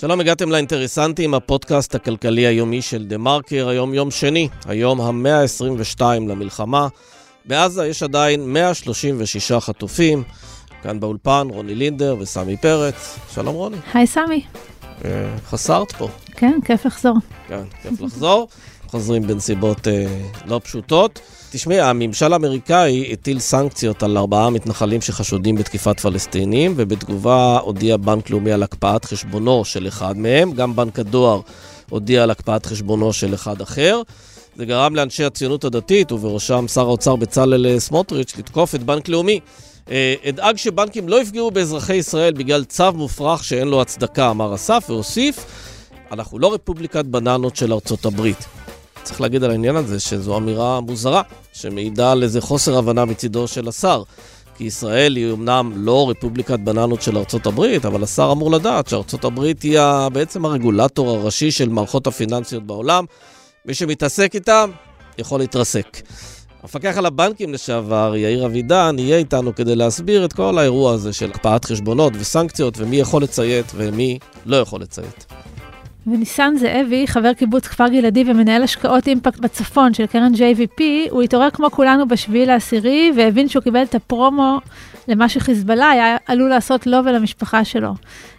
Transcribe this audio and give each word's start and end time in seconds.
שלום, 0.00 0.20
הגעתם 0.20 0.50
לאינטרסנטים, 0.50 1.34
הפודקאסט 1.34 1.94
הכלכלי 1.94 2.46
היומי 2.46 2.82
של 2.82 3.04
דה 3.04 3.18
מרקר, 3.18 3.68
היום 3.68 3.94
יום 3.94 4.10
שני, 4.10 4.48
היום 4.66 5.00
המאה 5.00 5.40
ה-22 5.40 6.00
למלחמה. 6.02 6.88
בעזה 7.44 7.86
יש 7.86 8.02
עדיין 8.02 8.52
136 8.52 9.52
חטופים. 9.52 10.22
כאן 10.82 11.00
באולפן 11.00 11.46
רוני 11.50 11.74
לינדר 11.74 12.16
וסמי 12.20 12.56
פרץ. 12.56 13.18
שלום 13.34 13.54
רוני. 13.54 13.76
היי 13.94 14.06
סמי. 14.06 14.44
אה, 15.04 15.10
חסרת 15.50 15.92
פה. 15.92 16.08
כן, 16.32 16.58
כיף 16.64 16.86
לחזור. 16.86 17.16
כן, 17.48 17.62
כיף 17.82 18.00
לחזור. 18.00 18.48
חוזרים 18.86 19.26
בנסיבות 19.26 19.88
אה, 19.88 20.06
לא 20.46 20.60
פשוטות. 20.64 21.20
תשמעי, 21.56 21.80
הממשל 21.80 22.32
האמריקאי 22.32 23.12
הטיל 23.12 23.38
סנקציות 23.38 24.02
על 24.02 24.18
ארבעה 24.18 24.50
מתנחלים 24.50 25.00
שחשודים 25.00 25.56
בתקיפת 25.56 26.00
פלסטינים, 26.00 26.74
ובתגובה 26.76 27.58
הודיע 27.58 27.96
בנק 27.96 28.30
לאומי 28.30 28.52
על 28.52 28.62
הקפאת 28.62 29.04
חשבונו 29.04 29.64
של 29.64 29.88
אחד 29.88 30.16
מהם. 30.16 30.52
גם 30.52 30.76
בנק 30.76 30.98
הדואר 30.98 31.40
הודיע 31.90 32.22
על 32.22 32.30
הקפאת 32.30 32.66
חשבונו 32.66 33.12
של 33.12 33.34
אחד 33.34 33.60
אחר. 33.60 34.02
זה 34.56 34.64
גרם 34.64 34.96
לאנשי 34.96 35.24
הציונות 35.24 35.64
הדתית, 35.64 36.12
ובראשם 36.12 36.68
שר 36.68 36.80
האוצר 36.80 37.16
בצלאל 37.16 37.78
סמוטריץ', 37.78 38.36
לתקוף 38.38 38.74
את 38.74 38.82
בנק 38.82 39.08
לאומי. 39.08 39.40
אה, 39.90 40.14
אדאג 40.28 40.56
שבנקים 40.56 41.08
לא 41.08 41.22
יפגעו 41.22 41.50
באזרחי 41.50 41.94
ישראל 41.94 42.32
בגלל 42.32 42.64
צו 42.64 42.92
מופרך 42.92 43.44
שאין 43.44 43.68
לו 43.68 43.80
הצדקה, 43.80 44.30
אמר 44.30 44.54
אסף, 44.54 44.84
והוסיף, 44.88 45.44
אנחנו 46.12 46.38
לא 46.38 46.54
רפובליקת 46.54 47.04
בננות 47.04 47.56
של 47.56 47.72
ארצות 47.72 48.04
הברית. 48.04 48.46
צריך 49.06 49.20
להגיד 49.20 49.44
על 49.44 49.50
העניין 49.50 49.76
הזה 49.76 50.00
שזו 50.00 50.36
אמירה 50.36 50.80
מוזרה, 50.80 51.22
שמעידה 51.52 52.12
על 52.12 52.22
איזה 52.22 52.40
חוסר 52.40 52.78
הבנה 52.78 53.04
מצידו 53.04 53.48
של 53.48 53.68
השר. 53.68 54.02
כי 54.56 54.64
ישראל 54.64 55.16
היא 55.16 55.32
אמנם 55.32 55.72
לא 55.74 56.10
רפובליקת 56.10 56.58
בננות 56.58 57.02
של 57.02 57.18
ארצות 57.18 57.46
הברית, 57.46 57.84
אבל 57.84 58.02
השר 58.02 58.28
אמור 58.32 58.50
לדעת 58.50 58.88
שארצות 58.88 59.24
הברית 59.24 59.62
היא 59.62 59.78
בעצם 60.12 60.44
הרגולטור 60.44 61.10
הראשי 61.10 61.50
של 61.50 61.68
מערכות 61.68 62.06
הפיננסיות 62.06 62.66
בעולם. 62.66 63.04
מי 63.66 63.74
שמתעסק 63.74 64.34
איתם 64.34 64.70
יכול 65.18 65.40
להתרסק. 65.40 66.02
המפקח 66.62 66.98
על 66.98 67.06
הבנקים 67.06 67.52
לשעבר, 67.52 68.16
יאיר 68.16 68.46
אבידן, 68.46 68.96
יהיה 68.98 69.16
איתנו 69.16 69.54
כדי 69.54 69.76
להסביר 69.76 70.24
את 70.24 70.32
כל 70.32 70.58
האירוע 70.58 70.92
הזה 70.92 71.12
של 71.12 71.30
הקפאת 71.30 71.64
חשבונות 71.64 72.12
וסנקציות, 72.16 72.74
ומי 72.78 72.96
יכול 72.96 73.22
לציית 73.22 73.72
ומי 73.74 74.18
לא 74.46 74.56
יכול 74.56 74.80
לציית. 74.80 75.26
וניסן 76.06 76.54
זאבי, 76.56 77.06
חבר 77.06 77.32
קיבוץ 77.32 77.66
כפר 77.66 77.88
גלעדי 77.88 78.24
ומנהל 78.26 78.62
השקעות 78.62 79.06
אימפקט 79.06 79.38
בצפון 79.38 79.94
של 79.94 80.06
קרן 80.06 80.32
JVP, 80.34 80.82
הוא 81.10 81.22
התעורר 81.22 81.50
כמו 81.50 81.70
כולנו 81.70 82.08
בשביעי 82.08 82.46
לעשירי 82.46 83.12
והבין 83.16 83.48
שהוא 83.48 83.62
קיבל 83.62 83.82
את 83.82 83.94
הפרומו 83.94 84.60
למה 85.08 85.28
שחיזבאללה 85.28 85.90
היה 85.90 86.16
עלול 86.26 86.50
לעשות 86.50 86.86
לו 86.86 86.98
ולמשפחה 87.04 87.64
שלו. 87.64 87.94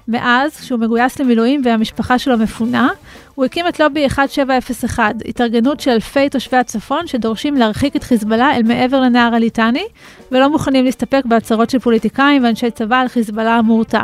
מאז, 0.07 0.59
כשהוא 0.59 0.79
מגויס 0.79 1.19
למילואים 1.19 1.61
והמשפחה 1.63 2.19
שלו 2.19 2.37
מפונה, 2.37 2.89
הוא 3.35 3.45
הקים 3.45 3.67
את 3.67 3.79
לובי 3.79 4.03
1701, 4.03 5.15
התארגנות 5.25 5.79
של 5.79 5.91
אלפי 5.91 6.29
תושבי 6.29 6.57
הצפון 6.57 7.07
שדורשים 7.07 7.55
להרחיק 7.55 7.95
את 7.95 8.03
חיזבאללה 8.03 8.55
אל 8.55 8.63
מעבר 8.63 8.99
לנהר 8.99 9.35
הליטני, 9.35 9.85
ולא 10.31 10.49
מוכנים 10.49 10.85
להסתפק 10.85 11.21
בהצהרות 11.25 11.69
של 11.69 11.79
פוליטיקאים 11.79 12.43
ואנשי 12.43 12.71
צבא 12.71 12.99
על 12.99 13.07
חיזבאללה 13.07 13.55
המורתע. 13.55 14.03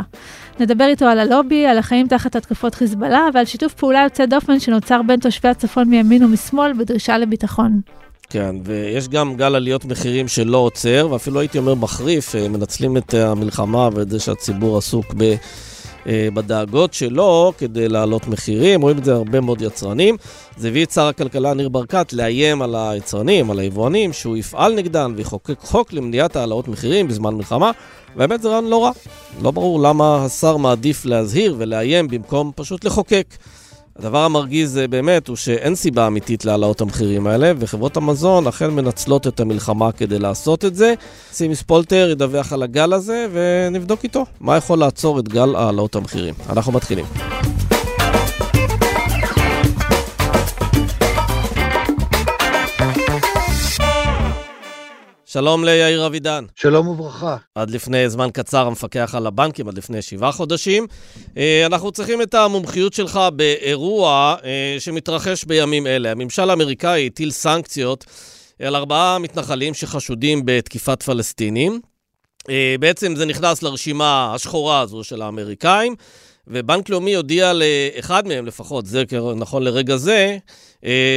נדבר 0.60 0.84
איתו 0.84 1.04
על 1.04 1.18
הלובי, 1.18 1.66
על 1.66 1.78
החיים 1.78 2.08
תחת 2.08 2.36
התקפות 2.36 2.74
חיזבאללה 2.74 3.28
ועל 3.34 3.44
שיתוף 3.44 3.74
פעולה 3.74 4.02
יוצא 4.04 4.26
דופן 4.26 4.60
שנוצר 4.60 5.00
בין 5.06 5.20
תושבי 5.20 5.48
הצפון 5.48 5.88
מימין 5.88 6.24
ומשמאל 6.24 6.72
בדרישה 6.72 7.18
לביטחון. 7.18 7.80
כן, 8.30 8.56
ויש 8.64 9.08
גם 9.08 9.36
גל 9.36 9.54
עליות 9.54 9.84
מחירים 9.84 10.28
שלא 10.28 10.58
עוצר, 10.58 11.08
ואפילו 11.10 11.40
הייתי 11.40 11.58
אומר 11.58 11.74
מחריף, 11.74 12.34
אה, 12.34 12.48
מנצלים 12.48 12.96
את 12.96 13.14
המלחמה 13.14 13.88
ואת 13.92 14.10
זה 14.10 14.20
שהציבור 14.20 14.78
עסוק 14.78 15.14
ב... 15.16 15.34
אה, 16.06 16.28
בדאגות 16.34 16.94
שלו 16.94 17.52
כדי 17.58 17.88
להעלות 17.88 18.26
מחירים, 18.26 18.80
רואים 18.80 18.98
את 18.98 19.04
זה 19.04 19.12
הרבה 19.14 19.40
מאוד 19.40 19.62
יצרנים. 19.62 20.16
זה 20.56 20.68
הביא 20.68 20.84
את 20.84 20.90
שר 20.90 21.06
הכלכלה 21.06 21.54
ניר 21.54 21.68
ברקת 21.68 22.12
לאיים 22.12 22.62
על 22.62 22.74
היצרנים, 22.74 23.50
על 23.50 23.58
היבואנים, 23.58 24.12
שהוא 24.12 24.36
יפעל 24.36 24.74
נגדם 24.74 25.14
ויחוקק 25.16 25.60
חוק 25.60 25.92
למניעת 25.92 26.36
העלאות 26.36 26.68
מחירים 26.68 27.08
בזמן 27.08 27.34
מלחמה, 27.34 27.70
והאמת 28.16 28.42
זה 28.42 28.48
רעיון 28.48 28.66
לא 28.66 28.84
רע. 28.84 28.90
לא 29.42 29.50
ברור 29.50 29.80
למה 29.82 30.24
השר 30.24 30.56
מעדיף 30.56 31.04
להזהיר 31.04 31.54
ולאיים 31.58 32.08
במקום 32.08 32.52
פשוט 32.56 32.84
לחוקק. 32.84 33.26
הדבר 33.98 34.18
המרגיז 34.18 34.80
באמת 34.90 35.28
הוא 35.28 35.36
שאין 35.36 35.74
סיבה 35.74 36.06
אמיתית 36.06 36.44
להעלאות 36.44 36.80
המחירים 36.80 37.26
האלה, 37.26 37.52
וחברות 37.58 37.96
המזון 37.96 38.46
אכן 38.46 38.70
מנצלות 38.70 39.26
את 39.26 39.40
המלחמה 39.40 39.92
כדי 39.92 40.18
לעשות 40.18 40.64
את 40.64 40.74
זה. 40.74 40.94
סימי 41.32 41.54
ספולטר 41.54 42.08
ידווח 42.10 42.52
על 42.52 42.62
הגל 42.62 42.92
הזה, 42.92 43.26
ונבדוק 43.32 44.04
איתו 44.04 44.26
מה 44.40 44.56
יכול 44.56 44.78
לעצור 44.78 45.18
את 45.18 45.28
גל 45.28 45.54
העלאות 45.54 45.96
המחירים. 45.96 46.34
אנחנו 46.50 46.72
מתחילים. 46.72 47.04
שלום 55.34 55.64
ליאיר 55.64 56.06
אבידן. 56.06 56.44
שלום 56.54 56.88
וברכה. 56.88 57.36
עד 57.54 57.70
לפני 57.70 58.10
זמן 58.10 58.28
קצר 58.32 58.66
המפקח 58.66 59.14
על 59.14 59.26
הבנקים, 59.26 59.68
עד 59.68 59.78
לפני 59.78 60.02
שבעה 60.02 60.32
חודשים. 60.32 60.86
אה, 61.36 61.66
אנחנו 61.66 61.92
צריכים 61.92 62.22
את 62.22 62.34
המומחיות 62.34 62.92
שלך 62.92 63.20
באירוע 63.36 64.36
אה, 64.44 64.76
שמתרחש 64.78 65.44
בימים 65.44 65.86
אלה. 65.86 66.10
הממשל 66.10 66.50
האמריקאי 66.50 67.06
הטיל 67.06 67.30
סנקציות 67.30 68.04
על 68.62 68.76
ארבעה 68.76 69.18
מתנחלים 69.18 69.74
שחשודים 69.74 70.42
בתקיפת 70.44 71.02
פלסטינים. 71.02 71.80
אה, 72.50 72.74
בעצם 72.80 73.16
זה 73.16 73.26
נכנס 73.26 73.62
לרשימה 73.62 74.34
השחורה 74.34 74.80
הזו 74.80 75.04
של 75.04 75.22
האמריקאים, 75.22 75.94
ובנק 76.46 76.88
לאומי 76.88 77.14
הודיע 77.14 77.52
לאחד 77.52 78.28
מהם 78.28 78.46
לפחות, 78.46 78.86
זה 78.86 79.04
נכון 79.36 79.62
לרגע 79.62 79.96
זה, 79.96 80.38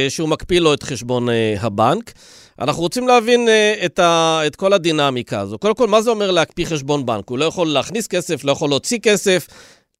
שהוא 0.08 0.28
מקפיא 0.28 0.60
לו 0.60 0.74
את 0.74 0.82
חשבון 0.82 1.28
הבנק. 1.60 2.12
אנחנו 2.60 2.82
רוצים 2.82 3.08
להבין 3.08 3.48
uh, 3.48 3.84
את, 3.84 3.98
ה, 3.98 4.40
את 4.46 4.56
כל 4.56 4.72
הדינמיקה 4.72 5.40
הזו. 5.40 5.58
קודם 5.58 5.74
כל, 5.74 5.86
מה 5.86 6.02
זה 6.02 6.10
אומר 6.10 6.30
להקפיא 6.30 6.66
חשבון 6.66 7.06
בנק? 7.06 7.28
הוא 7.28 7.38
לא 7.38 7.44
יכול 7.44 7.68
להכניס 7.68 8.06
כסף, 8.06 8.44
לא 8.44 8.52
יכול 8.52 8.68
להוציא 8.68 8.98
כסף. 8.98 9.46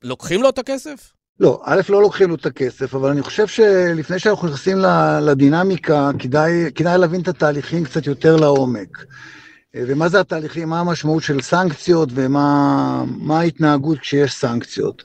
לוקחים 0.02 0.42
לו 0.42 0.48
את 0.48 0.58
הכסף? 0.58 1.12
לא, 1.41 1.60
א', 1.64 1.80
לא 1.88 2.02
לוקחים 2.02 2.28
לו 2.28 2.34
את 2.34 2.46
הכסף, 2.46 2.94
אבל 2.94 3.10
אני 3.10 3.22
חושב 3.22 3.46
שלפני 3.46 4.19
שאנחנו 4.19 4.48
נכנסים 4.48 4.78
לדינמיקה, 5.22 6.10
כדאי, 6.19 6.70
כדאי 6.74 6.98
להבין 6.98 7.20
את 7.20 7.28
התהליכים 7.28 7.84
קצת 7.84 8.06
יותר 8.06 8.36
לעומק. 8.36 8.98
אה, 9.76 9.82
ומה 9.86 10.08
זה 10.08 10.20
התהליכים, 10.20 10.69
מה 10.69 10.80
המשמעות 10.80 11.22
של 11.22 11.42
סנקציות 11.42 12.08
ומה 12.12 13.04
ההתנהגות 13.30 13.98
כשיש 13.98 14.32
סנקציות. 14.32 15.02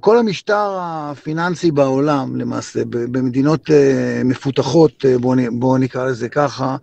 כל 0.00 0.18
המשטר 0.18 0.76
הפיננסי 0.80 1.70
בעולם, 1.70 2.36
למעשה, 2.36 2.80
במדינות 2.84 3.70
אה, 3.70 4.22
מפותחות, 4.24 5.04
אה, 5.04 5.14
בואו 5.52 5.78
נקרא 5.78 6.06
לזה 6.06 6.28
ככה, 6.28 6.76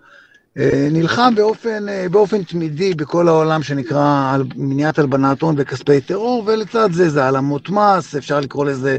נלחם 0.92 1.36
באופן, 1.36 1.86
באופן 2.12 2.44
תמידי 2.44 2.94
בכל 2.94 3.28
העולם 3.28 3.64
שנקרא 3.64 4.38
מניעת 4.56 5.00
הלבנת 5.00 5.42
הון 5.42 5.56
וכספי 5.58 6.02
טרור, 6.02 6.44
ולצד 6.47 6.92
זה 6.92 7.09
זה 7.09 7.24
העלמות 7.24 7.70
מס, 7.70 8.16
אפשר 8.16 8.40
לקרוא 8.40 8.66
לזה 8.66 8.98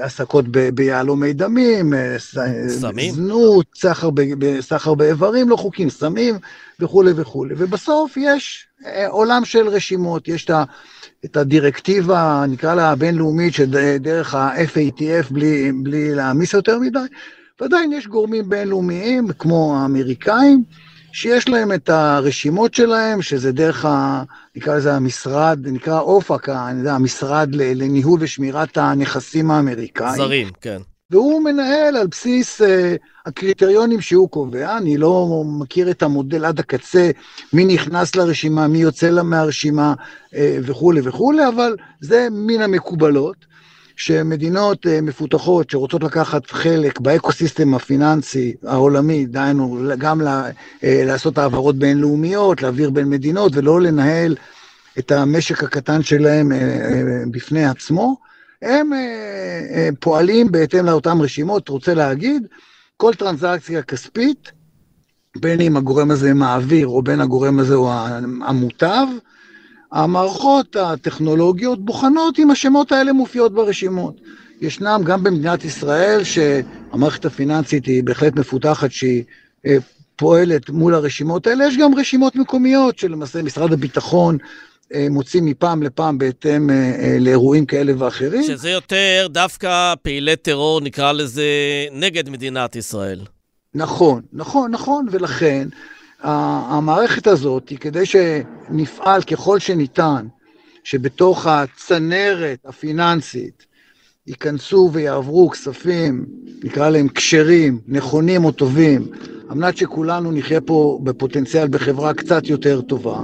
עסקות 0.00 0.44
ביהלומי 0.74 1.32
דמים, 1.32 1.92
סמים, 2.68 3.14
זנות, 3.14 3.66
סחר, 3.74 4.10
סחר 4.60 4.94
באיברים 4.94 5.48
לא 5.48 5.56
חוקיים, 5.56 5.90
סמים 5.90 6.38
וכולי 6.80 7.12
וכולי. 7.16 7.54
ובסוף 7.58 8.16
יש 8.16 8.66
עולם 9.08 9.44
של 9.44 9.68
רשימות, 9.68 10.28
יש 10.28 10.44
את 10.44 10.50
ה... 10.50 10.64
את 11.24 11.36
הדירקטיבה, 11.36 12.44
נקרא 12.48 12.74
לה 12.74 12.90
הבינלאומית, 12.90 13.54
שדרך 13.54 14.34
ה-FATF, 14.34 15.32
בלי, 15.32 15.72
בלי 15.82 16.14
להעמיס 16.14 16.52
יותר 16.54 16.78
מדי, 16.78 16.98
ועדיין 17.60 17.92
יש 17.92 18.06
גורמים 18.06 18.48
בינלאומיים, 18.48 19.28
כמו 19.38 19.76
האמריקאים, 19.76 20.62
שיש 21.12 21.48
להם 21.48 21.72
את 21.72 21.88
הרשימות 21.88 22.74
שלהם, 22.74 23.22
שזה 23.22 23.52
דרך, 23.52 23.84
ה, 23.84 24.22
נקרא 24.56 24.76
לזה 24.76 24.94
המשרד, 24.94 25.58
נקרא 25.62 26.00
אופק, 26.00 26.48
המשרד 26.88 27.54
לניהול 27.54 28.18
ושמירת 28.22 28.76
הנכסים 28.76 29.50
האמריקאים. 29.50 30.16
זרים, 30.16 30.48
כן. 30.60 30.78
והוא 31.10 31.44
מנהל 31.44 31.96
על 31.96 32.06
בסיס 32.06 32.60
uh, 32.60 32.64
הקריטריונים 33.26 34.00
שהוא 34.00 34.28
קובע, 34.28 34.76
אני 34.76 34.96
לא 34.96 35.42
מכיר 35.46 35.90
את 35.90 36.02
המודל 36.02 36.44
עד 36.44 36.60
הקצה, 36.60 37.10
מי 37.52 37.64
נכנס 37.64 38.16
לרשימה, 38.16 38.68
מי 38.68 38.78
יוצא 38.78 39.10
לה 39.10 39.22
מהרשימה 39.22 39.94
uh, 40.30 40.36
וכולי 40.62 41.00
וכולי, 41.04 41.48
אבל 41.48 41.76
זה 42.00 42.28
מן 42.30 42.62
המקובלות, 42.62 43.36
שמדינות 43.96 44.86
uh, 44.86 44.88
מפותחות 45.02 45.70
שרוצות 45.70 46.02
לקחת 46.02 46.50
חלק 46.50 47.00
באקוסיסטם 47.00 47.74
הפיננסי 47.74 48.54
העולמי, 48.64 49.26
דהיינו 49.26 49.78
גם 49.98 50.20
uh, 50.20 50.24
לעשות 50.82 51.38
העברות 51.38 51.76
בינלאומיות, 51.76 52.62
להעביר 52.62 52.90
בין 52.90 53.08
מדינות 53.08 53.52
ולא 53.54 53.80
לנהל 53.80 54.36
את 54.98 55.12
המשק 55.12 55.64
הקטן 55.64 56.02
שלהם 56.02 56.52
uh, 56.52 56.54
בפני 57.30 57.64
עצמו, 57.66 58.26
הם 58.62 58.92
אה, 58.92 58.98
אה, 59.70 59.88
פועלים 60.00 60.52
בהתאם 60.52 60.86
לאותן 60.86 61.20
רשימות, 61.20 61.68
רוצה 61.68 61.94
להגיד, 61.94 62.46
כל 62.96 63.14
טרנזקציה 63.14 63.82
כספית, 63.82 64.52
בין 65.36 65.60
אם 65.60 65.76
הגורם 65.76 66.10
הזה 66.10 66.34
מעביר 66.34 66.86
או 66.86 67.02
בין 67.02 67.20
הגורם 67.20 67.58
הזה 67.58 67.74
הוא 67.74 67.90
המוטב, 68.46 69.06
המערכות 69.92 70.76
הטכנולוגיות 70.76 71.84
בוחנות 71.84 72.38
אם 72.38 72.50
השמות 72.50 72.92
האלה 72.92 73.12
מופיעות 73.12 73.52
ברשימות. 73.54 74.20
ישנם 74.60 75.00
גם 75.04 75.22
במדינת 75.22 75.64
ישראל, 75.64 76.24
שהמערכת 76.24 77.24
הפיננסית 77.24 77.86
היא 77.86 78.04
בהחלט 78.04 78.36
מפותחת, 78.36 78.92
שהיא 78.92 79.24
אה, 79.66 79.76
פועלת 80.16 80.70
מול 80.70 80.94
הרשימות 80.94 81.46
האלה, 81.46 81.66
יש 81.66 81.76
גם 81.76 81.98
רשימות 81.98 82.36
מקומיות 82.36 82.98
שלמעשה 82.98 83.42
משרד 83.42 83.72
הביטחון 83.72 84.38
אה, 84.94 85.06
מוציא 85.10 85.40
מפעם 85.42 85.82
לפעם 85.82 86.18
בהתאם 86.18 86.70
אה, 86.70 87.16
לאירועים 87.20 87.66
כאלה 87.66 87.92
ואחרים. 87.98 88.42
שזה 88.42 88.70
יותר 88.70 89.26
דווקא 89.30 89.94
פעילי 90.02 90.36
טרור, 90.36 90.80
נקרא 90.80 91.12
לזה, 91.12 91.44
נגד 91.92 92.28
מדינת 92.28 92.76
ישראל. 92.76 93.20
נכון, 93.74 94.22
נכון, 94.32 94.70
נכון, 94.70 95.06
ולכן 95.10 95.68
המערכת 96.22 97.26
הזאת 97.26 97.68
היא 97.68 97.78
כדי 97.78 98.06
שנפעל 98.06 99.22
ככל 99.22 99.58
שניתן, 99.58 100.26
שבתוך 100.84 101.46
הצנרת 101.46 102.58
הפיננסית 102.64 103.66
ייכנסו 104.26 104.90
ויעברו 104.92 105.50
כספים, 105.50 106.26
נקרא 106.64 106.88
להם 106.90 107.08
כשרים, 107.08 107.80
נכונים 107.88 108.44
או 108.44 108.52
טובים, 108.52 109.06
על 109.48 109.56
מנת 109.56 109.76
שכולנו 109.76 110.32
נחיה 110.32 110.60
פה 110.60 111.00
בפוטנציאל 111.02 111.68
בחברה 111.68 112.14
קצת 112.14 112.46
יותר 112.46 112.80
טובה. 112.80 113.20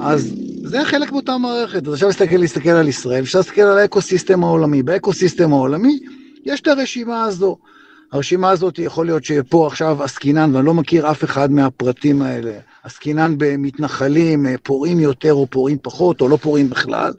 אז 0.00 0.34
זה 0.64 0.84
חלק 0.84 1.12
מאותה 1.12 1.38
מערכת. 1.38 1.86
אז 1.86 1.92
עכשיו 1.94 2.08
להסתכל, 2.08 2.36
להסתכל 2.36 2.70
על 2.70 2.88
ישראל, 2.88 3.22
אפשר 3.22 3.38
להסתכל 3.38 3.60
על 3.60 3.78
האקוסיסטם 3.78 4.44
העולמי. 4.44 4.82
באקוסיסטם 4.82 5.52
העולמי 5.52 5.98
יש 6.44 6.60
את 6.60 6.66
הרשימה 6.66 7.24
הזו. 7.24 7.56
הרשימה 8.12 8.50
הזאת 8.50 8.78
יכול 8.78 9.06
להיות 9.06 9.24
שפה 9.24 9.66
עכשיו 9.66 10.02
עסקינן, 10.02 10.54
ואני 10.54 10.66
לא 10.66 10.74
מכיר 10.74 11.10
אף 11.10 11.24
אחד 11.24 11.52
מהפרטים 11.52 12.22
האלה, 12.22 12.52
עסקינן 12.82 13.34
במתנחלים, 13.38 14.46
אה, 14.46 14.54
פורעים 14.62 15.00
יותר 15.00 15.32
או 15.32 15.46
פורעים 15.46 15.78
פחות, 15.82 16.20
או 16.20 16.28
לא 16.28 16.36
פורעים 16.36 16.70
בכלל, 16.70 17.12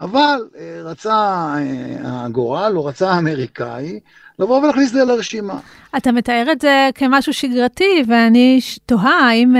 אבל 0.00 0.40
אה, 0.58 0.82
רצה 0.84 1.14
אה, 1.14 2.24
הגורל, 2.24 2.72
או 2.76 2.84
רצה 2.84 3.10
האמריקאי, 3.10 4.00
לבוא 4.38 4.60
ולהכניס 4.62 4.88
את 4.88 4.94
זה 4.94 5.04
לרשימה. 5.04 5.58
אתה 5.96 6.12
מתאר 6.12 6.52
את 6.52 6.60
זה 6.60 6.88
כמשהו 6.94 7.32
שגרתי, 7.32 8.02
ואני 8.08 8.60
תוהה 8.86 9.28
האם 9.28 9.54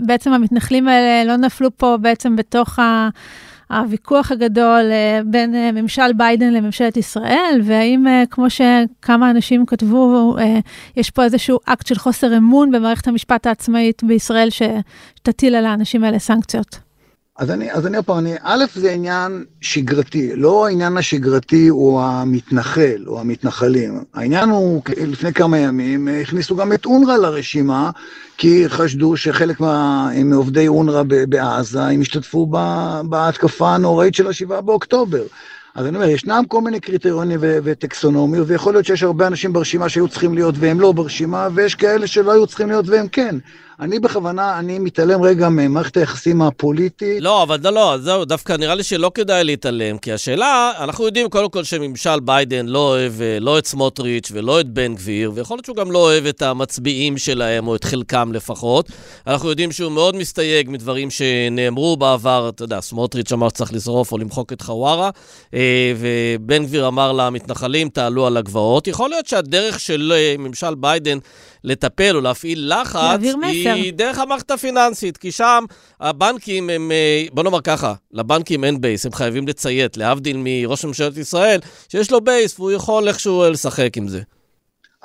בעצם 0.00 0.32
המתנחלים 0.32 0.88
האלה 0.88 1.24
לא 1.24 1.36
נפלו 1.36 1.68
פה 1.76 1.96
בעצם 2.00 2.36
בתוך 2.36 2.78
ה... 2.78 3.08
הוויכוח 3.70 4.32
הגדול 4.32 4.90
אה, 4.90 5.20
בין 5.26 5.54
אה, 5.54 5.72
ממשל 5.72 6.12
ביידן 6.16 6.52
לממשלת 6.52 6.96
ישראל, 6.96 7.60
והאם, 7.64 8.06
אה, 8.06 8.22
כמו 8.30 8.46
שכמה 8.50 9.30
אנשים 9.30 9.66
כתבו, 9.66 10.36
יש 10.96 11.10
פה 11.10 11.24
איזשהו 11.24 11.58
אקט 11.64 11.86
של 11.86 11.94
חוסר 11.94 12.36
אמון 12.36 12.70
במערכת 12.70 13.08
המשפט 13.08 13.46
העצמאית 13.46 14.04
בישראל 14.04 14.48
שתטיל 14.50 15.54
על 15.54 15.66
האנשים 15.66 16.04
האלה 16.04 16.18
סנקציות. 16.18 16.78
אז 17.38 17.50
אני, 17.50 17.72
אז 17.72 17.86
אני 17.86 18.02
פעם, 18.02 18.18
אני, 18.18 18.34
א', 18.42 18.64
זה 18.74 18.92
עניין 18.92 19.44
שגרתי, 19.60 20.36
לא 20.36 20.66
העניין 20.66 20.96
השגרתי 20.96 21.68
הוא 21.68 22.00
המתנחל 22.00 23.04
או 23.06 23.20
המתנחלים. 23.20 24.04
העניין 24.14 24.48
הוא, 24.48 24.82
לפני 24.96 25.32
כמה 25.32 25.58
ימים 25.58 26.08
הכניסו 26.22 26.56
גם 26.56 26.72
את 26.72 26.86
אונר"א 26.86 27.16
לרשימה, 27.16 27.90
כי 28.36 28.68
חשדו 28.68 29.16
שחלק 29.16 29.60
מה, 29.60 30.08
מעובדי 30.24 30.68
אונר"א 30.68 31.02
בעזה, 31.28 31.82
הם 31.82 32.00
השתתפו 32.00 32.46
בהתקפה 33.08 33.74
הנוראית 33.74 34.14
של 34.14 34.26
השבעה 34.26 34.60
באוקטובר. 34.60 35.22
אז 35.74 35.86
אני 35.86 35.96
אומר, 35.96 36.08
ישנם 36.08 36.42
כל 36.48 36.60
מיני 36.60 36.80
קריטריונים 36.80 37.38
וטקסונומיות, 37.42 38.48
ויכול 38.50 38.74
להיות 38.74 38.86
שיש 38.86 39.02
הרבה 39.02 39.26
אנשים 39.26 39.52
ברשימה 39.52 39.88
שהיו 39.88 40.08
צריכים 40.08 40.34
להיות 40.34 40.54
והם 40.58 40.80
לא 40.80 40.92
ברשימה, 40.92 41.48
ויש 41.54 41.74
כאלה 41.74 42.06
שלא 42.06 42.32
היו 42.32 42.46
צריכים 42.46 42.68
להיות 42.68 42.88
והם 42.88 43.08
כן. 43.08 43.36
אני 43.80 43.98
בכוונה, 43.98 44.58
אני 44.58 44.78
מתעלם 44.78 45.22
רגע 45.22 45.48
ממערכת 45.48 45.96
היחסים 45.96 46.42
הפוליטית. 46.42 47.20
לא, 47.20 47.42
אבל 47.42 47.60
לא, 47.64 47.72
לא, 47.72 47.98
זהו, 47.98 48.24
דווקא 48.24 48.52
נראה 48.52 48.74
לי 48.74 48.82
שלא 48.82 49.10
כדאי 49.14 49.44
להתעלם, 49.44 49.98
כי 49.98 50.12
השאלה, 50.12 50.72
אנחנו 50.78 51.04
יודעים 51.04 51.28
קודם 51.28 51.50
כל 51.50 51.64
שממשל 51.64 52.20
ביידן 52.20 52.66
לא 52.66 52.78
אוהב 52.78 53.22
אה, 53.22 53.38
לא 53.40 53.58
את 53.58 53.66
סמוטריץ' 53.66 54.28
ולא 54.32 54.60
את 54.60 54.68
בן 54.68 54.94
גביר, 54.94 55.32
ויכול 55.34 55.56
להיות 55.56 55.64
שהוא 55.64 55.76
גם 55.76 55.92
לא 55.92 55.98
אוהב 55.98 56.26
את 56.26 56.42
המצביעים 56.42 57.18
שלהם, 57.18 57.68
או 57.68 57.76
את 57.76 57.84
חלקם 57.84 58.32
לפחות. 58.32 58.88
אנחנו 59.26 59.48
יודעים 59.48 59.72
שהוא 59.72 59.92
מאוד 59.92 60.16
מסתייג 60.16 60.70
מדברים 60.70 61.10
שנאמרו 61.10 61.96
בעבר, 61.96 62.48
אתה 62.48 62.64
יודע, 62.64 62.80
סמוטריץ' 62.80 63.32
אמר 63.32 63.48
שצריך 63.48 63.72
לשרוף 63.72 64.12
או 64.12 64.18
למחוק 64.18 64.52
את 64.52 64.62
חווארה, 64.62 65.10
אה, 65.54 65.92
ובן 65.98 66.64
גביר 66.64 66.88
אמר 66.88 67.12
למתנחלים, 67.12 67.88
תעלו 67.88 68.26
על 68.26 68.36
הגבעות. 68.36 68.88
יכול 68.88 69.10
להיות 69.10 69.26
שהדרך 69.26 69.80
של 69.80 70.12
אה, 70.16 70.34
ממשל 70.38 70.74
ביידן 70.74 71.18
לטפל 71.64 72.16
או 72.16 72.20
להפעיל 72.20 72.74
לחץ, 72.74 73.20
היא 73.42 73.63
דרך 73.92 74.18
המערכת 74.18 74.50
הפיננסית, 74.50 75.16
כי 75.16 75.32
שם 75.32 75.64
הבנקים 76.00 76.70
הם, 76.70 76.92
אה, 76.92 77.24
בוא 77.32 77.42
נאמר 77.42 77.60
ככה, 77.60 77.94
לבנקים 78.12 78.64
אין 78.64 78.80
base, 78.80 79.06
הם 79.06 79.12
חייבים 79.12 79.48
לציית, 79.48 79.96
להבדיל 79.96 80.36
מראש 80.38 80.84
ממשלת 80.84 81.16
ישראל, 81.16 81.60
שיש 81.88 82.10
לו 82.10 82.20
base 82.20 82.58
והוא 82.58 82.72
יכול 82.72 83.08
איכשהו 83.08 83.44
לשחק 83.50 83.96
עם 83.96 84.08
זה. 84.08 84.20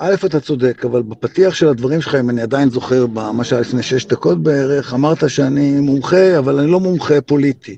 א', 0.02 0.14
אתה 0.26 0.40
צודק, 0.40 0.84
אבל 0.84 1.02
בפתיח 1.02 1.54
של 1.54 1.68
הדברים 1.68 2.00
שלך, 2.00 2.14
אם 2.14 2.30
אני 2.30 2.42
עדיין 2.42 2.70
זוכר, 2.70 3.06
מה 3.06 3.44
שהיה 3.44 3.60
לפני 3.60 3.82
שש 3.82 4.04
דקות 4.04 4.42
בערך, 4.42 4.94
אמרת 4.94 5.30
שאני 5.30 5.80
מומחה, 5.80 6.38
אבל 6.38 6.58
אני 6.58 6.70
לא 6.70 6.80
מומחה 6.80 7.20
פוליטי. 7.20 7.76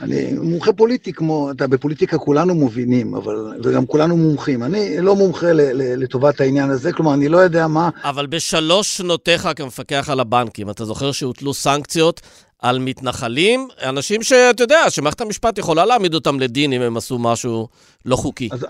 אני 0.00 0.32
מומחה 0.32 0.72
פוליטי 0.72 1.12
כמו, 1.12 1.50
אתה 1.50 1.66
בפוליטיקה 1.66 2.18
כולנו 2.18 2.54
מובינים, 2.54 3.14
אבל, 3.14 3.34
וגם 3.62 3.86
כולנו 3.86 4.16
מומחים. 4.16 4.62
אני 4.62 5.00
לא 5.00 5.16
מומחה 5.16 5.52
ל, 5.52 5.60
ל, 5.60 6.02
לטובת 6.02 6.40
העניין 6.40 6.70
הזה, 6.70 6.92
כלומר, 6.92 7.14
אני 7.14 7.28
לא 7.28 7.38
יודע 7.38 7.66
מה... 7.66 7.88
אבל 8.04 8.26
בשלוש 8.26 8.96
שנותיך 8.96 9.48
כמפקח 9.56 10.08
על 10.12 10.20
הבנקים, 10.20 10.70
אתה 10.70 10.84
זוכר 10.84 11.12
שהוטלו 11.12 11.54
סנקציות 11.54 12.20
על 12.58 12.78
מתנחלים, 12.78 13.68
אנשים 13.82 14.22
שאתה 14.22 14.62
יודע, 14.62 14.90
שמערכת 14.90 15.20
המשפט 15.20 15.58
יכולה 15.58 15.84
להעמיד 15.84 16.14
אותם 16.14 16.40
לדין 16.40 16.72
אם 16.72 16.80
הם 16.80 16.96
עשו 16.96 17.18
משהו 17.18 17.68
לא 18.04 18.16
חוקי. 18.16 18.48
אז, 18.52 18.66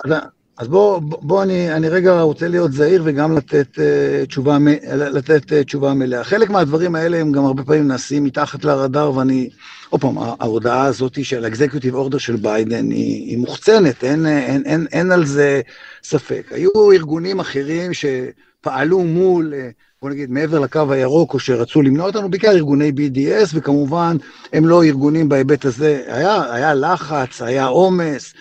אז, 0.60 0.68
בוא, 0.68 1.00
בוא 1.02 1.42
אני, 1.42 1.72
אני 1.72 1.88
רגע 1.88 2.20
רוצה 2.20 2.48
להיות 2.48 2.72
זהיר 2.72 3.02
וגם 3.04 3.36
לתת, 3.36 3.66
uh, 3.74 4.26
תשובה, 4.26 4.58
לתת 4.94 5.42
uh, 5.42 5.64
תשובה 5.64 5.94
מלאה. 5.94 6.24
חלק 6.24 6.50
מהדברים 6.50 6.94
האלה 6.94 7.18
הם 7.18 7.32
גם 7.32 7.44
הרבה 7.44 7.62
פעמים 7.62 7.88
נעשים 7.88 8.24
מתחת 8.24 8.64
לרדאר, 8.64 9.16
ואני... 9.16 9.50
עוד 9.90 10.00
פעם, 10.00 10.18
ההודעה 10.18 10.84
הזאת 10.84 11.24
של 11.24 11.44
האקזקיוטיב 11.44 11.94
אורדר 11.94 12.18
של 12.18 12.36
ביידן 12.36 12.90
היא, 12.90 13.30
היא 13.30 13.38
מוחצנת, 13.38 14.04
אין, 14.04 14.26
אין, 14.26 14.62
אין, 14.66 14.86
אין 14.92 15.12
על 15.12 15.24
זה 15.24 15.60
ספק. 16.02 16.46
היו 16.50 16.92
ארגונים 16.92 17.40
אחרים 17.40 17.90
שפעלו 17.94 19.04
מול, 19.04 19.54
בוא 20.02 20.10
נגיד, 20.10 20.30
מעבר 20.30 20.58
לקו 20.58 20.92
הירוק, 20.92 21.34
או 21.34 21.38
שרצו 21.38 21.82
למנוע 21.82 22.06
אותנו, 22.06 22.30
בעיקר 22.30 22.50
ארגוני 22.50 22.92
BDS, 22.96 23.48
וכמובן, 23.54 24.16
הם 24.52 24.66
לא 24.66 24.84
ארגונים 24.84 25.28
בהיבט 25.28 25.64
הזה. 25.64 26.02
היה, 26.06 26.54
היה 26.54 26.74
לחץ, 26.74 27.42
היה 27.42 27.66
עומס. 27.66 28.34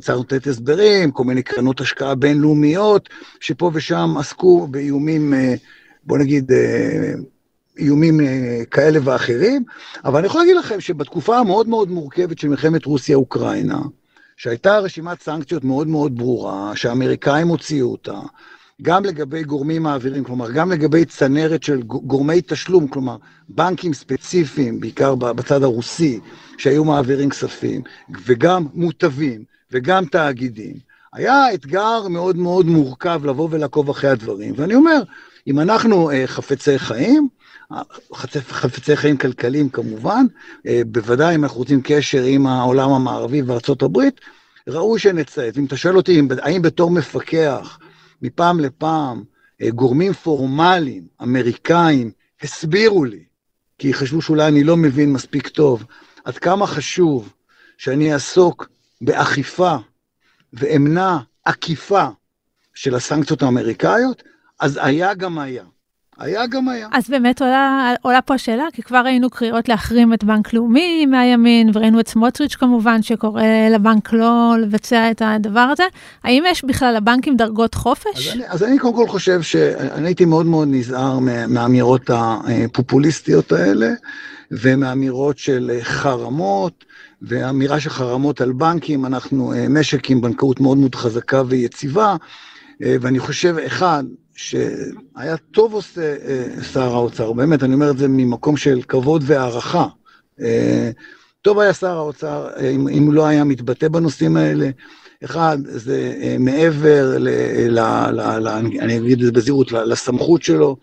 צריך 0.00 0.18
לתת 0.20 0.46
הסברים, 0.46 1.10
כל 1.10 1.24
מיני 1.24 1.42
קרנות 1.42 1.80
השקעה 1.80 2.14
בינלאומיות, 2.14 3.08
שפה 3.40 3.70
ושם 3.74 4.14
עסקו 4.18 4.66
באיומים, 4.66 5.34
בוא 6.04 6.18
נגיד, 6.18 6.52
איומים 7.78 8.20
אה, 8.20 8.62
כאלה 8.70 8.98
ואחרים, 9.04 9.64
אבל 10.04 10.18
אני 10.18 10.26
יכול 10.26 10.40
להגיד 10.40 10.56
לכם 10.56 10.80
שבתקופה 10.80 11.38
המאוד 11.38 11.68
מאוד 11.68 11.90
מורכבת 11.90 12.38
של 12.38 12.48
מלחמת 12.48 12.84
רוסיה-אוקראינה, 12.84 13.80
שהייתה 14.36 14.78
רשימת 14.78 15.22
סנקציות 15.22 15.64
מאוד 15.64 15.88
מאוד 15.88 16.16
ברורה, 16.16 16.76
שהאמריקאים 16.76 17.48
הוציאו 17.48 17.92
אותה, 17.92 18.20
גם 18.82 19.04
לגבי 19.04 19.42
גורמים 19.42 19.82
מעבירים, 19.82 20.24
כלומר, 20.24 20.50
גם 20.50 20.72
לגבי 20.72 21.04
צנרת 21.04 21.62
של 21.62 21.82
גורמי 21.82 22.40
תשלום, 22.46 22.88
כלומר, 22.88 23.16
בנקים 23.48 23.94
ספציפיים, 23.94 24.80
בעיקר 24.80 25.14
בצד 25.14 25.62
הרוסי, 25.62 26.20
שהיו 26.58 26.84
מעבירים 26.84 27.30
כספים, 27.30 27.82
וגם 28.24 28.66
מוטבים, 28.74 29.44
וגם 29.72 30.04
תאגידים. 30.04 30.74
היה 31.12 31.54
אתגר 31.54 32.08
מאוד 32.08 32.36
מאוד 32.36 32.66
מורכב 32.66 33.20
לבוא 33.24 33.48
ולעקוב 33.50 33.90
אחרי 33.90 34.10
הדברים, 34.10 34.54
ואני 34.56 34.74
אומר, 34.74 35.02
אם 35.46 35.60
אנחנו 35.60 36.10
אה, 36.10 36.26
חפצי 36.26 36.78
חיים, 36.78 37.28
חפצי 38.42 38.96
חיים 38.96 39.16
כלכליים 39.16 39.68
כמובן, 39.68 40.26
אה, 40.66 40.82
בוודאי 40.86 41.34
אם 41.34 41.44
אנחנו 41.44 41.58
רוצים 41.58 41.80
קשר 41.84 42.22
עם 42.22 42.46
העולם 42.46 42.90
המערבי 42.90 43.42
הברית, 43.82 44.20
ראוי 44.68 44.98
שנציית. 44.98 45.58
אם 45.58 45.64
אתה 45.64 45.76
שואל 45.76 45.96
אותי, 45.96 46.22
האם 46.42 46.62
בתור 46.62 46.90
מפקח, 46.90 47.78
מפעם 48.22 48.60
לפעם, 48.60 49.22
אה, 49.62 49.70
גורמים 49.70 50.12
פורמליים, 50.12 51.06
אמריקאים, 51.22 52.10
הסבירו 52.42 53.04
לי, 53.04 53.24
כי 53.78 53.94
חשבו 53.94 54.22
שאולי 54.22 54.48
אני 54.48 54.64
לא 54.64 54.76
מבין 54.76 55.12
מספיק 55.12 55.48
טוב, 55.48 55.84
עד 56.24 56.38
כמה 56.38 56.66
חשוב 56.66 57.32
שאני 57.78 58.12
אעסוק 58.12 58.68
באכיפה 59.00 59.76
ואמנע 60.52 61.16
עקיפה 61.44 62.06
של 62.74 62.94
הסנקציות 62.94 63.42
האמריקאיות, 63.42 64.22
אז 64.60 64.78
היה 64.82 65.14
גם 65.14 65.38
היה. 65.38 65.64
היה 66.18 66.46
גם 66.46 66.68
היה. 66.68 66.88
אז 66.92 67.10
באמת 67.10 67.42
עולה, 67.42 67.94
עולה 68.02 68.22
פה 68.22 68.34
השאלה, 68.34 68.64
כי 68.72 68.82
כבר 68.82 68.98
ראינו 68.98 69.30
קריאות 69.30 69.68
להחרים 69.68 70.14
את 70.14 70.24
בנק 70.24 70.52
לאומי 70.52 71.06
מהימין, 71.06 71.70
וראינו 71.74 72.00
את 72.00 72.08
סמוטריץ' 72.08 72.54
כמובן, 72.54 73.02
שקורא 73.02 73.42
לבנק 73.70 74.12
לא 74.12 74.54
לבצע 74.60 75.10
את 75.10 75.22
הדבר 75.24 75.60
הזה. 75.60 75.84
האם 76.24 76.44
יש 76.46 76.64
בכלל 76.64 76.94
לבנקים 76.96 77.36
דרגות 77.36 77.74
חופש? 77.74 78.28
אז 78.28 78.34
אני, 78.34 78.48
אז 78.48 78.62
אני 78.62 78.78
קודם 78.78 78.96
כל 78.96 79.08
חושב 79.08 79.42
שאני 79.42 80.08
הייתי 80.08 80.24
מאוד 80.24 80.46
מאוד 80.46 80.68
נזהר 80.70 81.18
מהאמירות 81.48 82.10
הפופוליסטיות 82.10 83.52
האלה. 83.52 83.88
ומאמירות 84.50 85.38
של 85.38 85.78
חרמות, 85.82 86.84
ואמירה 87.22 87.80
של 87.80 87.90
חרמות 87.90 88.40
על 88.40 88.52
בנקים, 88.52 89.06
אנחנו 89.06 89.52
משק 89.70 90.10
עם 90.10 90.20
בנקאות 90.20 90.60
מאוד 90.60 90.78
מאוד 90.78 90.94
חזקה 90.94 91.42
ויציבה, 91.48 92.16
ואני 92.80 93.18
חושב, 93.18 93.56
אחד, 93.66 94.04
שהיה 94.34 95.36
טוב 95.50 95.72
עושה 95.72 96.14
שר 96.72 96.94
האוצר, 96.94 97.32
באמת, 97.32 97.62
אני 97.62 97.74
אומר 97.74 97.90
את 97.90 97.98
זה 97.98 98.08
ממקום 98.08 98.56
של 98.56 98.80
כבוד 98.88 99.22
והערכה. 99.26 99.86
טוב 101.42 101.58
היה 101.58 101.72
שר 101.72 101.96
האוצר 101.96 102.48
אם, 102.74 102.88
אם 102.88 103.12
לא 103.12 103.26
היה 103.26 103.44
מתבטא 103.44 103.88
בנושאים 103.88 104.36
האלה. 104.36 104.70
אחד, 105.24 105.58
זה 105.64 106.14
אה, 106.22 106.36
מעבר, 106.38 107.18
ל, 107.18 107.28
ל, 107.68 107.78
ל, 108.10 108.38
ל, 108.38 108.48
אני 108.48 108.98
אגיד 108.98 109.18
את 109.18 109.24
זה 109.24 109.32
בזהירות, 109.32 109.72
לסמכות 109.72 110.42
שלו, 110.42 110.76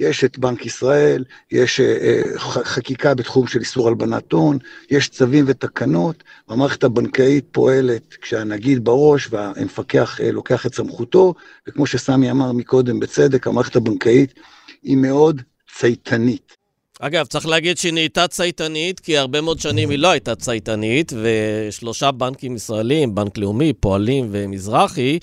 יש 0.00 0.24
את 0.24 0.38
בנק 0.38 0.66
ישראל, 0.66 1.24
יש 1.50 1.80
אה, 1.80 1.96
אה, 2.02 2.38
חקיקה 2.38 3.14
בתחום 3.14 3.46
של 3.46 3.60
איסור 3.60 3.88
הלבנת 3.88 4.32
הון, 4.32 4.58
יש 4.90 5.08
צווים 5.08 5.44
ותקנות, 5.48 6.24
והמערכת 6.48 6.84
הבנקאית 6.84 7.44
פועלת 7.52 8.14
כשהנגיד 8.20 8.84
בראש 8.84 9.28
והמפקח 9.30 10.20
לוקח 10.32 10.66
את 10.66 10.74
סמכותו, 10.74 11.34
וכמו 11.68 11.86
שסמי 11.86 12.30
אמר 12.30 12.52
מקודם 12.52 13.00
בצדק, 13.00 13.46
המערכת 13.46 13.76
הבנקאית 13.76 14.34
היא 14.82 14.96
מאוד 14.96 15.42
צייתנית. 15.78 16.59
אגב, 17.02 17.26
צריך 17.26 17.46
להגיד 17.46 17.78
שהיא 17.78 17.92
נהייתה 17.92 18.28
צייתנית, 18.28 19.00
כי 19.00 19.18
הרבה 19.18 19.40
מאוד 19.40 19.60
שנים 19.60 19.90
היא 19.90 19.98
לא 19.98 20.08
הייתה 20.08 20.34
צייתנית, 20.34 21.12
ושלושה 21.22 22.10
בנקים 22.10 22.56
ישראלים, 22.56 23.14
בנק 23.14 23.38
לאומי, 23.38 23.72
פועלים 23.72 24.28
ומזרחי, 24.30 25.18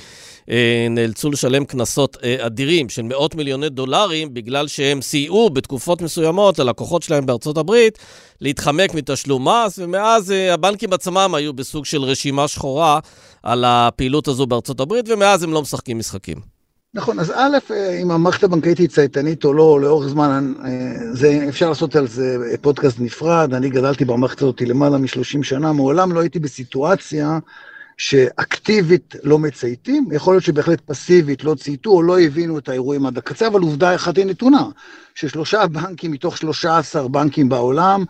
אה, 0.49 0.87
נאלצו 0.89 1.31
לשלם 1.31 1.65
קנסות 1.65 2.17
אה, 2.23 2.35
אדירים 2.39 2.89
של 2.89 3.01
מאות 3.01 3.35
מיליוני 3.35 3.69
דולרים, 3.69 4.33
בגלל 4.33 4.67
שהם 4.67 5.01
סייעו 5.01 5.49
בתקופות 5.49 6.01
מסוימות 6.01 6.59
ללקוחות 6.59 7.03
שלהם 7.03 7.25
בארצות 7.25 7.57
הברית 7.57 7.97
להתחמק 8.41 8.93
מתשלום 8.93 9.47
מס, 9.47 9.79
ומאז 9.79 10.31
אה, 10.31 10.53
הבנקים 10.53 10.93
עצמם 10.93 11.31
היו 11.35 11.53
בסוג 11.53 11.85
של 11.85 12.03
רשימה 12.03 12.47
שחורה 12.47 12.99
על 13.43 13.63
הפעילות 13.67 14.27
הזו 14.27 14.45
בארצות 14.45 14.79
הברית, 14.79 15.09
ומאז 15.09 15.43
הם 15.43 15.53
לא 15.53 15.61
משחקים 15.61 15.99
משחקים. 15.99 16.56
נכון, 16.97 17.19
אז 17.19 17.31
א', 17.35 17.57
אה, 17.71 17.99
אם 18.01 18.11
המערכת 18.11 18.43
הבנקאית 18.43 18.77
היא 18.77 18.87
צייתנית 18.87 19.45
או 19.45 19.53
לא, 19.53 19.81
לאורך 19.81 20.07
זמן, 20.07 20.53
אה, 20.65 20.69
זה, 21.11 21.45
אפשר 21.49 21.69
לעשות 21.69 21.95
על 21.95 22.07
זה 22.07 22.55
פודקאסט 22.61 22.99
נפרד, 22.99 23.53
אני 23.53 23.69
גדלתי 23.69 24.05
במערכת 24.05 24.41
הזאת 24.41 24.61
למעלה 24.61 24.97
מ-30 24.97 25.43
שנה, 25.43 25.73
מעולם 25.73 26.11
לא 26.11 26.19
הייתי 26.19 26.39
בסיטואציה 26.39 27.39
שאקטיבית 27.97 29.15
לא 29.23 29.39
מצייתים, 29.39 30.07
יכול 30.11 30.33
להיות 30.33 30.43
שבהחלט 30.43 30.81
פסיבית 30.85 31.43
לא 31.43 31.55
צייתו 31.55 31.89
או 31.89 32.03
לא 32.03 32.19
הבינו 32.19 32.57
את 32.57 32.69
האירועים 32.69 33.05
עד 33.05 33.17
הקצה, 33.17 33.47
אבל 33.47 33.61
עובדה 33.61 33.95
אחת 33.95 34.17
היא 34.17 34.25
נתונה, 34.25 34.63
ששלושה 35.15 35.67
בנקים 35.67 36.11
מתוך 36.11 36.37
13 36.37 37.07
בנקים 37.07 37.49
בעולם, 37.49 38.03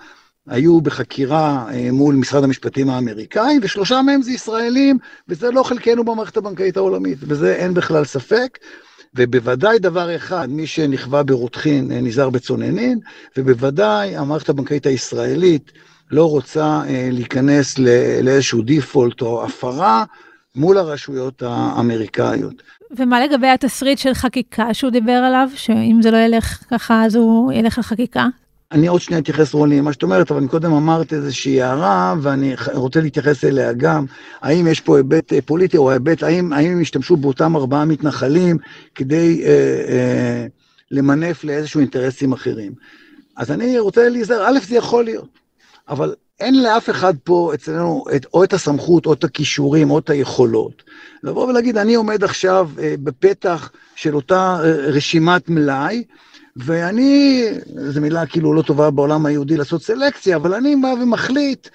היו 0.47 0.81
בחקירה 0.81 1.65
אה, 1.73 1.91
מול 1.91 2.15
משרד 2.15 2.43
המשפטים 2.43 2.89
האמריקאי, 2.89 3.59
ושלושה 3.61 4.01
מהם 4.01 4.21
זה 4.21 4.31
ישראלים, 4.31 4.97
וזה 5.27 5.51
לא 5.51 5.63
חלקנו 5.63 6.03
במערכת 6.03 6.37
הבנקאית 6.37 6.77
העולמית, 6.77 7.23
בזה 7.23 7.55
אין 7.55 7.73
בכלל 7.73 8.05
ספק. 8.05 8.57
ובוודאי 9.15 9.79
דבר 9.79 10.15
אחד, 10.15 10.49
מי 10.49 10.67
שנכווה 10.67 11.23
ברותחין 11.23 11.91
אה, 11.91 12.01
נזהר 12.01 12.29
בצוננין, 12.29 12.99
ובוודאי 13.37 14.15
המערכת 14.15 14.49
הבנקאית 14.49 14.85
הישראלית 14.85 15.71
לא 16.11 16.29
רוצה 16.29 16.81
אה, 16.87 17.09
להיכנס 17.11 17.79
לאיזשהו 18.23 18.61
דיפולט 18.61 19.21
או 19.21 19.45
הפרה 19.45 20.03
מול 20.55 20.77
הרשויות 20.77 21.43
האמריקאיות. 21.45 22.63
ומה 22.97 23.25
לגבי 23.25 23.47
התסריט 23.47 23.97
של 23.99 24.13
חקיקה 24.13 24.73
שהוא 24.73 24.91
דיבר 24.91 25.11
עליו, 25.11 25.49
שאם 25.55 25.99
זה 26.01 26.11
לא 26.11 26.17
ילך 26.17 26.63
ככה 26.69 27.05
אז 27.05 27.15
הוא 27.15 27.53
ילך 27.53 27.77
לחקיקה? 27.77 28.27
אני 28.71 28.87
עוד 28.87 29.01
שנייה 29.01 29.21
אתייחס, 29.21 29.53
רוני, 29.53 29.77
למה 29.77 29.93
שאת 29.93 30.03
אומרת, 30.03 30.31
אבל 30.31 30.39
אני 30.39 30.47
קודם 30.47 30.73
אמרת 30.73 31.13
איזושהי 31.13 31.61
הערה, 31.61 32.15
ואני 32.21 32.55
רוצה 32.73 33.01
להתייחס 33.01 33.45
אליה 33.45 33.73
גם. 33.73 34.05
האם 34.41 34.67
יש 34.67 34.81
פה 34.81 34.97
היבט 34.97 35.33
אה, 35.33 35.41
פוליטי, 35.41 35.77
או 35.77 35.91
היבט, 35.91 36.23
האם, 36.23 36.53
האם 36.53 36.71
הם 36.71 36.81
השתמשו 36.81 37.17
באותם 37.17 37.55
ארבעה 37.55 37.85
מתנחלים 37.85 38.57
כדי 38.95 39.43
אה, 39.45 39.49
אה, 39.87 40.47
למנף 40.91 41.43
לאיזשהו 41.43 41.79
אינטרסים 41.79 42.33
אחרים? 42.33 42.73
אז 43.37 43.51
אני 43.51 43.79
רוצה 43.79 44.09
להיזהר, 44.09 44.47
א', 44.47 44.59
זה 44.67 44.75
יכול 44.75 45.03
להיות, 45.03 45.29
אבל 45.89 46.15
אין 46.39 46.63
לאף 46.63 46.89
אחד 46.89 47.13
פה 47.23 47.51
אצלנו 47.53 48.03
את, 48.15 48.25
או 48.33 48.43
את 48.43 48.53
הסמכות, 48.53 49.05
או 49.05 49.13
את 49.13 49.23
הכישורים, 49.23 49.91
או 49.91 49.99
את 49.99 50.09
היכולות. 50.09 50.83
לבוא 51.23 51.47
ולהגיד, 51.47 51.77
אני 51.77 51.95
עומד 51.95 52.23
עכשיו 52.23 52.69
אה, 52.79 52.95
בפתח 53.03 53.71
של 53.95 54.15
אותה 54.15 54.57
אה, 54.59 54.71
רשימת 54.71 55.49
מלאי, 55.49 56.03
ואני, 56.65 57.43
זו 57.89 58.01
מילה 58.01 58.25
כאילו 58.25 58.53
לא 58.53 58.61
טובה 58.61 58.91
בעולם 58.91 59.25
היהודי 59.25 59.57
לעשות 59.57 59.83
סלקציה, 59.83 60.35
אבל 60.35 60.53
אני 60.53 60.75
בא 60.75 60.87
ומחליט 60.87 61.67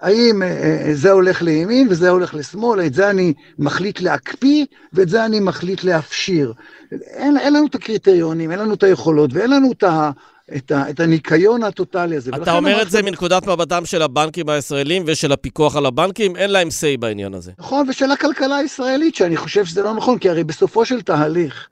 האם 0.00 0.42
אה, 0.42 0.48
אה, 0.48 0.94
זה 0.94 1.10
הולך 1.10 1.42
לימין 1.42 1.88
וזה 1.90 2.10
הולך 2.10 2.34
לשמאל, 2.34 2.86
את 2.86 2.94
זה 2.94 3.10
אני 3.10 3.32
מחליט 3.58 4.00
להקפיא 4.00 4.64
ואת 4.92 5.08
זה 5.08 5.24
אני 5.24 5.40
מחליט 5.40 5.84
להפשיר. 5.84 6.52
אין, 6.92 7.38
אין 7.38 7.52
לנו 7.52 7.66
את 7.66 7.74
הקריטריונים, 7.74 8.50
אין 8.50 8.58
לנו 8.58 8.74
את 8.74 8.82
היכולות 8.82 9.30
ואין 9.32 9.50
לנו 9.50 9.72
את 9.72 9.82
ה... 9.82 10.10
את, 10.56 10.72
ה, 10.72 10.90
את 10.90 11.00
הניקיון 11.00 11.62
הטוטלי 11.62 12.16
הזה. 12.16 12.30
אתה 12.42 12.56
אומר. 12.56 12.82
את 12.82 12.90
זה 12.90 13.02
מנקודת 13.02 13.46
מבטם 13.46 13.84
של 13.84 14.02
הבנקים 14.02 14.48
הישראלים 14.48 15.02
ושל 15.06 15.32
הפיקוח 15.32 15.76
על 15.76 15.86
הבנקים, 15.86 16.36
אין 16.36 16.50
להם 16.50 16.68
say 16.68 17.00
בעניין 17.00 17.34
הזה. 17.34 17.52
נכון, 17.58 17.88
ושל 17.88 18.10
הכלכלה 18.10 18.56
הישראלית, 18.56 19.14
שאני 19.14 19.36
חושב 19.36 19.64
שזה 19.64 19.82
לא 19.82 19.94
נכון, 19.94 20.18
כי 20.18 20.28
הרי 20.28 20.44
בסופו 20.44 20.84
של 20.84 21.02
תהליך, 21.02 21.68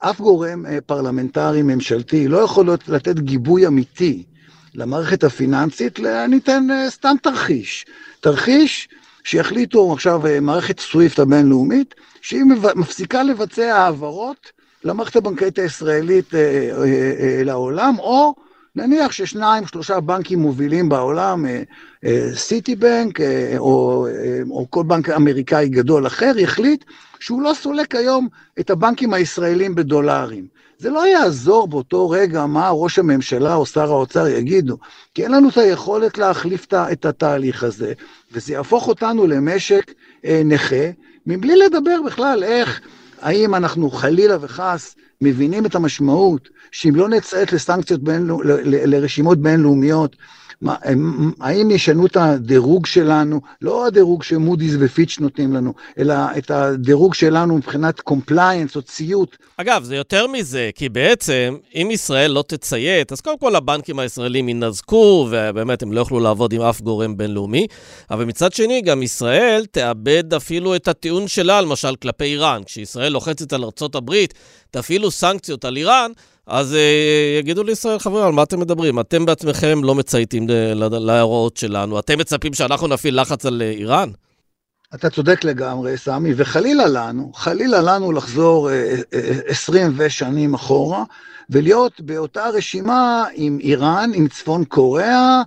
אף 0.00 0.20
גורם 0.20 0.66
אה, 0.66 0.78
פרלמנטרי 0.86 1.62
ממשלתי 1.62 2.28
לא 2.28 2.38
יכול 2.38 2.70
לתת 2.88 3.18
גיבוי 3.18 3.66
אמיתי 3.66 4.24
למערכת 4.74 5.24
הפיננסית, 5.24 6.00
אני 6.00 6.38
אתן 6.38 6.66
אה, 6.70 6.90
סתם 6.90 7.14
תרחיש. 7.22 7.86
תרחיש 8.20 8.88
שיחליטו 9.24 9.92
עכשיו 9.92 10.26
אה, 10.26 10.40
מערכת 10.40 10.80
סוויפט 10.80 11.18
הבינלאומית, 11.18 11.94
שהיא 12.20 12.44
מפסיקה 12.76 13.22
לבצע 13.22 13.76
העברות 13.76 14.52
למערכת 14.84 15.16
הבנקאית 15.16 15.58
הישראלית 15.58 16.34
לעולם, 17.44 17.98
או 17.98 18.34
נניח 18.76 19.12
ששניים, 19.12 19.66
שלושה 19.66 20.00
בנקים 20.00 20.38
מובילים 20.38 20.88
בעולם, 20.88 21.46
סיטי 22.34 22.76
בנק 22.76 23.20
או, 23.58 24.06
או 24.50 24.66
כל 24.70 24.82
בנק 24.82 25.08
אמריקאי 25.08 25.68
גדול 25.68 26.06
אחר, 26.06 26.32
יחליט 26.38 26.84
שהוא 27.20 27.42
לא 27.42 27.52
סולק 27.54 27.94
היום 27.94 28.28
את 28.60 28.70
הבנקים 28.70 29.14
הישראלים 29.14 29.74
בדולרים. 29.74 30.46
זה 30.78 30.90
לא 30.90 31.06
יעזור 31.06 31.68
באותו 31.68 32.10
רגע 32.10 32.46
מה 32.46 32.70
ראש 32.70 32.98
הממשלה 32.98 33.54
או 33.54 33.66
שר 33.66 33.90
האוצר 33.90 34.28
יגידו, 34.28 34.78
כי 35.14 35.24
אין 35.24 35.32
לנו 35.32 35.48
את 35.48 35.56
היכולת 35.56 36.18
להחליף 36.18 36.66
את 36.74 37.04
התהליך 37.04 37.62
הזה, 37.64 37.92
וזה 38.32 38.52
יהפוך 38.52 38.88
אותנו 38.88 39.26
למשק 39.26 39.92
אה, 40.24 40.42
נכה, 40.44 40.90
מבלי 41.26 41.56
לדבר 41.56 42.02
בכלל 42.06 42.44
איך, 42.44 42.80
האם 43.20 43.54
אנחנו 43.54 43.90
חלילה 43.90 44.36
וחס 44.40 44.94
מבינים 45.20 45.66
את 45.66 45.74
המשמעות, 45.74 46.48
שאם 46.72 46.96
לא 46.96 47.08
נציית 47.08 47.52
לסנקציות, 47.52 48.02
בין, 48.02 48.30
לרשימות 48.64 49.38
בינלאומיות, 49.38 50.16
מה, 50.60 50.74
הם, 50.82 51.32
האם 51.40 51.70
ישנו 51.70 52.06
את 52.06 52.16
הדירוג 52.16 52.86
שלנו, 52.86 53.40
לא 53.62 53.86
הדירוג 53.86 54.22
שמודי'ס 54.22 54.74
ופיץ' 54.80 55.18
נותנים 55.20 55.52
לנו, 55.52 55.74
אלא 55.98 56.14
את 56.38 56.50
הדירוג 56.50 57.14
שלנו 57.14 57.56
מבחינת 57.56 58.00
compliance 58.00 58.76
או 58.76 58.82
ציות. 58.82 59.36
אגב, 59.56 59.84
זה 59.84 59.96
יותר 59.96 60.26
מזה, 60.26 60.70
כי 60.74 60.88
בעצם, 60.88 61.56
אם 61.74 61.88
ישראל 61.90 62.30
לא 62.30 62.44
תציית, 62.46 63.12
אז 63.12 63.20
קודם 63.20 63.38
כל 63.38 63.56
הבנקים 63.56 63.98
הישראלים 63.98 64.48
ינזקו, 64.48 65.28
ובאמת 65.30 65.82
הם 65.82 65.92
לא 65.92 66.00
יוכלו 66.00 66.20
לעבוד 66.20 66.52
עם 66.52 66.62
אף 66.62 66.80
גורם 66.80 67.16
בינלאומי, 67.16 67.66
אבל 68.10 68.24
מצד 68.24 68.52
שני, 68.52 68.82
גם 68.82 69.02
ישראל 69.02 69.64
תאבד 69.70 70.34
אפילו 70.34 70.76
את 70.76 70.88
הטיעון 70.88 71.28
שלה, 71.28 71.60
למשל, 71.60 71.96
כלפי 71.96 72.24
איראן. 72.24 72.62
כשישראל 72.66 73.12
לוחצת 73.12 73.52
על 73.52 73.64
ארה"ב, 73.64 74.14
תפעילו 74.70 75.10
סנקציות 75.10 75.64
על 75.64 75.76
איראן, 75.76 76.10
אז 76.50 76.72
uh, 76.72 77.38
יגידו 77.38 77.62
לישראל, 77.62 77.98
חברים, 77.98 78.24
על 78.24 78.32
מה 78.32 78.42
אתם 78.42 78.60
מדברים? 78.60 79.00
אתם 79.00 79.26
בעצמכם 79.26 79.84
לא 79.84 79.94
מצייתים 79.94 80.46
להוראות 80.76 81.56
שלנו. 81.56 81.98
אתם 81.98 82.18
מצפים 82.18 82.54
שאנחנו 82.54 82.86
נפעיל 82.86 83.20
לחץ 83.20 83.46
על 83.46 83.62
uh, 83.62 83.78
איראן? 83.78 84.10
אתה 84.94 85.10
צודק 85.10 85.44
לגמרי, 85.44 85.96
סמי, 85.96 86.32
וחלילה 86.36 86.86
לנו, 86.86 87.32
חלילה 87.34 87.80
לנו 87.80 88.12
לחזור 88.12 88.70
uh, 88.70 89.14
uh, 89.14 89.50
20 89.50 89.92
ושנים 89.96 90.54
אחורה, 90.54 91.04
ולהיות 91.50 92.00
באותה 92.00 92.48
רשימה 92.48 93.24
עם 93.34 93.58
איראן, 93.60 94.10
עם 94.14 94.28
צפון 94.28 94.64
קוריאה, 94.64 95.42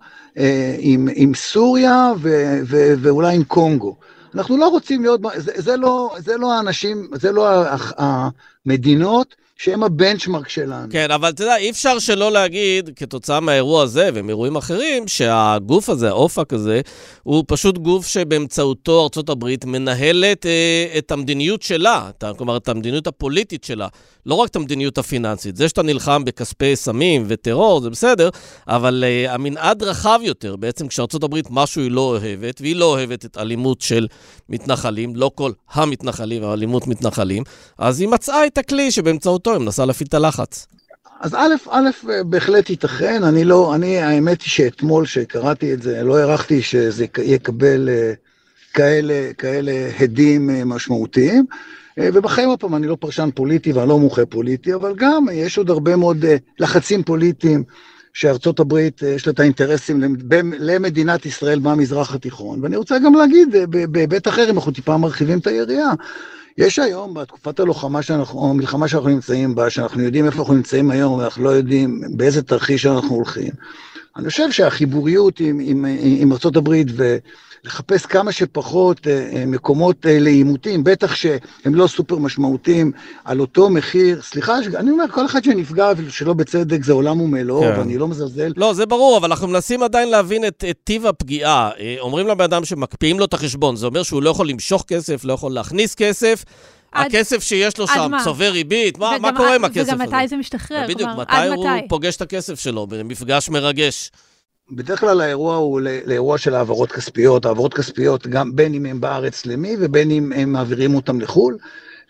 עם, 0.80 1.08
עם 1.16 1.34
סוריה 1.36 2.12
ו, 2.22 2.30
ו, 2.66 2.94
ואולי 3.02 3.36
עם 3.36 3.44
קונגו. 3.44 3.96
אנחנו 4.36 4.58
לא 4.58 4.68
רוצים 4.68 5.02
להיות, 5.02 5.22
זה, 5.36 5.52
זה, 5.56 5.78
לא, 5.78 6.16
זה 6.18 6.38
לא 6.38 6.54
האנשים, 6.54 7.10
זה 7.14 7.32
לא 7.32 7.50
המדינות 7.98 9.36
שהם 9.58 9.84
הבנצ'מרק 9.84 10.50
שלנו. 10.50 10.88
כן, 10.92 11.12
אבל 11.12 11.30
אתה 11.30 11.44
יודע, 11.44 11.58
אי 11.58 11.70
אפשר 11.70 12.00
שלא 12.00 12.32
להגיד, 12.32 12.90
כתוצאה 12.96 13.40
מהאירוע 13.40 13.84
הזה 13.84 14.10
ומאירועים 14.14 14.56
אחרים, 14.56 15.08
שהגוף 15.08 15.90
הזה, 15.90 16.10
האופק 16.10 16.54
הזה, 16.54 16.82
הוא 17.24 17.44
פשוט 17.48 17.78
גוף 17.78 18.08
שבאמצעותו 18.08 19.10
ארה"ב 19.18 19.66
מנהלת 19.66 20.46
אה, 20.46 20.86
את 20.98 21.12
המדיניות 21.12 21.62
שלה, 21.62 22.10
כלומר, 22.38 22.58
את 22.58 22.70
המדיניות 22.70 23.08
הפוליטית 23.08 23.64
שלה, 23.64 23.88
לא 24.26 24.36
רק 24.36 24.50
את 24.50 24.56
המדיניות 24.56 24.98
הפיננסית. 24.98 25.56
זה 25.56 25.70
שאתה 25.70 25.84
נלחם 25.84 26.24
בכספי 26.26 26.76
סמים 26.76 27.24
וטרור, 27.28 27.82
זה 27.82 27.90
בסדר, 27.90 28.30
אבל 28.68 29.04
אה, 29.08 29.34
המנעד 29.34 29.84
רחב 29.84 30.20
יותר. 30.24 30.56
בעצם 30.56 30.88
כשארה"ב 30.88 31.36
משהו 31.50 31.82
היא 31.82 31.92
לא 31.92 32.02
אוהבת, 32.02 32.62
והיא 32.62 32.76
לא 32.76 32.86
אוהבת 32.86 33.26
את 33.26 33.38
אלימות 33.38 33.82
של 33.82 34.08
מתנחלים, 34.50 35.16
לא 35.16 35.32
כל 35.36 35.52
המתנחלים, 35.72 36.44
אבל 36.44 36.54
אלימות 36.54 36.88
מתנחלים, 36.88 37.44
אז 37.78 38.00
היא 38.00 38.08
מצאה 38.08 38.46
את 38.46 38.58
הכלי 38.58 38.92
שבאמצעותו 39.44 39.54
היא 39.54 39.66
מנסה 39.66 39.86
להפעיל 39.86 40.08
את 40.08 40.14
הלחץ. 40.14 40.68
אז 41.20 41.36
א', 41.36 41.54
א', 41.70 41.90
בהחלט 42.26 42.70
ייתכן, 42.70 43.24
אני 43.24 43.44
לא, 43.44 43.76
אני, 43.76 43.98
האמת 43.98 44.42
היא 44.42 44.50
שאתמול 44.50 45.06
שקראתי 45.06 45.74
את 45.74 45.82
זה, 45.82 46.04
לא 46.04 46.18
הערכתי 46.18 46.62
שזה 46.62 47.06
יקבל 47.24 47.90
אה, 47.90 48.14
כאלה, 48.74 49.34
כאלה 49.38 49.72
הדים 50.00 50.50
אה, 50.50 50.66
משמעותיים. 50.66 51.46
אה, 52.00 52.10
ובחיים 52.14 52.50
עוד 52.50 52.60
פעם, 52.60 52.76
אני 52.76 52.88
לא 52.88 52.98
פרשן 53.00 53.30
פוליטי 53.36 53.74
ואני 53.74 53.90
לא 53.90 54.00
מומחה 54.00 54.26
פוליטי, 54.26 54.74
אבל 54.74 54.94
גם 54.96 55.26
יש 55.32 55.58
עוד 55.58 55.70
הרבה 55.70 55.96
מאוד 55.96 56.26
לחצים 56.60 57.04
פוליטיים 57.04 57.64
שארצות 58.14 58.60
הברית 58.60 59.02
יש 59.02 59.28
לה 59.28 59.34
את 59.34 59.40
האינטרסים 59.40 60.04
למדינת 60.60 61.26
ישראל 61.26 61.60
במזרח 61.60 62.16
התיכון. 62.16 62.60
ואני 62.64 62.76
רוצה 62.76 63.00
גם 63.00 63.16
להגיד, 63.16 63.56
בהיבט 63.92 64.28
אחר, 64.28 64.50
אם 64.50 64.56
אנחנו 64.56 64.72
טיפה 64.72 64.98
מרחיבים 64.98 65.40
את 65.40 65.48
היריעה, 65.48 65.94
יש 66.58 66.80
היום, 66.80 67.14
בתקופת 67.14 67.60
הלוחמה 67.60 68.02
שאנחנו, 68.02 68.50
המלחמה 68.50 68.88
שאנחנו 68.88 69.10
נמצאים 69.10 69.56
בה, 69.56 69.70
שאנחנו 69.70 70.02
יודעים 70.02 70.26
איפה 70.26 70.40
אנחנו 70.40 70.54
נמצאים 70.54 70.92
היום, 70.92 71.14
ואנחנו 71.14 71.44
לא 71.44 71.50
יודעים 71.50 72.02
באיזה 72.18 72.44
תרחיש 72.44 72.86
אנחנו 72.86 73.16
הולכים. 73.16 73.52
אני 74.18 74.30
חושב 74.30 74.52
שהחיבוריות 74.52 75.40
עם, 75.40 75.60
עם, 75.64 75.86
עם 76.00 76.32
הברית 76.56 76.88
ולחפש 76.96 78.06
כמה 78.06 78.32
שפחות 78.32 79.08
אה, 79.08 79.30
אה, 79.36 79.46
מקומות 79.46 80.06
אה, 80.06 80.20
לעימותים, 80.20 80.84
בטח 80.84 81.16
שהם 81.16 81.76
לא 81.76 81.88
סופר 81.88 82.18
משמעותיים, 82.18 82.92
על 83.26 83.40
אותו 83.40 83.70
מחיר, 83.70 84.22
סליחה, 84.22 84.58
אני 84.76 84.92
אומר, 84.92 85.04
כל 85.12 85.26
אחד 85.26 85.44
שנפגע 85.44 85.92
שלא 86.10 86.34
בצדק 86.34 86.84
זה 86.84 86.94
עולם 86.94 87.22
ומלואו, 87.22 87.62
כן. 87.62 87.80
ואני 87.80 87.98
לא 87.98 88.08
מזלזל. 88.08 88.54
לא, 88.58 88.74
זה 88.74 88.86
ברור, 88.86 89.18
אבל 89.18 89.30
אנחנו 89.30 89.48
מנסים 89.48 89.84
עדיין 89.84 90.10
להבין 90.10 90.46
את, 90.48 90.64
את 90.70 90.78
טיב 90.84 91.06
הפגיעה. 91.06 91.70
אומרים 92.00 92.28
לבן 92.28 92.44
אדם 92.44 92.66
שמקפיאים 92.66 93.20
לו 93.20 93.26
את 93.26 93.34
החשבון, 93.34 93.76
זה 93.76 93.86
אומר 93.86 94.04
שהוא 94.04 94.24
לא 94.24 94.30
יכול 94.30 94.50
למשוך 94.50 94.84
כסף, 94.88 95.26
לא 95.26 95.34
יכול 95.34 95.52
להכניס 95.52 95.96
כסף. 95.96 96.44
עד, 96.94 97.06
הכסף 97.08 97.44
שיש 97.44 97.78
לו 97.78 97.88
שם 97.88 98.12
צובר 98.24 98.50
ריבית, 98.50 98.98
מה, 98.98 99.18
מה 99.22 99.38
קורה 99.38 99.56
עם 99.56 99.66
הכסף 99.66 99.82
הזה? 99.82 99.96
וגם 99.96 100.02
מתי 100.02 100.28
זה 100.28 100.38
משתחרר? 100.38 100.84
בדיוק, 100.84 101.10
כלומר, 101.10 101.22
מתי 101.22 101.48
הוא 101.48 101.68
מתי? 101.68 101.88
פוגש 101.88 102.16
את 102.16 102.22
הכסף 102.22 102.60
שלו 102.60 102.88
במפגש 102.88 103.50
מרגש. 103.50 104.12
בדרך 104.72 105.00
כלל 105.00 105.22
האירוע 105.22 105.56
הוא 105.56 105.82
לאירוע 106.06 106.38
של 106.38 106.56
העברות 106.56 106.92
כספיות, 106.92 107.46
העברות 107.46 107.74
כספיות, 107.74 108.28
גם 108.28 108.56
בין 108.56 108.74
אם 108.74 108.86
הם 108.86 109.02
בארץ 109.02 109.46
למי 109.46 109.76
ובין 109.80 110.12
אם 110.12 110.32
הם 110.36 110.54
מעבירים 110.54 110.96
אותם 110.96 111.22
לחו"ל. 111.22 111.58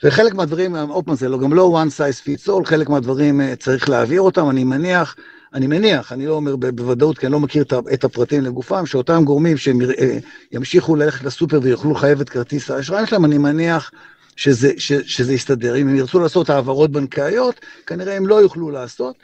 וחלק 0.04 0.34
מהדברים, 0.34 0.76
עוד 0.76 1.06
פעם, 1.06 1.16
זה 1.16 1.30
לא, 1.30 1.38
גם 1.38 1.54
לא 1.54 1.84
one 1.84 1.90
size 1.90 2.26
fits 2.26 2.48
all, 2.48 2.66
חלק 2.66 2.90
מהדברים 2.90 3.42
אה, 3.42 3.56
צריך 3.56 3.90
להעביר 3.90 4.22
אותם, 4.22 4.50
אני 4.50 4.64
מניח, 4.64 5.16
אני 5.54 5.68
מניח, 5.68 6.14
אני 6.14 6.26
לא 6.26 6.34
אומר 6.34 6.56
בוודאות, 6.56 7.18
כי 7.18 7.26
אני 7.26 7.34
לא 7.34 7.40
מכיר 7.40 7.64
את 7.94 8.04
הפרטים 8.04 8.42
לגופם, 8.42 8.86
שאותם 8.86 9.24
גורמים 9.24 9.58
שהם 9.58 9.82
אה, 9.82 10.18
ימשיכו 10.52 10.96
ללכת 10.96 11.26
לסופר 11.26 11.60
ויוכלו 11.64 11.92
לחייב 11.92 12.22
את 12.22 12.30
כרטיס 12.30 12.72
האשראי 12.72 13.06
שלהם, 13.06 13.26
אני 13.26 13.38
מניח 13.38 13.92
שזה, 14.36 14.72
ש, 14.78 14.94
שזה 14.94 15.34
יסתדר. 15.34 15.76
אם 15.76 15.88
הם 15.88 15.96
ירצו 15.96 16.20
לעשות 16.20 16.50
העברות 16.50 16.92
בנקאיות, 16.92 17.60
כנראה 17.88 18.18
הם 18.18 18.28
לא 18.28 18.36
יוכלו 18.36 18.72
לעשות. 18.72 19.16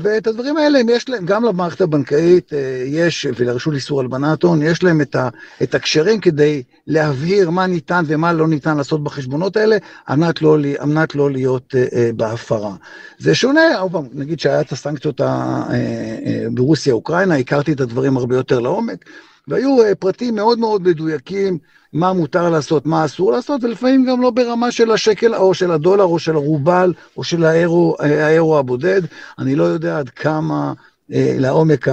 ואת 0.00 0.26
הדברים 0.26 0.56
האלה, 0.56 0.80
יש 0.90 1.08
להם, 1.08 1.26
גם 1.26 1.44
למערכת 1.44 1.80
הבנקאית 1.80 2.52
אה, 2.52 2.84
יש, 2.86 3.26
ולרשות 3.36 3.74
איסור 3.74 4.00
הלבנת 4.00 4.42
הון, 4.42 4.62
יש 4.62 4.82
להם 4.82 5.00
את, 5.00 5.16
ה, 5.16 5.28
את 5.62 5.74
הקשרים 5.74 6.20
כדי 6.20 6.62
להבהיר 6.86 7.50
מה 7.50 7.66
ניתן 7.66 8.04
ומה 8.06 8.32
לא 8.32 8.48
ניתן 8.48 8.76
לעשות 8.76 9.04
בחשבונות 9.04 9.56
האלה, 9.56 9.76
על 10.06 10.18
מנת 10.18 10.42
לא, 10.42 10.56
על 10.78 11.06
לא 11.14 11.30
להיות 11.30 11.74
uh, 11.74 11.92
uh, 11.92 11.96
בהפרה. 12.16 12.74
זה 13.18 13.34
שונה, 13.34 13.78
עוד 13.78 13.92
פעם, 13.92 14.04
נגיד 14.12 14.40
שהיה 14.40 14.60
את 14.60 14.72
הסנקציות 14.72 15.20
ה, 15.20 15.62
uh, 15.68 15.70
uh, 15.70 16.54
ברוסיה-אוקראינה, 16.54 17.36
הכרתי 17.36 17.72
את 17.72 17.80
הדברים 17.80 18.16
הרבה 18.16 18.36
יותר 18.36 18.60
לעומק. 18.60 19.04
והיו 19.48 19.76
uh, 19.82 19.94
פרטים 19.94 20.34
מאוד 20.34 20.58
מאוד 20.58 20.82
מדויקים, 20.82 21.58
מה 21.92 22.12
מותר 22.12 22.50
לעשות, 22.50 22.86
מה 22.86 23.04
אסור 23.04 23.32
לעשות, 23.32 23.64
ולפעמים 23.64 24.04
גם 24.04 24.22
לא 24.22 24.30
ברמה 24.30 24.70
של 24.70 24.90
השקל 24.90 25.34
או 25.34 25.54
של 25.54 25.70
הדולר 25.70 26.04
או 26.04 26.18
של 26.18 26.34
הרובל 26.34 26.92
או 27.16 27.24
של 27.24 27.44
האירו, 27.44 27.96
אה, 28.00 28.26
האירו 28.26 28.58
הבודד. 28.58 29.02
אני 29.38 29.54
לא 29.54 29.64
יודע 29.64 29.98
עד 29.98 30.08
כמה 30.08 30.72
uh, 30.72 31.14
לעומק 31.14 31.88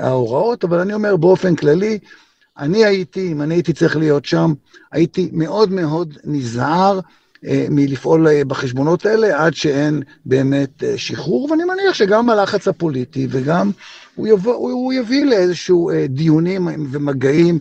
ההוראות, 0.00 0.64
אבל 0.64 0.80
אני 0.80 0.94
אומר 0.94 1.16
באופן 1.16 1.56
כללי, 1.56 1.98
אני 2.58 2.84
הייתי, 2.84 3.32
אם 3.32 3.42
אני 3.42 3.54
הייתי 3.54 3.72
צריך 3.72 3.96
להיות 3.96 4.24
שם, 4.24 4.52
הייתי 4.92 5.30
מאוד 5.32 5.72
מאוד 5.72 6.18
נזהר 6.24 7.00
מלפעול 7.70 8.26
בחשבונות 8.44 9.06
האלה 9.06 9.44
עד 9.44 9.54
שאין 9.54 10.02
באמת 10.26 10.82
שחרור, 10.96 11.50
ואני 11.50 11.64
מניח 11.64 11.94
שגם 11.94 12.30
הלחץ 12.30 12.68
הפוליטי 12.68 13.26
וגם 13.30 13.70
הוא, 14.14 14.26
יבוא, 14.28 14.54
הוא 14.54 14.92
יביא 14.92 15.24
לאיזשהו 15.24 15.90
דיונים 16.08 16.68
ומגעים 16.92 17.58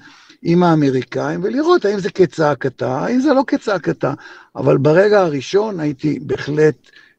עם 0.48 0.64
האמריקאים, 0.64 1.40
ולראות 1.44 1.86
האם 1.86 2.00
זה 2.00 2.10
כצעקתה, 2.10 3.00
האם 3.00 3.20
זה 3.20 3.34
לא 3.34 3.44
כצעקתה. 3.48 4.14
אבל 4.56 4.78
ברגע 4.78 5.22
הראשון 5.22 5.80
הייתי 5.80 6.20
בהחלט 6.22 6.76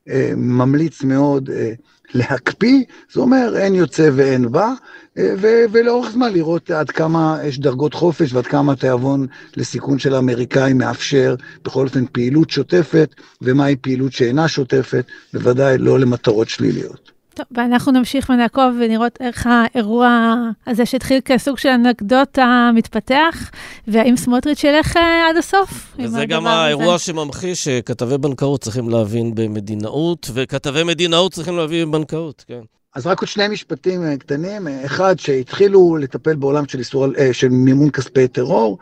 אה, 0.09 0.33
ממליץ 0.37 1.03
מאוד 1.03 1.51
אה, 1.51 1.73
להקפיא, 2.15 2.85
זה 3.13 3.21
אומר 3.21 3.55
אין 3.57 3.75
יוצא 3.75 4.11
ואין 4.15 4.53
בא, 4.53 4.73
אה, 5.19 5.35
ו- 5.39 5.65
ולאורך 5.73 6.11
זמן 6.11 6.33
לראות 6.33 6.71
עד 6.71 6.91
כמה 6.91 7.39
יש 7.45 7.59
דרגות 7.59 7.95
חופש 7.95 8.33
ועד 8.33 8.47
כמה 8.47 8.73
התיאבון 8.73 9.27
לסיכון 9.57 9.99
של 9.99 10.15
האמריקאים 10.15 10.79
מאפשר 10.79 11.35
בכל 11.65 11.87
אופן 11.87 12.05
פעילות 12.13 12.51
שוטפת, 12.51 13.15
ומהי 13.43 13.77
פעילות 13.77 14.13
שאינה 14.13 14.49
שוטפת, 14.49 15.05
בוודאי 15.35 15.79
לא 15.79 16.01
למטרות 16.01 16.49
שליליות. 16.49 17.16
טוב, 17.37 17.47
ואנחנו 17.51 17.93
נמשיך 17.93 18.31
ונעקוב 18.31 18.75
ונראות 18.81 19.19
איך 19.21 19.49
האירוע 19.51 20.35
הזה 20.67 20.87
שהתחיל 20.87 21.21
כסוג 21.25 21.59
של 21.59 21.69
אנקדוטה 21.69 22.71
מתפתח, 22.75 23.51
והאם 23.89 24.17
סמוטריץ' 24.17 24.65
ילך 24.65 24.97
אה, 24.97 25.29
עד 25.31 25.37
הסוף. 25.37 25.97
וזה 25.99 26.27
גם 26.27 26.47
האירוע 26.47 26.95
הזה. 26.95 27.05
שממחיש 27.05 27.65
שכתבי 27.65 28.19
בנקאות 28.19 28.61
צריכים 28.61 28.91
להבין 28.91 29.35
במדינאות, 29.35 30.31
וכתבי 30.35 30.83
מדינאות 30.85 31.33
צריכים 31.33 31.57
להבין 31.57 31.91
בבנקאות, 31.91 32.45
כן. 32.47 32.61
אז 32.95 33.07
רק 33.07 33.21
עוד 33.21 33.29
שני 33.29 33.49
משפטים 33.49 34.05
אה, 34.05 34.17
קטנים. 34.17 34.69
אחד, 34.85 35.19
שהתחילו 35.19 35.97
לטפל 35.97 36.35
בעולם 36.35 36.69
של, 36.69 36.79
איסור, 36.79 37.07
אה, 37.19 37.33
של 37.33 37.49
מימון 37.49 37.91
כספי 37.91 38.29
טרור, 38.29 38.79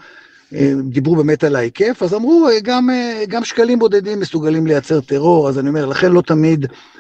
דיברו 0.83 1.17
באמת 1.17 1.45
על 1.45 1.57
ההיקף, 1.57 2.03
אז 2.03 2.15
אמרו, 2.15 2.49
גם, 2.63 2.89
גם 3.29 3.45
שקלים 3.45 3.79
בודדים 3.79 4.21
מסוגלים 4.21 4.67
לייצר 4.67 5.01
טרור, 5.01 5.49
אז 5.49 5.59
אני 5.59 5.69
אומר, 5.69 5.87
לכן 5.87 6.13
לא 6.13 6.21
תמיד 6.21 6.65
אה, 6.65 6.69
אה, 6.71 6.94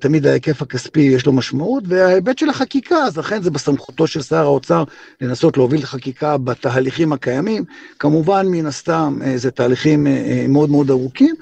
תמיד 0.00 0.26
ההיקף 0.26 0.62
הכספי 0.62 1.00
יש 1.00 1.26
לו 1.26 1.32
משמעות, 1.32 1.84
וההיבט 1.86 2.38
של 2.38 2.48
החקיקה, 2.48 2.96
אז 2.96 3.16
לכן 3.16 3.42
זה 3.42 3.50
בסמכותו 3.50 4.06
של 4.06 4.22
שר 4.22 4.42
האוצר 4.42 4.84
לנסות 5.20 5.56
להוביל 5.56 5.82
חקיקה 5.82 6.38
בתהליכים 6.38 7.12
הקיימים. 7.12 7.64
כמובן, 7.98 8.46
מן 8.46 8.66
הסתם, 8.66 9.18
אה, 9.24 9.38
זה 9.38 9.50
תהליכים 9.50 10.06
מאוד 10.48 10.70
מאוד 10.70 10.90
ארוכים. 10.90 11.34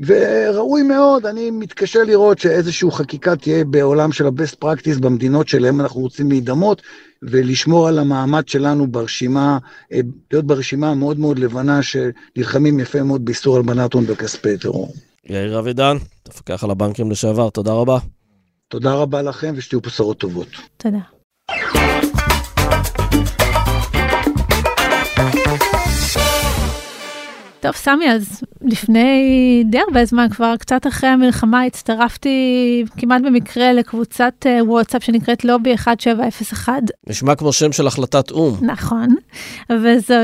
וראוי 0.00 0.82
מאוד, 0.82 1.26
אני 1.26 1.50
מתקשה 1.50 2.04
לראות 2.04 2.38
שאיזושהי 2.38 2.90
חקיקה 2.90 3.36
תהיה 3.36 3.64
בעולם 3.64 4.12
של 4.12 4.26
ה-best 4.26 4.64
practice 4.64 5.00
במדינות 5.00 5.48
שלהם 5.48 5.80
אנחנו 5.80 6.00
רוצים 6.00 6.28
להידמות, 6.28 6.82
ולשמור 7.22 7.88
על 7.88 7.98
המעמד 7.98 8.48
שלנו 8.48 8.86
ברשימה, 8.86 9.58
להיות 10.30 10.46
ברשימה 10.46 10.90
המאוד 10.90 11.18
מאוד 11.18 11.38
לבנה 11.38 11.80
שנלחמים 11.82 12.80
יפה 12.80 13.02
מאוד 13.02 13.24
באיסור 13.24 13.56
הלבנת 13.56 13.92
הון 13.92 14.06
בכספי 14.06 14.58
טרור. 14.58 14.92
יאיר 15.28 15.58
אבידן, 15.58 15.96
תפקח 16.22 16.64
על 16.64 16.70
הבנקים 16.70 17.10
לשעבר, 17.10 17.50
תודה 17.50 17.72
רבה. 17.72 17.98
תודה 18.68 18.94
רבה 18.94 19.22
לכם 19.22 19.54
ושתהיו 19.56 19.80
בשורות 19.80 20.18
טובות. 20.18 20.48
תודה. 20.76 21.15
טוב, 27.66 27.74
סמי, 27.74 28.12
אז 28.12 28.42
לפני 28.62 29.64
די 29.66 29.78
הרבה 29.78 30.04
זמן, 30.04 30.28
כבר 30.30 30.56
קצת 30.56 30.86
אחרי 30.86 31.08
המלחמה, 31.08 31.62
הצטרפתי 31.62 32.84
כמעט 32.96 33.22
במקרה 33.22 33.72
לקבוצת 33.72 34.34
אה, 34.46 34.64
וואטסאפ 34.64 35.04
שנקראת 35.04 35.44
לובי 35.44 35.70
1701. 35.70 36.72
נשמע 37.06 37.34
כמו 37.34 37.52
שם 37.52 37.72
של 37.72 37.86
החלטת 37.86 38.30
או"ם. 38.30 38.56
נכון, 38.62 39.14
וזו 39.72 40.14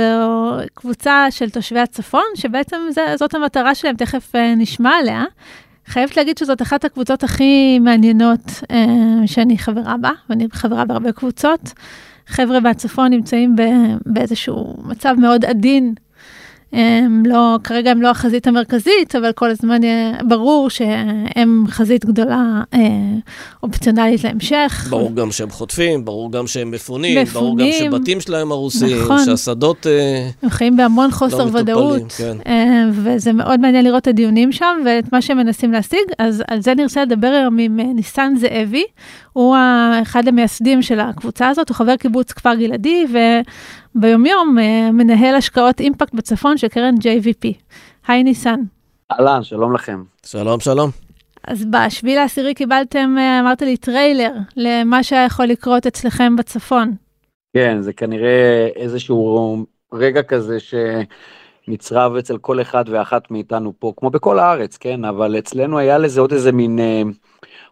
קבוצה 0.75 1.27
של 1.31 1.51
תושבי 1.51 1.81
הצפון, 1.81 2.25
שבעצם 2.35 2.77
זה, 2.91 3.15
זאת 3.19 3.35
המטרה 3.35 3.75
שלהם, 3.75 3.97
תכף 3.97 4.37
אה, 4.37 4.55
נשמע 4.55 4.91
עליה. 4.91 5.25
חייבת 5.87 6.17
להגיד 6.17 6.39
שזאת 6.39 6.63
אחת 6.63 6.85
הקבוצות 6.85 7.25
הכי 7.25 7.79
מעניינות 7.79 8.51
אה, 8.71 8.87
שאני 9.27 9.59
חברה 9.59 9.97
בה, 9.97 10.11
ואני 10.31 10.47
חברה 10.53 10.85
בהרבה 10.85 11.13
קבוצות. 11.13 11.73
חבר'ה 12.27 12.61
מהצפון 12.61 13.11
נמצאים 13.11 13.57
באיזשהו 14.07 14.75
מצב 14.85 15.15
מאוד 15.19 15.45
עדין 15.45 15.95
הם 16.73 17.23
לא, 17.27 17.59
כרגע 17.65 17.91
הם 17.91 18.03
לא 18.03 18.11
החזית 18.11 18.47
המרכזית, 18.47 19.17
אבל 19.17 19.33
כל 19.33 19.51
הזמן 19.51 19.81
ברור 20.29 20.71
שהם 20.71 21.65
חזית 21.69 22.05
גדולה 22.05 22.63
אה, 22.75 22.81
אופציונלית 23.63 24.25
להמשך. 24.25 24.87
ברור 24.91 25.15
גם 25.15 25.33
שהם 25.33 25.51
חוטפים, 25.51 26.05
ברור 26.05 26.33
גם 26.33 26.47
שהם 26.47 26.71
מפונים, 26.71 27.19
מפונים 27.23 27.57
ברור 27.57 27.59
גם 27.59 27.67
שבתים 27.79 28.21
שלהם 28.21 28.53
הרוסים, 28.53 29.03
נכון. 29.03 29.25
שהשדות 29.25 29.87
אה, 29.87 30.29
הם 30.43 30.51
חיים 30.51 30.77
בהמון 30.77 31.11
חוסר 31.11 31.45
לא 31.45 31.59
ודאות, 31.59 32.13
כן. 32.13 32.37
אה, 32.47 32.85
וזה 32.93 33.33
מאוד 33.33 33.61
מעניין 33.61 33.85
לראות 33.85 34.03
את 34.03 34.07
הדיונים 34.07 34.53
שם 34.53 34.81
ואת 34.85 35.13
מה 35.13 35.23
שהם 35.23 35.37
מנסים 35.37 35.73
להשיג, 35.73 35.99
אז 36.19 36.43
על 36.49 36.63
זה 36.63 36.75
נרצה 36.75 37.03
לדבר 37.03 37.27
היום 37.27 37.59
עם 37.59 37.81
ניסן 37.81 38.35
זאבי, 38.37 38.85
הוא 39.33 39.57
אחד 40.03 40.29
המייסדים 40.29 40.83
של 40.83 41.01
הקבוצה 41.01 41.49
הזאת, 41.49 41.69
הוא 41.69 41.75
חבר 41.75 41.97
קיבוץ 41.97 42.33
כפר 42.33 42.55
גלעדי, 42.55 43.07
וביומיום 43.95 44.57
מנהל 44.93 45.35
השקעות 45.35 45.81
impact 45.81 46.15
בצפון 46.15 46.59
של 46.59 46.69
קרן 46.69 46.95
JVP. 46.95 47.49
היי 48.09 48.23
ניסן. 48.23 48.61
אהלן, 49.13 49.43
שלום 49.43 49.75
לכם. 49.75 50.03
שלום, 50.27 50.61
שלום. 50.61 50.91
אז 51.45 51.65
בשביל 51.65 52.19
העשירי 52.19 52.55
קיבלתם, 52.55 53.17
אמרת 53.41 53.63
לי, 53.63 53.77
טריילר 53.77 54.33
למה 54.57 55.03
שהיה 55.03 55.25
יכול 55.25 55.47
לקרות 55.47 55.87
אצלכם 55.87 56.37
בצפון. 56.37 56.95
כן, 57.57 57.81
זה 57.81 57.93
כנראה 57.93 58.69
איזשהו 58.77 59.67
רגע 59.93 60.23
כזה 60.23 60.57
שנצרב 60.61 62.17
אצל 62.17 62.39
כל 62.39 62.61
אחד 62.61 62.85
ואחת 62.87 63.31
מאיתנו 63.31 63.73
פה, 63.79 63.93
כמו 63.97 64.11
בכל 64.11 64.39
הארץ, 64.39 64.77
כן? 64.77 65.05
אבל 65.05 65.39
אצלנו 65.39 65.79
היה 65.79 65.99
לזה 65.99 66.21
עוד 66.21 66.33
איזה 66.33 66.53
מין, 66.53 66.79
אה, 66.79 67.03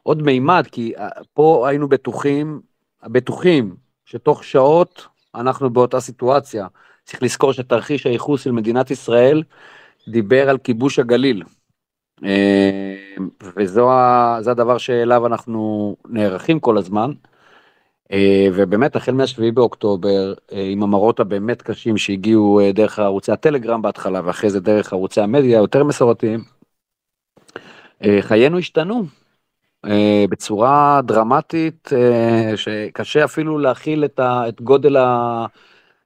עוד 0.03 0.23
מימד, 0.23 0.67
כי 0.73 0.93
אה, 0.99 1.09
פה 1.35 1.69
היינו 1.69 1.89
בטוחים, 1.89 2.61
בטוחים, 3.05 3.75
שתוך 4.05 4.45
שעות 4.45 5.07
אנחנו 5.35 5.71
באותה 5.71 6.01
סיטואציה. 6.01 6.67
צריך 7.05 7.23
לזכור 7.23 7.53
שתרחיש 7.53 8.07
הייחוס 8.07 8.45
של 8.45 8.53
מדינת 8.53 8.91
ישראל 8.91 9.43
דיבר 10.09 10.51
על 10.51 10.59
כיבוש 10.59 10.99
הגליל. 10.99 11.43
אה, 12.25 12.95
וזה 13.57 13.81
הדבר 14.51 14.79
שאליו 14.79 15.27
אנחנו 15.27 15.97
נערכים 16.09 16.61
כל 16.61 16.79
הזמן. 16.79 17.13
אה, 18.13 18.49
ובאמת 18.55 18.97
החל 18.97 19.13
מה-7 19.13 19.53
באוקטובר 19.55 20.35
אה, 20.53 20.69
עם 20.71 20.83
המראות 20.83 21.21
הבאמת 21.21 21.63
קשים 21.63 21.97
שהגיעו 21.97 22.61
דרך 22.75 22.99
ערוצי 22.99 23.33
הטלגרם 23.33 23.83
בהתחלה 23.83 24.21
ואחרי 24.25 24.51
זה 24.51 24.61
דרך 24.61 24.93
ערוצי 24.93 25.21
המדיה 25.21 25.59
יותר 25.59 25.85
מסורתיים. 25.85 26.45
חיינו 28.21 28.59
השתנו 28.59 29.05
בצורה 30.31 31.01
דרמטית 31.05 31.91
שקשה 32.57 33.25
אפילו 33.25 33.59
להכיל 33.59 34.05
את 34.21 34.61
גודל 34.61 34.97
ה... 34.97 35.47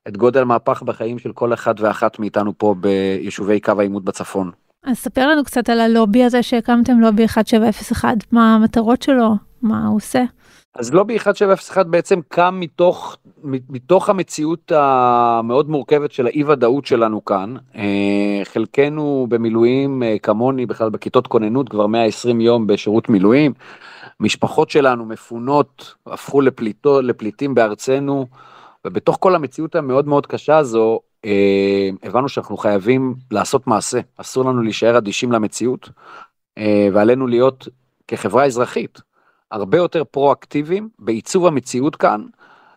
את 0.09 0.17
גודל 0.17 0.43
המהפך 0.43 0.83
בחיים 0.83 1.19
של 1.19 1.33
כל 1.33 1.55
אחד 1.55 1.75
ואחת 1.79 2.19
מאיתנו 2.19 2.53
פה 2.59 2.75
ביישובי 2.81 3.61
קו 3.61 3.73
העימות 3.79 4.05
בצפון. 4.05 4.51
אז 4.85 4.97
ספר 4.97 5.29
לנו 5.29 5.45
קצת 5.45 5.69
על 5.69 5.81
הלובי 5.81 6.25
הזה 6.25 6.43
שהקמתם, 6.43 7.01
לובי 7.01 7.23
1701, 7.23 8.17
מה 8.33 8.55
המטרות 8.55 9.03
שלו, 9.03 9.35
מה 9.63 9.87
הוא 9.87 9.97
עושה. 9.97 10.23
אז 10.79 10.95
לובי 10.95 11.15
1701 11.15 11.87
בעצם 11.87 12.21
קם 12.29 12.57
מתוך, 12.61 13.17
מתוך 13.69 14.09
המציאות 14.09 14.73
המאוד 14.75 15.71
מורכבת 15.71 16.13
של 16.13 16.27
האי 16.27 16.45
ודאות 16.45 16.87
שלנו 16.87 17.25
כאן. 17.25 17.55
אה, 17.77 18.41
חלקנו 18.45 19.27
במילואים 19.29 20.03
אה, 20.03 20.17
כמוני 20.23 20.67
בכלל 20.67 20.91
בכיתות 20.91 21.27
כוננות 21.27 21.69
כבר 21.69 21.87
120 21.87 22.41
יום 22.41 22.67
בשירות 22.67 23.09
מילואים. 23.09 23.53
משפחות 24.21 24.71
שלנו 24.71 25.05
מפונות, 25.05 25.95
הפכו 26.07 26.41
לפליטו, 26.41 27.03
לפליטים 27.03 27.55
בארצנו. 27.55 28.27
ובתוך 28.85 29.17
כל 29.21 29.35
המציאות 29.35 29.75
המאוד 29.75 30.09
מאוד 30.09 30.27
קשה 30.27 30.57
הזו, 30.57 31.01
אה, 31.25 31.91
הבנו 32.03 32.29
שאנחנו 32.29 32.57
חייבים 32.57 33.15
לעשות 33.31 33.67
מעשה, 33.67 34.01
אסור 34.17 34.45
לנו 34.45 34.63
להישאר 34.63 34.99
אדישים 34.99 35.33
למציאות, 35.33 35.89
ועלינו 36.93 37.27
להיות 37.27 37.69
כחברה 38.09 38.45
אזרחית 38.45 39.01
הרבה 39.50 39.78
יותר 39.78 40.04
פרואקטיביים 40.04 40.88
בעיצוב 40.98 41.46
המציאות 41.46 41.96
כאן, 41.96 42.24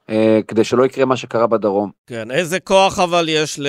אה, 0.09 0.39
כדי 0.47 0.63
שלא 0.63 0.85
יקרה 0.85 1.05
מה 1.05 1.17
שקרה 1.17 1.47
בדרום. 1.47 1.91
כן, 2.07 2.31
איזה 2.31 2.59
כוח 2.59 2.99
אבל 2.99 3.29
יש 3.29 3.59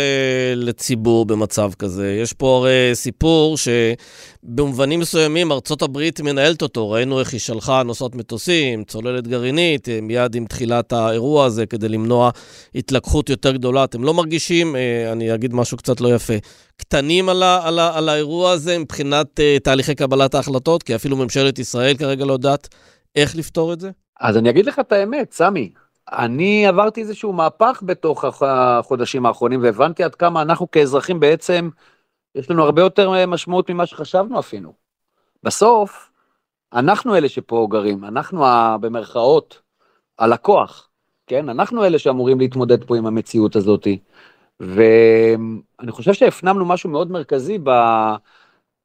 לציבור 0.56 1.26
במצב 1.26 1.70
כזה? 1.78 2.18
יש 2.22 2.32
פה 2.32 2.56
הרי 2.56 2.90
סיפור 2.94 3.56
שבמובנים 3.56 5.00
מסוימים 5.00 5.52
ארצות 5.52 5.82
הברית 5.82 6.20
מנהלת 6.20 6.62
אותו. 6.62 6.90
ראינו 6.90 7.20
איך 7.20 7.32
היא 7.32 7.40
שלחה 7.40 7.82
נוסעות 7.82 8.14
מטוסים, 8.14 8.84
צוללת 8.84 9.28
גרעינית, 9.28 9.88
אה, 9.88 9.98
מיד 10.02 10.34
עם 10.34 10.46
תחילת 10.46 10.92
האירוע 10.92 11.44
הזה, 11.44 11.66
כדי 11.66 11.88
למנוע 11.88 12.30
התלקחות 12.74 13.30
יותר 13.30 13.52
גדולה. 13.52 13.84
אתם 13.84 14.04
לא 14.04 14.14
מרגישים, 14.14 14.76
אה, 14.76 15.12
אני 15.12 15.34
אגיד 15.34 15.54
משהו 15.54 15.76
קצת 15.76 16.00
לא 16.00 16.14
יפה, 16.14 16.34
קטנים 16.76 17.28
על, 17.28 17.42
ה, 17.42 17.60
על, 17.62 17.78
ה, 17.78 17.98
על 17.98 18.08
האירוע 18.08 18.50
הזה 18.50 18.78
מבחינת 18.78 19.40
תהליכי 19.62 19.94
קבלת 19.94 20.34
ההחלטות? 20.34 20.82
כי 20.82 20.94
אפילו 20.94 21.16
ממשלת 21.16 21.58
ישראל 21.58 21.96
כרגע 21.96 22.24
לא 22.24 22.32
יודעת 22.32 22.68
איך 23.16 23.36
לפתור 23.36 23.72
את 23.72 23.80
זה? 23.80 23.90
אז 24.20 24.36
אני 24.36 24.50
אגיד 24.50 24.66
לך 24.66 24.78
את 24.78 24.92
האמת, 24.92 25.32
סמי. 25.32 25.70
אני 26.12 26.66
עברתי 26.66 27.00
איזשהו 27.00 27.32
מהפך 27.32 27.82
בתוך 27.86 28.24
החודשים 28.42 29.26
האחרונים 29.26 29.62
והבנתי 29.62 30.04
עד 30.04 30.14
כמה 30.14 30.42
אנחנו 30.42 30.70
כאזרחים 30.70 31.20
בעצם, 31.20 31.70
יש 32.34 32.50
לנו 32.50 32.64
הרבה 32.64 32.82
יותר 32.82 33.26
משמעות 33.26 33.70
ממה 33.70 33.86
שחשבנו 33.86 34.38
אפילו. 34.38 34.72
בסוף, 35.42 36.10
אנחנו 36.72 37.16
אלה 37.16 37.28
שפה 37.28 37.66
גרים, 37.70 38.04
אנחנו 38.04 38.44
במרכאות 38.80 39.60
הלקוח, 40.18 40.88
כן? 41.26 41.48
אנחנו 41.48 41.84
אלה 41.84 41.98
שאמורים 41.98 42.38
להתמודד 42.40 42.84
פה 42.84 42.96
עם 42.96 43.06
המציאות 43.06 43.56
הזאת. 43.56 43.86
ואני 44.60 45.90
חושב 45.90 46.12
שהפנמנו 46.12 46.64
משהו 46.64 46.90
מאוד 46.90 47.10
מרכזי 47.10 47.58
ב... 47.58 47.70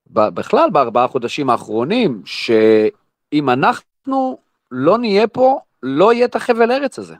ב... 0.07 0.29
בכלל 0.29 0.69
בארבעה 0.69 1.07
חודשים 1.07 1.49
האחרונים, 1.49 2.21
שאם 2.25 3.49
אנחנו 3.49 4.37
לא 4.71 4.97
נהיה 4.97 5.27
פה, 5.27 5.59
לא 5.83 6.13
יהיה 6.13 6.25
את 6.25 6.35
החבל 6.35 6.71
ארץ 6.71 6.99
הזה. 6.99 7.15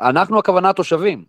אנחנו 0.00 0.38
הכוונה 0.38 0.70
התושבים. 0.70 1.24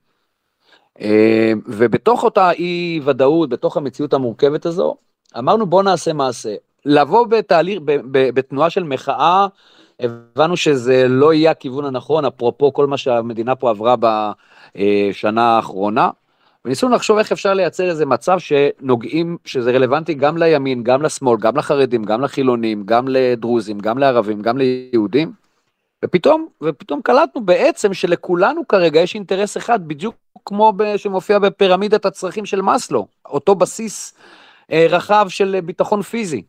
אה, 1.01 1.53
ובתוך 1.65 2.23
אותה 2.23 2.51
אי 2.51 2.99
ודאות, 3.05 3.49
בתוך 3.49 3.77
המציאות 3.77 4.13
המורכבת 4.13 4.65
הזו, 4.65 4.95
אמרנו 5.37 5.65
בוא 5.65 5.83
נעשה 5.83 6.13
מעשה. 6.13 6.55
לבוא 6.85 7.27
בתהליך, 7.27 7.79
בתנועה 8.11 8.69
של 8.69 8.83
מחאה, 8.83 9.47
הבנו 9.99 10.57
שזה 10.57 11.07
לא 11.07 11.33
יהיה 11.33 11.51
הכיוון 11.51 11.85
הנכון, 11.85 12.25
אפרופו 12.25 12.73
כל 12.73 12.87
מה 12.87 12.97
שהמדינה 12.97 13.55
פה 13.55 13.69
עברה 13.69 13.95
בשנה 14.75 15.43
האחרונה. 15.43 16.09
וניסינו 16.65 16.91
לחשוב 16.91 17.17
איך 17.17 17.31
אפשר 17.31 17.53
לייצר 17.53 17.89
איזה 17.89 18.05
מצב 18.05 18.39
שנוגעים, 18.39 19.37
שזה 19.45 19.71
רלוונטי 19.71 20.13
גם 20.13 20.37
לימין, 20.37 20.83
גם 20.83 21.01
לשמאל, 21.01 21.37
גם 21.39 21.57
לחרדים, 21.57 22.03
גם 22.03 22.21
לחילונים, 22.21 22.83
גם 22.85 23.07
לדרוזים, 23.07 23.79
גם 23.79 23.97
לערבים, 23.97 24.41
גם 24.41 24.57
ליהודים. 24.57 25.44
ופתאום, 26.05 26.47
ופתאום 26.61 27.01
קלטנו 27.01 27.41
בעצם 27.45 27.93
שלכולנו 27.93 28.67
כרגע 28.67 28.99
יש 28.99 29.15
אינטרס 29.15 29.57
אחד, 29.57 29.87
בדיוק 29.87 30.15
כמו 30.45 30.73
שמופיע 30.97 31.39
בפירמידת 31.39 32.05
הצרכים 32.05 32.45
של 32.45 32.61
מאסלו, 32.61 33.07
אותו 33.25 33.55
בסיס 33.55 34.13
אה, 34.71 34.87
רחב 34.89 35.25
של 35.29 35.59
ביטחון 35.65 36.01
פיזי. 36.01 36.41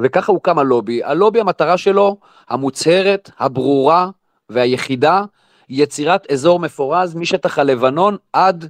וככה 0.00 0.32
הוקם 0.32 0.58
הלובי. 0.58 1.04
הלובי, 1.04 1.40
המטרה 1.40 1.78
שלו, 1.78 2.16
המוצהרת, 2.48 3.30
הברורה 3.38 4.10
והיחידה, 4.48 5.24
יצירת 5.68 6.30
אזור 6.30 6.60
מפורז 6.60 7.14
משטח 7.14 7.58
הלבנון 7.58 8.16
עד 8.32 8.68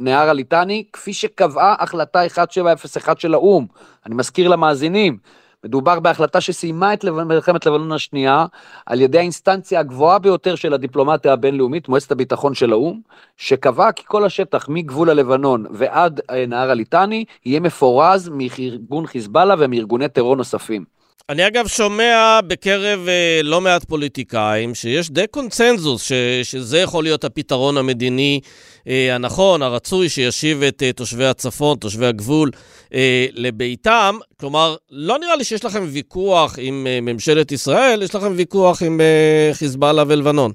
נהר 0.00 0.28
הליטני, 0.28 0.84
כפי 0.92 1.12
שקבעה 1.12 1.74
החלטה 1.78 2.22
1701 2.22 3.20
של 3.20 3.34
האו"ם. 3.34 3.66
אני 4.06 4.14
מזכיר 4.14 4.48
למאזינים, 4.48 5.18
מדובר 5.64 6.00
בהחלטה 6.00 6.40
שסיימה 6.40 6.92
את 6.92 7.04
מלחמת 7.04 7.66
לבנון 7.66 7.92
השנייה 7.92 8.46
על 8.86 9.00
ידי 9.00 9.18
האינסטנציה 9.18 9.80
הגבוהה 9.80 10.18
ביותר 10.18 10.54
של 10.54 10.74
הדיפלומטיה 10.74 11.32
הבינלאומית, 11.32 11.88
מועצת 11.88 12.12
הביטחון 12.12 12.54
של 12.54 12.72
האו"ם, 12.72 13.00
שקבעה 13.36 13.92
כי 13.92 14.02
כל 14.06 14.24
השטח 14.24 14.68
מגבול 14.68 15.10
הלבנון 15.10 15.66
ועד 15.70 16.20
אה, 16.30 16.46
נהר 16.46 16.70
הליטני 16.70 17.24
יהיה 17.46 17.60
מפורז 17.60 18.28
מארגון 18.28 19.06
חיזבאללה 19.06 19.54
ומארגוני 19.58 20.08
טרור 20.08 20.36
נוספים. 20.36 21.01
אני 21.28 21.46
אגב 21.46 21.66
שומע 21.66 22.40
בקרב 22.46 23.08
אה, 23.08 23.40
לא 23.42 23.60
מעט 23.60 23.84
פוליטיקאים 23.84 24.74
שיש 24.74 25.10
די 25.10 25.26
קונצנזוס 25.26 26.02
ש, 26.02 26.12
שזה 26.42 26.78
יכול 26.78 27.04
להיות 27.04 27.24
הפתרון 27.24 27.76
המדיני 27.76 28.40
אה, 28.88 29.14
הנכון, 29.14 29.62
הרצוי, 29.62 30.08
שישיב 30.08 30.62
את 30.62 30.82
אה, 30.82 30.92
תושבי 30.92 31.26
הצפון, 31.26 31.78
תושבי 31.78 32.06
הגבול, 32.06 32.50
אה, 32.94 33.26
לביתם. 33.32 34.18
כלומר, 34.40 34.76
לא 34.90 35.18
נראה 35.18 35.36
לי 35.36 35.44
שיש 35.44 35.64
לכם 35.64 35.82
ויכוח 35.86 36.54
עם 36.58 36.86
אה, 36.86 36.98
ממשלת 37.02 37.52
ישראל, 37.52 38.02
יש 38.02 38.14
לכם 38.14 38.32
ויכוח 38.36 38.82
עם 38.82 39.00
אה, 39.00 39.50
חיזבאללה 39.52 40.04
ולבנון. 40.08 40.52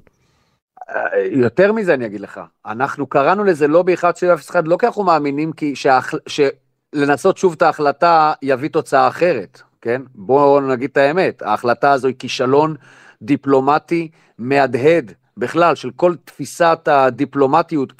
אה, 0.90 0.94
יותר 1.32 1.72
מזה 1.72 1.94
אני 1.94 2.06
אגיד 2.06 2.20
לך, 2.20 2.40
אנחנו 2.66 3.06
קראנו 3.06 3.44
לזה 3.44 3.66
לובי 3.66 3.92
1701 3.92 4.64
לא 4.66 4.76
כי 4.76 4.86
אנחנו 4.86 5.04
מאמינים 5.04 5.52
כי 5.52 5.76
שהח... 5.76 6.14
שלנסות 6.28 7.38
שוב 7.38 7.52
את 7.52 7.62
ההחלטה 7.62 8.32
יביא 8.42 8.68
תוצאה 8.68 9.08
אחרת. 9.08 9.62
כן? 9.82 10.02
בואו 10.14 10.60
נגיד 10.60 10.90
את 10.92 10.96
האמת, 10.96 11.42
ההחלטה 11.42 11.92
הזו 11.92 12.08
היא 12.08 12.16
כישלון 12.18 12.74
דיפלומטי 13.22 14.08
מהדהד 14.38 15.12
בכלל, 15.36 15.74
של 15.74 15.90
כל 15.96 16.14
תפיסת 16.24 16.88
הדיפלומטיות 16.90 17.92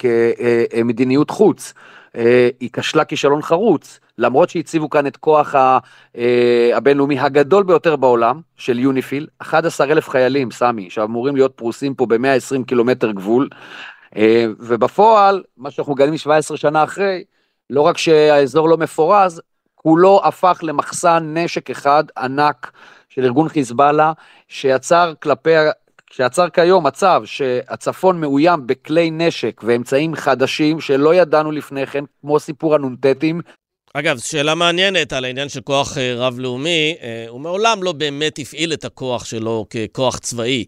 כמדיניות 0.73 1.29
חוץ, 1.29 1.73
היא 2.59 2.69
כשלה 2.73 3.05
כישלון 3.05 3.41
חרוץ, 3.41 3.99
למרות 4.17 4.49
שהציבו 4.49 4.89
כאן 4.89 5.07
את 5.07 5.17
כוח 5.17 5.55
הבינלאומי 6.73 7.19
הגדול 7.19 7.63
ביותר 7.63 7.95
בעולם, 7.95 8.41
של 8.57 8.79
יוניפיל, 8.79 9.27
11 9.39 9.87
אלף 9.87 10.09
חיילים, 10.09 10.51
סמי, 10.51 10.89
שאמורים 10.89 11.35
להיות 11.35 11.53
פרוסים 11.55 11.95
פה 11.95 12.05
ב-120 12.05 12.63
קילומטר 12.67 13.11
גבול, 13.11 13.49
ובפועל, 14.59 15.43
מה 15.57 15.71
שאנחנו 15.71 15.93
מגלים 15.93 16.17
17 16.17 16.57
שנה 16.57 16.83
אחרי, 16.83 17.23
לא 17.69 17.81
רק 17.81 17.97
שהאזור 17.97 18.69
לא 18.69 18.77
מפורז, 18.77 19.41
כולו 19.83 20.21
הפך 20.23 20.59
למחסן 20.63 21.37
נשק 21.37 21.69
אחד 21.69 22.03
ענק 22.17 22.71
של 23.09 23.25
ארגון 23.25 23.49
חיזבאללה, 23.49 24.13
שיצר 24.47 25.13
כלפי, 25.21 25.49
שיצר 26.11 26.49
כיום 26.49 26.87
מצב 26.87 27.21
שהצפון 27.25 28.21
מאוים 28.21 28.67
בכלי 28.67 29.11
נשק 29.11 29.61
ואמצעים 29.63 30.15
חדשים 30.15 30.79
שלא 30.79 31.15
ידענו 31.15 31.51
לפני 31.51 31.87
כן, 31.87 32.03
כמו 32.21 32.39
סיפור 32.39 32.75
הנ"טים. 32.75 33.41
אגב, 33.93 34.17
שאלה 34.17 34.55
מעניינת 34.55 35.13
על 35.13 35.25
העניין 35.25 35.49
של 35.49 35.61
כוח 35.61 35.97
אה, 35.97 36.13
רב-לאומי, 36.15 36.95
אה, 37.01 37.25
הוא 37.29 37.41
מעולם 37.41 37.83
לא 37.83 37.91
באמת 37.91 38.39
הפעיל 38.39 38.73
את 38.73 38.85
הכוח 38.85 39.25
שלו 39.25 39.65
ככוח 39.69 40.17
צבאי. 40.17 40.65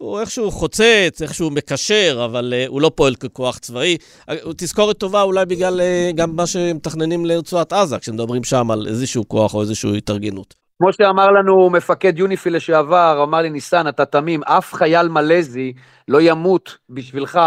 הוא 0.00 0.20
איכשהו 0.20 0.50
חוצץ, 0.50 1.22
איכשהו 1.22 1.50
מקשר, 1.50 2.22
אבל 2.24 2.52
uh, 2.56 2.68
הוא 2.68 2.80
לא 2.80 2.90
פועל 2.94 3.14
ככוח 3.14 3.58
צבאי. 3.58 3.96
הוא 4.42 4.54
תזכורת 4.56 4.98
טובה 4.98 5.22
אולי 5.22 5.46
בגלל 5.46 5.80
uh, 5.80 6.16
גם 6.16 6.36
מה 6.36 6.46
שמתכננים 6.46 7.24
לרצועת 7.24 7.72
עזה, 7.72 7.98
כשמדברים 7.98 8.44
שם 8.44 8.70
על 8.70 8.86
איזשהו 8.86 9.28
כוח 9.28 9.54
או 9.54 9.60
איזושהי 9.60 9.96
התארגנות. 9.96 10.54
כמו 10.78 10.92
שאמר 10.92 11.30
לנו 11.30 11.70
מפקד 11.70 12.18
יוניפיל 12.18 12.56
לשעבר, 12.56 13.20
אמר 13.22 13.38
לי 13.38 13.50
ניסן, 13.50 13.88
אתה 13.88 14.04
תמים, 14.04 14.42
אף 14.44 14.74
חייל 14.74 15.08
מלזי 15.08 15.72
לא 16.08 16.20
ימות 16.20 16.78
בשבילך 16.90 17.40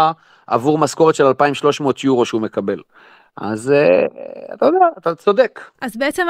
עבור 0.46 0.78
משכורת 0.78 1.14
של 1.14 1.24
2,300 1.26 2.04
יורו 2.04 2.24
שהוא 2.24 2.40
מקבל. 2.40 2.80
אז 3.36 3.70
אה, 3.70 4.06
אתה 4.54 4.66
יודע, 4.66 4.86
אתה 4.98 5.14
צודק. 5.14 5.60
אז 5.80 5.96
בעצם 5.96 6.26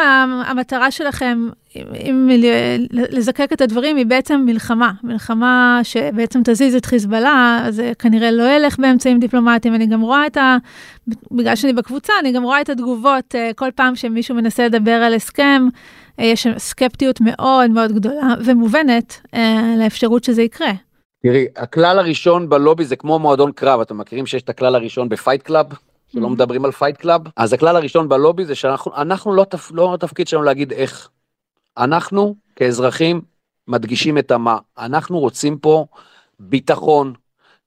המטרה 0.47 0.91
שלכם, 0.91 1.49
אם 1.77 2.31
לזקק 2.91 3.53
את 3.53 3.61
הדברים, 3.61 3.97
היא 3.97 4.07
בעצם 4.07 4.43
מלחמה. 4.47 4.93
מלחמה 5.03 5.81
שבעצם 5.83 6.41
תזיז 6.45 6.75
את 6.75 6.87
חיזבאללה, 6.87 7.67
זה 7.71 7.93
כנראה 7.99 8.31
לא 8.31 8.57
ילך 8.57 8.79
באמצעים 8.79 9.21
דיפלומטיים. 9.21 9.75
אני 9.75 9.87
גם 9.87 10.01
רואה 10.01 10.27
את 10.27 10.37
ה... 10.37 10.57
בגלל 11.31 11.57
שאני 11.57 11.73
בקבוצה, 11.73 12.13
אני 12.21 12.33
גם 12.33 12.43
רואה 12.43 12.61
את 12.61 12.69
התגובות 12.69 13.35
אה, 13.35 13.51
כל 13.57 13.71
פעם 13.75 13.97
שמישהו 13.97 14.35
מנסה 14.35 14.67
לדבר 14.67 14.91
על 14.91 15.15
הסכם. 15.15 15.69
אה, 16.21 16.25
יש 16.25 16.47
סקפטיות 16.59 17.21
מאוד 17.21 17.71
מאוד 17.71 17.93
גדולה 17.93 18.35
ומובנת 18.45 19.21
לאפשרות 19.79 20.25
שזה 20.25 20.43
יקרה. 20.43 20.73
תראי, 21.23 21.47
הכלל 21.57 21.99
הראשון 21.99 22.49
בלובי 22.49 22.85
זה 22.85 22.97
כמו 22.97 23.19
מועדון 23.19 23.53
קרב, 23.53 23.81
אתם 23.81 23.99
מכירים 23.99 24.27
שיש 24.27 24.43
את 24.43 24.49
הכלל 24.49 24.75
הראשון 24.75 25.09
ב 25.09 25.14
fight 25.14 25.43
club? 25.43 25.67
שלא 26.15 26.27
mm-hmm. 26.27 26.31
מדברים 26.31 26.65
על 26.65 26.71
fight 26.71 26.97
club, 26.97 27.21
אז 27.37 27.53
הכלל 27.53 27.77
הראשון 27.77 28.09
בלובי 28.09 28.45
זה 28.45 28.55
שאנחנו 28.55 28.97
אנחנו 28.97 29.35
לא, 29.35 29.45
תפ, 29.45 29.71
לא 29.75 29.95
התפקיד 29.95 30.29
שלנו 30.29 30.43
להגיד 30.43 30.73
איך. 30.73 31.09
אנחנו 31.79 32.35
כאזרחים 32.57 33.21
מדגישים 33.69 34.19
את 34.19 34.31
המה. 34.31 34.59
אנחנו 34.79 35.19
רוצים 35.19 35.59
פה 35.59 35.87
ביטחון. 36.41 37.15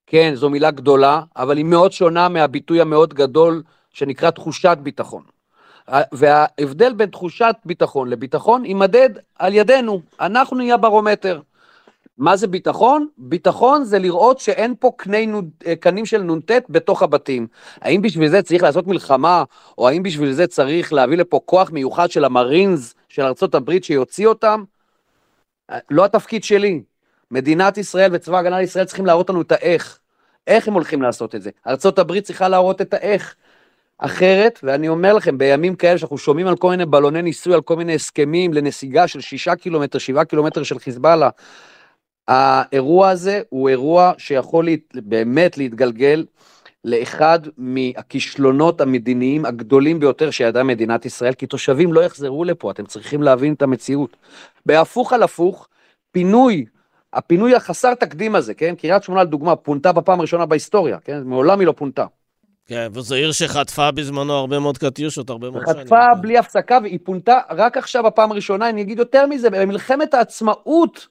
כן, 0.06 0.32
זו 0.34 0.50
מילה 0.50 0.70
גדולה, 0.70 1.22
אבל 1.36 1.56
היא 1.56 1.64
מאוד 1.64 1.92
שונה 1.92 2.28
מהביטוי 2.28 2.80
המאוד 2.80 3.14
גדול 3.14 3.62
שנקרא 3.90 4.30
תחושת 4.30 4.78
ביטחון. 4.82 5.22
וההבדל 6.12 6.92
בין 6.92 7.10
תחושת 7.10 7.56
ביטחון 7.64 8.08
לביטחון 8.08 8.64
יימדד 8.64 9.10
על 9.38 9.54
ידינו, 9.54 10.00
אנחנו 10.20 10.56
נהיה 10.56 10.76
ברומטר. 10.76 11.40
מה 12.18 12.36
זה 12.36 12.46
ביטחון? 12.46 13.06
ביטחון 13.18 13.84
זה 13.84 13.98
לראות 13.98 14.38
שאין 14.38 14.74
פה 14.80 14.90
קני, 14.96 15.32
אה, 15.66 15.76
קנים 15.76 16.06
של 16.06 16.22
נ"ט 16.22 16.50
בתוך 16.68 17.02
הבתים. 17.02 17.46
האם 17.80 18.02
בשביל 18.02 18.28
זה 18.28 18.42
צריך 18.42 18.62
לעשות 18.62 18.86
מלחמה, 18.86 19.44
או 19.78 19.88
האם 19.88 20.02
בשביל 20.02 20.32
זה 20.32 20.46
צריך 20.46 20.92
להביא 20.92 21.16
לפה 21.16 21.40
כוח 21.44 21.70
מיוחד 21.70 22.10
של 22.10 22.24
המרינס 22.24 22.94
של 23.08 23.22
ארה"ב 23.22 23.72
שיוציא 23.82 24.26
אותם? 24.26 24.64
אה, 25.70 25.78
לא 25.90 26.04
התפקיד 26.04 26.44
שלי. 26.44 26.82
מדינת 27.30 27.78
ישראל 27.78 28.10
וצבא 28.14 28.38
הגנה 28.38 28.58
לישראל 28.58 28.84
צריכים 28.84 29.06
להראות 29.06 29.30
לנו 29.30 29.42
את 29.42 29.52
האיך. 29.52 29.98
איך 30.46 30.68
הם 30.68 30.74
הולכים 30.74 31.02
לעשות 31.02 31.34
את 31.34 31.42
זה? 31.42 31.50
ארה"ב 31.66 32.20
צריכה 32.20 32.48
להראות 32.48 32.80
את 32.80 32.94
האיך. 32.94 33.34
אחרת, 33.98 34.60
ואני 34.62 34.88
אומר 34.88 35.14
לכם, 35.14 35.38
בימים 35.38 35.76
כאלה 35.76 35.98
שאנחנו 35.98 36.18
שומעים 36.18 36.46
על 36.46 36.56
כל 36.56 36.70
מיני 36.70 36.86
בלוני 36.86 37.22
ניסוי, 37.22 37.54
על 37.54 37.62
כל 37.62 37.76
מיני 37.76 37.94
הסכמים 37.94 38.52
לנסיגה 38.52 39.08
של 39.08 39.20
שישה 39.20 39.56
קילומטר, 39.56 39.98
שבעה 39.98 40.24
קילומטר 40.24 40.62
של 40.62 40.78
חיזבאללה, 40.78 41.28
האירוע 42.28 43.10
הזה 43.10 43.40
הוא 43.48 43.68
אירוע 43.68 44.12
שיכול 44.18 44.64
להת, 44.64 44.80
באמת 44.94 45.58
להתגלגל 45.58 46.24
לאחד 46.84 47.38
מהכישלונות 47.58 48.80
המדיניים 48.80 49.44
הגדולים 49.44 50.00
ביותר 50.00 50.30
שידעה 50.30 50.62
מדינת 50.62 51.06
ישראל, 51.06 51.32
כי 51.32 51.46
תושבים 51.46 51.92
לא 51.92 52.00
יחזרו 52.00 52.44
לפה, 52.44 52.70
אתם 52.70 52.86
צריכים 52.86 53.22
להבין 53.22 53.52
את 53.52 53.62
המציאות. 53.62 54.16
בהפוך 54.66 55.12
על 55.12 55.22
הפוך, 55.22 55.68
פינוי, 56.12 56.64
הפינוי 57.12 57.54
החסר 57.54 57.94
תקדים 57.94 58.34
הזה, 58.34 58.54
כן? 58.54 58.74
קריית 58.74 59.02
שמונה 59.02 59.22
לדוגמה, 59.22 59.56
פונתה 59.56 59.92
בפעם 59.92 60.18
הראשונה 60.18 60.46
בהיסטוריה, 60.46 60.98
כן? 61.04 61.22
מעולם 61.24 61.60
היא 61.60 61.66
לא 61.66 61.72
פונתה. 61.72 62.04
כן, 62.66 62.88
וזו 62.92 63.14
עיר 63.14 63.32
שחטפה 63.32 63.90
בזמנו 63.90 64.32
הרבה 64.32 64.58
מאוד 64.58 64.78
קטיושות, 64.78 65.30
הרבה 65.30 65.50
מאוד 65.50 65.62
שנים. 65.66 65.84
חטפה 65.84 66.14
בלי 66.20 66.38
הפסקה, 66.38 66.78
והיא 66.82 66.98
פונתה 67.04 67.38
רק 67.50 67.76
עכשיו 67.76 68.02
בפעם 68.02 68.32
הראשונה, 68.32 68.68
אני 68.68 68.82
אגיד 68.82 68.98
יותר 68.98 69.26
מזה, 69.26 69.50
במלחמת 69.50 70.14
העצמאות, 70.14 71.06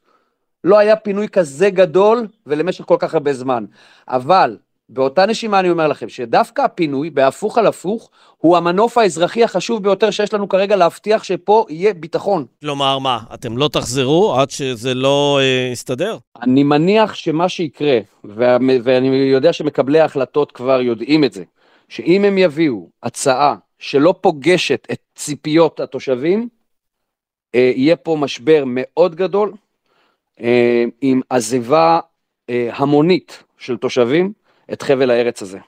לא 0.68 0.78
היה 0.78 0.96
פינוי 0.96 1.30
כזה 1.30 1.70
גדול 1.70 2.28
ולמשך 2.46 2.84
כל 2.86 2.96
כך 3.00 3.14
הרבה 3.14 3.34
זמן. 3.34 3.66
אבל 4.08 4.58
באותה 4.90 5.26
נשימה 5.26 5.60
אני 5.60 5.70
אומר 5.70 5.88
לכם 5.88 6.10
שדווקא 6.10 6.62
הפינוי, 6.62 7.10
בהפוך 7.10 7.58
על 7.58 7.68
הפוך, 7.68 8.10
הוא 8.38 8.58
המנוף 8.58 8.98
האזרחי 8.98 9.44
החשוב 9.44 9.84
ביותר 9.84 10.12
שיש 10.12 10.34
לנו 10.34 10.50
כרגע 10.50 10.76
להבטיח 10.76 11.24
שפה 11.24 11.66
יהיה 11.70 11.94
ביטחון. 11.94 12.46
כלומר 12.62 13.00
מה, 13.00 13.20
אתם 13.34 13.58
לא 13.58 13.68
תחזרו 13.68 14.36
עד 14.36 14.50
שזה 14.50 14.94
לא 14.94 15.40
אה, 15.42 15.70
יסתדר? 15.72 16.18
אני 16.42 16.64
מניח 16.64 17.14
שמה 17.14 17.50
שיקרה, 17.50 18.00
וה, 18.24 18.58
ואני 18.84 19.08
יודע 19.08 19.54
שמקבלי 19.54 20.00
ההחלטות 20.00 20.52
כבר 20.52 20.82
יודעים 20.82 21.24
את 21.24 21.34
זה, 21.34 21.44
שאם 21.90 22.24
הם 22.26 22.38
יביאו 22.38 22.90
הצעה 23.04 23.56
שלא 23.80 24.16
פוגשת 24.22 24.88
את 24.92 25.00
ציפיות 25.16 25.80
התושבים, 25.80 26.48
אה, 27.56 27.72
יהיה 27.76 27.96
פה 27.96 28.18
משבר 28.20 28.64
מאוד 28.66 29.16
גדול, 29.16 29.54
עם 31.02 31.22
עזיבה 31.30 32.00
אה, 32.50 32.70
המונית 32.74 33.44
של 33.58 33.78
תושבים 33.78 34.34
את 34.74 34.82
חבל 34.82 35.12
הארץ 35.12 35.42
הזה. 35.42 35.60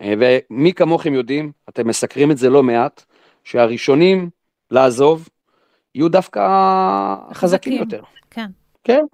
אה, 0.00 0.14
ומי 0.18 0.72
כמוכם 0.72 1.14
יודעים, 1.14 1.52
אתם 1.68 1.88
מסקרים 1.88 2.30
את 2.30 2.38
זה 2.38 2.50
לא 2.50 2.62
מעט, 2.62 3.04
שהראשונים 3.44 4.30
לעזוב 4.70 5.28
יהיו 5.94 6.08
דווקא 6.08 6.40
חזקים 7.32 7.72
יותר. 7.72 8.02
כן. 8.30 8.46
כן, 8.84 9.04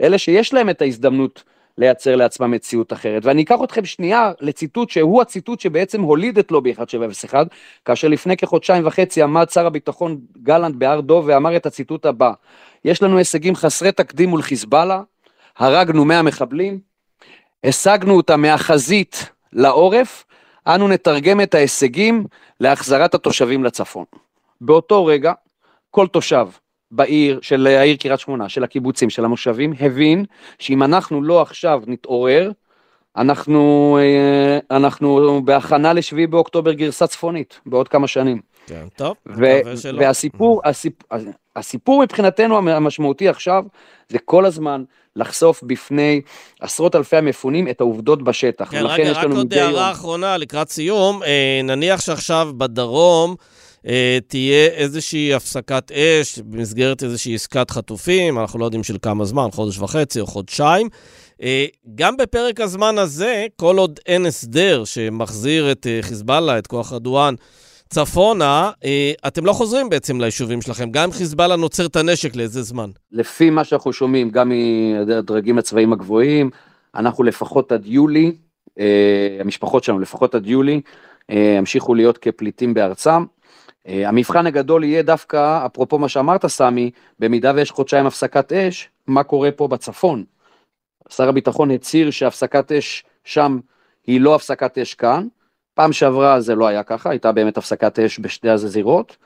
אלה 0.00 0.18
שיש 0.18 0.54
להם 0.54 0.70
את 0.70 0.82
ההזדמנות 0.82 1.44
לייצר 1.78 2.16
לעצמם 2.16 2.50
מציאות 2.50 2.92
אחרת. 2.92 3.24
ואני 3.24 3.42
אקח 3.42 3.56
אתכם 3.64 3.84
שנייה 3.84 4.32
לציטוט 4.40 4.90
שהוא 4.90 5.22
הציטוט 5.22 5.60
שבעצם 5.60 6.02
הוליד 6.02 6.38
את 6.38 6.50
לובי 6.50 6.70
1701, 6.70 7.46
כאשר 7.84 8.08
לפני 8.08 8.36
כחודשיים 8.36 8.86
וחצי 8.86 9.22
עמד 9.22 9.50
שר 9.50 9.66
הביטחון 9.66 10.18
גלנט 10.42 10.74
בהר 10.74 11.00
דוב 11.00 11.24
ואמר 11.28 11.56
את 11.56 11.66
הציטוט 11.66 12.06
הבא: 12.06 12.32
יש 12.84 13.02
לנו 13.02 13.18
הישגים 13.18 13.54
חסרי 13.54 13.92
תקדים 13.92 14.28
מול 14.28 14.42
חיזבאללה, 14.42 15.02
הרגנו 15.58 16.04
100 16.04 16.22
מחבלים, 16.22 16.80
השגנו 17.64 18.16
אותם 18.16 18.40
מהחזית 18.40 19.30
לעורף, 19.52 20.24
אנו 20.66 20.88
נתרגם 20.88 21.40
את 21.40 21.54
ההישגים 21.54 22.26
להחזרת 22.60 23.14
התושבים 23.14 23.64
לצפון. 23.64 24.04
באותו 24.60 25.06
רגע, 25.06 25.32
כל 25.90 26.06
תושב 26.06 26.48
בעיר, 26.96 27.38
של 27.42 27.66
העיר 27.66 27.96
קריית 27.96 28.20
שמונה, 28.20 28.48
של 28.48 28.64
הקיבוצים, 28.64 29.10
של 29.10 29.24
המושבים, 29.24 29.72
הבין 29.80 30.24
שאם 30.58 30.82
אנחנו 30.82 31.22
לא 31.22 31.42
עכשיו 31.42 31.82
נתעורר, 31.86 32.50
אנחנו, 33.16 33.98
אה, 34.00 34.76
אנחנו 34.76 35.40
בהכנה 35.44 35.92
לשביעי 35.92 36.26
באוקטובר 36.26 36.72
גרסה 36.72 37.06
צפונית, 37.06 37.60
בעוד 37.66 37.88
כמה 37.88 38.06
שנים. 38.06 38.40
כן, 38.66 38.86
טוב, 38.96 39.16
מקווה 39.26 39.76
שלא. 39.76 40.00
והסיפור, 40.00 40.60
הסיפ, 40.64 40.92
הסיפור 41.56 42.02
מבחינתנו 42.02 42.56
המשמעותי 42.56 43.28
עכשיו, 43.28 43.64
זה 44.08 44.18
כל 44.18 44.44
הזמן 44.44 44.84
לחשוף 45.16 45.62
בפני 45.62 46.20
עשרות 46.60 46.96
אלפי 46.96 47.16
המפונים 47.16 47.68
את 47.68 47.80
העובדות 47.80 48.22
בשטח. 48.22 48.70
כן, 48.70 48.86
רגע, 48.86 49.12
רק 49.12 49.24
עוד 49.24 49.54
הערה 49.54 49.90
אחרונה 49.90 50.36
לקראת 50.36 50.70
סיום. 50.70 51.22
אה, 51.22 51.60
נניח 51.64 52.00
שעכשיו 52.00 52.48
בדרום... 52.56 53.36
אה, 53.88 54.18
תהיה 54.26 54.66
איזושהי 54.66 55.34
הפסקת 55.34 55.92
אש 55.92 56.38
במסגרת 56.38 57.02
איזושהי 57.02 57.34
עסקת 57.34 57.70
חטופים, 57.70 58.38
אנחנו 58.38 58.58
לא 58.58 58.64
יודעים 58.64 58.82
של 58.82 58.96
כמה 59.02 59.24
זמן, 59.24 59.48
חודש 59.52 59.78
וחצי 59.78 60.20
או 60.20 60.26
חודשיים. 60.26 60.88
אה, 61.42 61.66
גם 61.94 62.16
בפרק 62.16 62.60
הזמן 62.60 62.98
הזה, 62.98 63.46
כל 63.56 63.78
עוד 63.78 64.00
אין 64.06 64.26
הסדר 64.26 64.84
שמחזיר 64.84 65.72
את 65.72 65.86
אה, 65.86 65.98
חיזבאללה, 66.02 66.58
את 66.58 66.66
כוח 66.66 66.92
רדואן, 66.92 67.34
צפונה, 67.88 68.70
אתם 69.26 69.46
לא 69.46 69.52
חוזרים 69.52 69.88
בעצם 69.88 70.20
ליישובים 70.20 70.62
שלכם, 70.62 70.90
גם 70.90 71.12
חיזבאללה 71.12 71.56
נוצר 71.56 71.86
את 71.86 71.96
הנשק 71.96 72.36
לאיזה 72.36 72.62
זמן. 72.62 72.90
לפי 73.12 73.50
מה 73.50 73.64
שאנחנו 73.64 73.92
שומעים, 73.92 74.30
גם 74.30 74.52
מהדרגים 75.06 75.58
הצבאיים 75.58 75.92
הגבוהים, 75.92 76.50
אנחנו 76.94 77.24
לפחות 77.24 77.72
עד 77.72 77.86
יולי, 77.86 78.32
המשפחות 79.40 79.84
שלנו 79.84 79.98
לפחות 79.98 80.34
עד 80.34 80.46
יולי, 80.46 80.80
ימשיכו 81.28 81.94
להיות 81.94 82.18
כפליטים 82.18 82.74
בארצם. 82.74 83.24
המבחן 83.86 84.46
הגדול 84.46 84.84
יהיה 84.84 85.02
דווקא, 85.02 85.66
אפרופו 85.66 85.98
מה 85.98 86.08
שאמרת 86.08 86.46
סמי, 86.46 86.90
במידה 87.18 87.52
ויש 87.54 87.70
חודשיים 87.70 88.06
הפסקת 88.06 88.52
אש, 88.52 88.88
מה 89.06 89.22
קורה 89.22 89.50
פה 89.50 89.68
בצפון. 89.68 90.24
שר 91.08 91.28
הביטחון 91.28 91.70
הצהיר 91.70 92.10
שהפסקת 92.10 92.72
אש 92.72 93.04
שם 93.24 93.58
היא 94.06 94.20
לא 94.20 94.34
הפסקת 94.34 94.78
אש 94.78 94.94
כאן, 94.94 95.26
פעם 95.74 95.92
שעברה 95.92 96.40
זה 96.40 96.54
לא 96.54 96.66
היה 96.66 96.82
ככה, 96.82 97.10
הייתה 97.10 97.32
באמת 97.32 97.58
הפסקת 97.58 97.98
אש 97.98 98.20
בשתי 98.20 98.48
הזירות. 98.48 99.16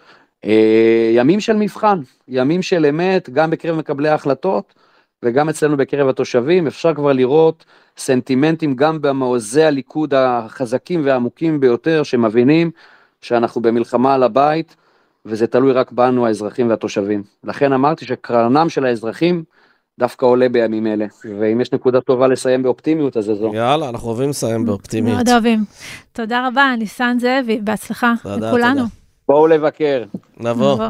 אה, 0.44 1.10
ימים 1.14 1.40
של 1.40 1.56
מבחן, 1.56 2.00
ימים 2.28 2.62
של 2.62 2.86
אמת, 2.86 3.30
גם 3.30 3.50
בקרב 3.50 3.76
מקבלי 3.76 4.08
ההחלטות 4.08 4.74
וגם 5.22 5.48
אצלנו 5.48 5.76
בקרב 5.76 6.08
התושבים, 6.08 6.66
אפשר 6.66 6.94
כבר 6.94 7.12
לראות 7.12 7.64
סנטימנטים 7.96 8.76
גם 8.76 9.02
במעוזי 9.02 9.62
הליכוד 9.62 10.14
החזקים 10.14 11.04
והעמוקים 11.04 11.60
ביותר, 11.60 12.02
שמבינים 12.02 12.70
שאנחנו 13.22 13.61
במלחמה 13.62 14.14
על 14.14 14.22
הבית, 14.22 14.76
וזה 15.26 15.46
תלוי 15.46 15.72
רק 15.72 15.92
בנו, 15.92 16.26
האזרחים 16.26 16.68
והתושבים. 16.70 17.22
לכן 17.44 17.72
אמרתי 17.72 18.04
שקרנם 18.04 18.68
של 18.68 18.85
האזרחים 18.85 19.44
דווקא 19.98 20.26
עולה 20.26 20.48
בימים 20.48 20.87
אלה. 20.87 21.06
ואם 21.40 21.61
יש 21.61 21.72
נקודה 21.72 22.00
טובה 22.00 22.26
לסיים 22.28 22.62
באופטימיות, 22.62 23.16
אז 23.16 23.24
זה 23.24 23.35
זו. 23.35 23.54
יאללה, 23.54 23.88
אנחנו 23.88 24.09
אוהבים 24.09 24.30
לסיים 24.30 24.64
באופטימיות. 24.64 25.16
מאוד 25.16 25.28
אוהבים. 25.28 25.64
תודה 26.12 26.48
רבה, 26.48 26.74
ניסן 26.78 27.16
זאבי, 27.20 27.61
בהצלחה 27.61 28.12
תודה, 28.22 28.48
לכולנו. 28.48 28.74
תודה. 28.74 28.88
בואו 29.28 29.46
לבקר. 29.46 30.04
נבוא. 30.37 30.74
נבוא. 30.74 30.88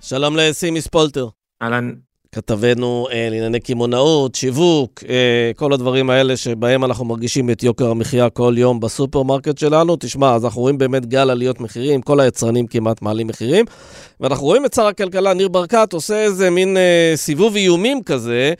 שלום 0.00 0.36
לסימי 0.36 0.80
ספולטר. 0.80 1.28
אהלן. 1.62 2.05
כתבנו 2.36 3.06
אה, 3.12 3.28
לענייני 3.30 3.60
קמעונאות, 3.60 4.34
שיווק, 4.34 5.04
אה, 5.08 5.50
כל 5.56 5.72
הדברים 5.72 6.10
האלה 6.10 6.36
שבהם 6.36 6.84
אנחנו 6.84 7.04
מרגישים 7.04 7.50
את 7.50 7.62
יוקר 7.62 7.90
המחיה 7.90 8.30
כל 8.30 8.54
יום 8.56 8.80
בסופרמרקט 8.80 9.58
שלנו. 9.58 9.96
תשמע, 10.00 10.34
אז 10.34 10.44
אנחנו 10.44 10.60
רואים 10.60 10.78
באמת 10.78 11.06
גל 11.06 11.30
עליות 11.30 11.60
מחירים, 11.60 12.02
כל 12.02 12.20
היצרנים 12.20 12.66
כמעט 12.66 13.02
מעלים 13.02 13.26
מחירים, 13.26 13.64
ואנחנו 14.20 14.46
רואים 14.46 14.64
את 14.64 14.74
שר 14.74 14.86
הכלכלה 14.86 15.34
ניר 15.34 15.48
ברקת 15.48 15.92
עושה 15.92 16.22
איזה 16.22 16.50
מין 16.50 16.76
אה, 16.76 17.12
סיבוב 17.16 17.56
איומים 17.56 18.02
כזה. 18.02 18.54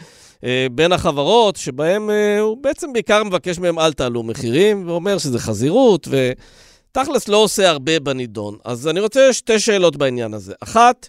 אה, 0.45 0.67
בין 0.73 0.93
החברות, 0.93 1.57
שבהם 1.57 2.11
אה, 2.11 2.41
הוא 2.41 2.57
בעצם 2.61 2.93
בעיקר 2.93 3.25
מבקש 3.25 3.59
מהם 3.59 3.79
אל 3.79 3.93
תעלו 3.93 4.23
מחירים, 4.23 4.89
ואומר 4.89 5.19
שזה 5.19 5.39
חזירות, 5.39 6.09
ותכלס 6.11 7.29
לא 7.29 7.37
עושה 7.37 7.71
הרבה 7.71 8.01
בנידון. 8.01 8.57
אז 8.65 8.89
אני 8.89 9.01
רוצה 9.01 9.33
שתי 9.33 9.59
שאלות 9.59 9.97
בעניין 9.97 10.35
הזה. 10.35 10.55
אחת, 10.61 11.09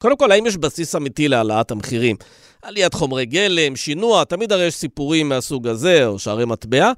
קודם 0.00 0.16
כל, 0.16 0.32
האם 0.32 0.46
יש 0.46 0.56
בסיס 0.56 0.96
אמיתי 0.96 1.28
להעלאת 1.28 1.70
המחירים? 1.70 2.16
עליית 2.62 2.94
חומרי 2.94 3.26
גלם, 3.26 3.76
שינוע, 3.76 4.24
תמיד 4.24 4.52
הרי 4.52 4.64
יש 4.64 4.74
סיפורים 4.74 5.28
מהסוג 5.28 5.66
הזה, 5.68 6.06
או 6.06 6.18
שערי 6.18 6.44
מטבע. 6.44 6.92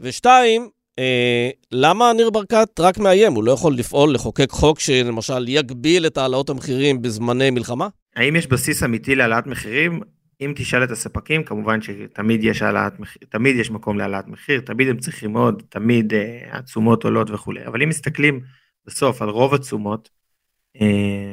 ושתיים, 0.00 0.68
אה, 0.98 1.50
למה 1.72 2.12
ניר 2.12 2.30
ברקת 2.30 2.80
רק 2.80 2.98
מאיים? 2.98 3.32
הוא 3.32 3.44
לא 3.44 3.52
יכול 3.52 3.74
לפעול, 3.74 4.14
לחוקק 4.14 4.50
חוק 4.50 4.80
שלמשל 4.80 5.48
יגביל 5.48 6.06
את 6.06 6.18
העלאות 6.18 6.50
המחירים 6.50 7.02
בזמני 7.02 7.50
מלחמה? 7.50 7.88
האם 8.16 8.36
יש 8.36 8.46
בסיס 8.46 8.82
אמיתי 8.82 9.14
להעלאת 9.14 9.46
מחירים? 9.46 10.00
אם 10.40 10.52
תשאל 10.56 10.84
את 10.84 10.90
הספקים, 10.90 11.44
כמובן 11.44 11.82
שתמיד 11.82 12.44
יש 12.44 12.62
העלאת 12.62 13.00
מחיר, 13.00 13.22
תמיד 13.28 13.56
יש 13.56 13.70
מקום 13.70 13.98
להעלאת 13.98 14.28
מחיר, 14.28 14.60
תמיד 14.60 14.88
הם 14.88 14.98
צריכים 14.98 15.36
עוד, 15.36 15.62
תמיד 15.68 16.14
אה, 16.14 16.38
התשומות 16.52 17.04
עולות 17.04 17.30
וכולי. 17.30 17.66
אבל 17.66 17.82
אם 17.82 17.88
מסתכלים 17.88 18.40
בסוף 18.86 19.22
על 19.22 19.28
רוב 19.28 19.54
התשומות, 19.54 20.08
אה, 20.08 20.23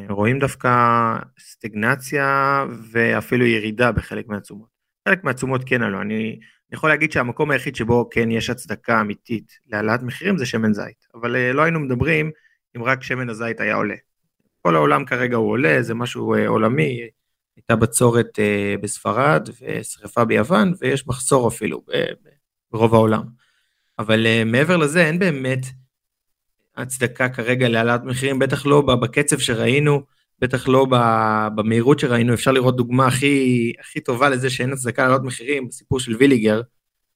רואים 0.09 0.39
דווקא 0.39 0.69
סטגנציה 1.39 2.65
ואפילו 2.91 3.45
ירידה 3.45 3.91
בחלק 3.91 4.27
מהתשומות. 4.27 4.67
חלק 5.07 5.23
מהתשומות 5.23 5.61
כן 5.65 5.81
עלו, 5.81 6.01
אני, 6.01 6.15
אני 6.15 6.77
יכול 6.77 6.89
להגיד 6.89 7.11
שהמקום 7.11 7.51
היחיד 7.51 7.75
שבו 7.75 8.09
כן 8.11 8.31
יש 8.31 8.49
הצדקה 8.49 9.01
אמיתית 9.01 9.51
להעלאת 9.67 10.01
מחירים 10.01 10.37
זה 10.37 10.45
שמן 10.45 10.73
זית, 10.73 11.07
אבל 11.13 11.35
אה, 11.35 11.53
לא 11.53 11.61
היינו 11.61 11.79
מדברים 11.79 12.31
אם 12.77 12.83
רק 12.83 13.03
שמן 13.03 13.29
הזית 13.29 13.59
היה 13.59 13.75
עולה. 13.75 13.95
כל 14.61 14.75
העולם 14.75 15.05
כרגע 15.05 15.37
הוא 15.37 15.51
עולה, 15.51 15.81
זה 15.81 15.93
משהו 15.93 16.33
אה, 16.33 16.47
עולמי, 16.47 16.99
הייתה 17.55 17.75
בצורת 17.75 18.39
בספרד 18.81 19.49
ושרפה 19.61 20.25
ביוון 20.25 20.73
ויש 20.79 21.07
מחסור 21.07 21.47
אפילו 21.47 21.85
ברוב 22.71 22.93
העולם. 22.93 23.23
אבל 23.99 24.43
מעבר 24.45 24.77
לזה 24.77 25.05
אין 25.05 25.19
באמת 25.19 25.65
הצדקה 26.77 27.29
כרגע 27.29 27.69
להעלאת 27.69 28.03
מחירים, 28.03 28.39
בטח 28.39 28.65
לא 28.65 28.81
בקצב 28.81 29.39
שראינו, 29.39 30.01
בטח 30.39 30.67
לא 30.67 30.87
במהירות 31.55 31.99
שראינו, 31.99 32.33
אפשר 32.33 32.51
לראות 32.51 32.75
דוגמה 32.75 33.07
הכי, 33.07 33.73
הכי 33.79 33.99
טובה 33.99 34.29
לזה 34.29 34.49
שאין 34.49 34.73
הצדקה 34.73 35.03
להעלות 35.03 35.23
מחירים, 35.23 35.67
בסיפור 35.67 35.99
של 35.99 36.15
ויליגר, 36.15 36.61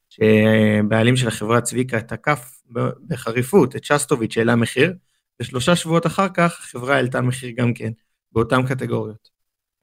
שבעלים 0.10 1.18
של 1.18 1.28
החברה 1.28 1.62
צביקה 1.62 2.02
תקף 2.02 2.62
בחריפות 3.08 3.76
את 3.76 3.84
שסטוביץ' 3.84 4.34
שהעלה 4.34 4.56
מחיר, 4.56 4.94
ושלושה 5.40 5.76
שבועות 5.76 6.06
אחר 6.06 6.28
כך 6.34 6.60
החברה 6.60 6.96
העלתה 6.96 7.22
מחיר 7.22 7.52
גם 7.58 7.74
כן, 7.74 7.92
באותן 8.32 8.68
קטגוריות. 8.68 9.35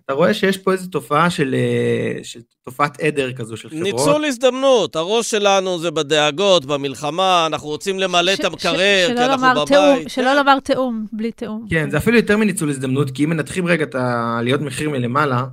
אתה 0.05 0.13
רואה 0.13 0.35
שיש 0.35 0.59
פה 0.59 0.73
איזו 0.73 0.91
תופעה 0.91 1.31
של, 1.31 1.55
אה, 1.55 2.25
של 2.25 2.41
תופעת 2.65 3.01
עדר 3.01 3.33
כזו 3.33 3.57
של 3.57 3.69
חברות. 3.69 3.83
ניצול 3.83 4.25
הזדמנות, 4.25 4.97
הראש 4.97 5.31
שלנו 5.31 5.79
זה 5.79 5.91
בדאגות, 5.91 6.65
במלחמה, 6.65 7.47
אנחנו 7.47 7.69
רוצים 7.69 7.99
למלא 7.99 8.35
את 8.35 8.45
המקרר, 8.45 9.07
כי 9.07 9.25
אנחנו 9.25 9.47
בבית. 9.55 10.09
שלא 10.11 10.25
כן. 10.25 10.37
לומר 10.37 10.61
תיאום, 10.61 11.07
בלי 11.13 11.33
תיאום. 11.33 11.67
כן, 11.71 11.91
זה 11.91 11.97
אפילו 11.97 12.17
יותר 12.17 12.37
מניצול 12.37 12.71
הזדמנות, 12.71 13.11
כי 13.11 13.25
אם 13.25 13.31
מנתחים 13.31 13.67
רגע 13.67 13.85
את 13.85 13.95
העליות 13.95 14.61
מחיר 14.61 14.91
מלמעלה, 14.91 15.45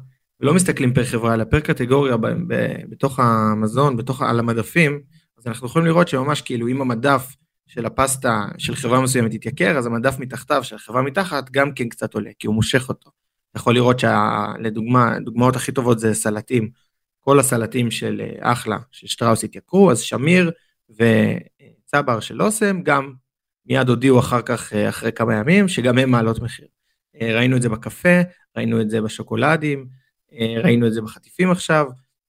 ולא 0.42 0.54
מסתכלים 0.54 0.94
פר 0.94 1.06
חברה, 1.06 1.34
אלא 1.34 1.44
פר 1.44 1.60
קטגוריה 1.60 2.18
ב, 2.18 2.28
ב, 2.28 2.74
בתוך 2.90 3.20
המזון, 3.20 3.98
בתוך, 3.98 4.22
על 4.22 4.40
המדפים, 4.40 5.00
אז 5.40 5.48
אנחנו 5.48 5.68
יכולים 5.68 5.88
לראות 5.88 6.08
שממש 6.08 6.42
כאילו 6.42 6.68
אם 6.68 6.82
המדף 6.82 7.36
של 7.68 7.86
הפסטה 7.86 8.46
של 8.58 8.76
חברה 8.76 9.02
מסוימת 9.02 9.34
יתייקר, 9.34 9.78
אז 9.78 9.86
המדף 9.86 10.20
מתחתיו 10.20 10.64
של 10.64 10.76
החברה 10.76 11.02
מתחת 11.02 11.50
גם 11.52 11.72
כן 11.72 11.90
קצת 11.90 12.14
עולה, 12.14 12.30
כי 12.40 12.48
הוא 12.48 12.56
מושך 12.56 12.90
אותו. 12.90 13.10
יכול 13.56 13.74
לראות 13.74 14.00
שלדוגמה, 14.00 15.20
דוגמאות 15.20 15.56
הכי 15.56 15.72
טובות 15.72 16.00
זה 16.00 16.14
סלטים. 16.14 16.70
כל 17.20 17.40
הסלטים 17.40 17.92
של 17.92 18.22
אה, 18.22 18.52
אחלה, 18.52 18.78
של 18.92 19.08
שטראוס 19.08 19.44
התייקרו, 19.44 19.92
אז 19.92 20.00
שמיר 20.00 20.52
וצבר 20.90 22.20
של 22.20 22.42
אוסם 22.42 22.82
גם 22.82 23.14
מיד 23.66 23.90
הודיעו 23.90 24.20
אחר 24.20 24.42
כך, 24.42 24.74
אה, 24.74 24.90
אחרי 24.90 25.12
כמה 25.12 25.36
ימים, 25.36 25.68
שגם 25.68 25.98
הם 25.98 26.12
מעלות 26.12 26.40
מחיר. 26.40 26.68
אה, 27.22 27.36
ראינו 27.36 27.58
את 27.58 27.62
זה 27.62 27.70
בקפה, 27.70 28.22
ראינו 28.58 28.82
את 28.82 28.90
זה 28.90 29.02
בשוקולדים, 29.02 29.88
ראינו 30.64 30.88
את 30.88 30.94
זה 30.94 31.02
בחטיפים 31.02 31.52
עכשיו, 31.52 31.86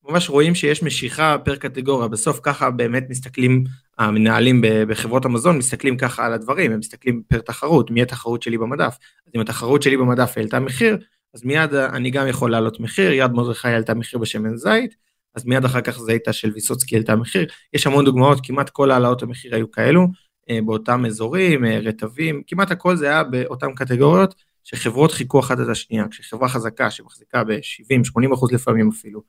ממש 0.09 0.31
רואים 0.31 0.55
שיש 0.55 0.83
משיכה 0.83 1.37
פר 1.45 1.57
קטגוריה, 1.57 2.09
בסוף 2.09 2.41
ככה 2.43 2.71
באמת 2.71 3.05
מסתכלים, 3.09 3.65
המנהלים 4.01 4.63
בחברות 4.89 5.25
המזון 5.25 5.59
מסתכלים 5.59 5.97
ככה 5.97 6.27
על 6.27 6.33
הדברים, 6.33 6.73
הם 6.73 6.79
מסתכלים 6.79 7.23
פר 7.29 7.41
תחרות, 7.41 7.91
מי 7.91 8.03
התחרות 8.03 8.43
שלי 8.43 8.59
במדף. 8.59 8.97
אז 9.27 9.33
אם 9.35 9.41
התחרות 9.41 9.83
שלי 9.83 9.97
במדף 9.97 10.33
העלתה 10.37 10.61
מחיר, 10.61 10.99
אז 11.35 11.45
מיד 11.45 11.75
אני 11.75 12.11
גם 12.11 12.29
יכול 12.29 12.51
להעלות 12.51 12.81
מחיר, 12.81 13.13
יד 13.13 13.33
מרדכי 13.33 13.69
העלתה 13.69 13.95
מחיר 13.95 14.19
בשמן 14.19 14.57
זית, 14.57 14.95
אז 15.35 15.47
מיד 15.47 15.65
אחר 15.65 15.81
כך 15.81 15.99
זיתה 15.99 16.33
של 16.33 16.51
ויסוצקי 16.55 16.95
העלתה 16.95 17.17
מחיר. 17.17 17.47
יש 17.75 17.87
המון 17.87 18.05
דוגמאות, 18.05 18.39
כמעט 18.43 18.71
כל 18.71 18.91
העלאות 18.91 19.23
המחיר 19.23 19.55
היו 19.55 19.71
כאלו, 19.71 20.07
אה, 20.51 20.59
באותם 20.67 21.07
אזורים, 21.07 21.65
אה, 21.65 21.79
רטבים, 21.79 22.43
כמעט 22.47 22.71
הכל 22.71 22.97
זה 22.97 23.07
היה 23.07 23.25
באותן 23.25 23.75
קטגוריות, 23.75 24.35
שחברות 24.65 25.13
חיכו 25.13 25.41
אחת 25.41 25.61
את 25.61 25.69
השנייה, 25.69 26.05
כשחברה 26.11 26.49
חזקה 26.49 26.91
שמחזיקה 26.91 27.45
ב-70-80 27.45 28.35
אחוז 28.35 28.53
לפעמים 28.53 28.89
אפילו, 28.89 29.23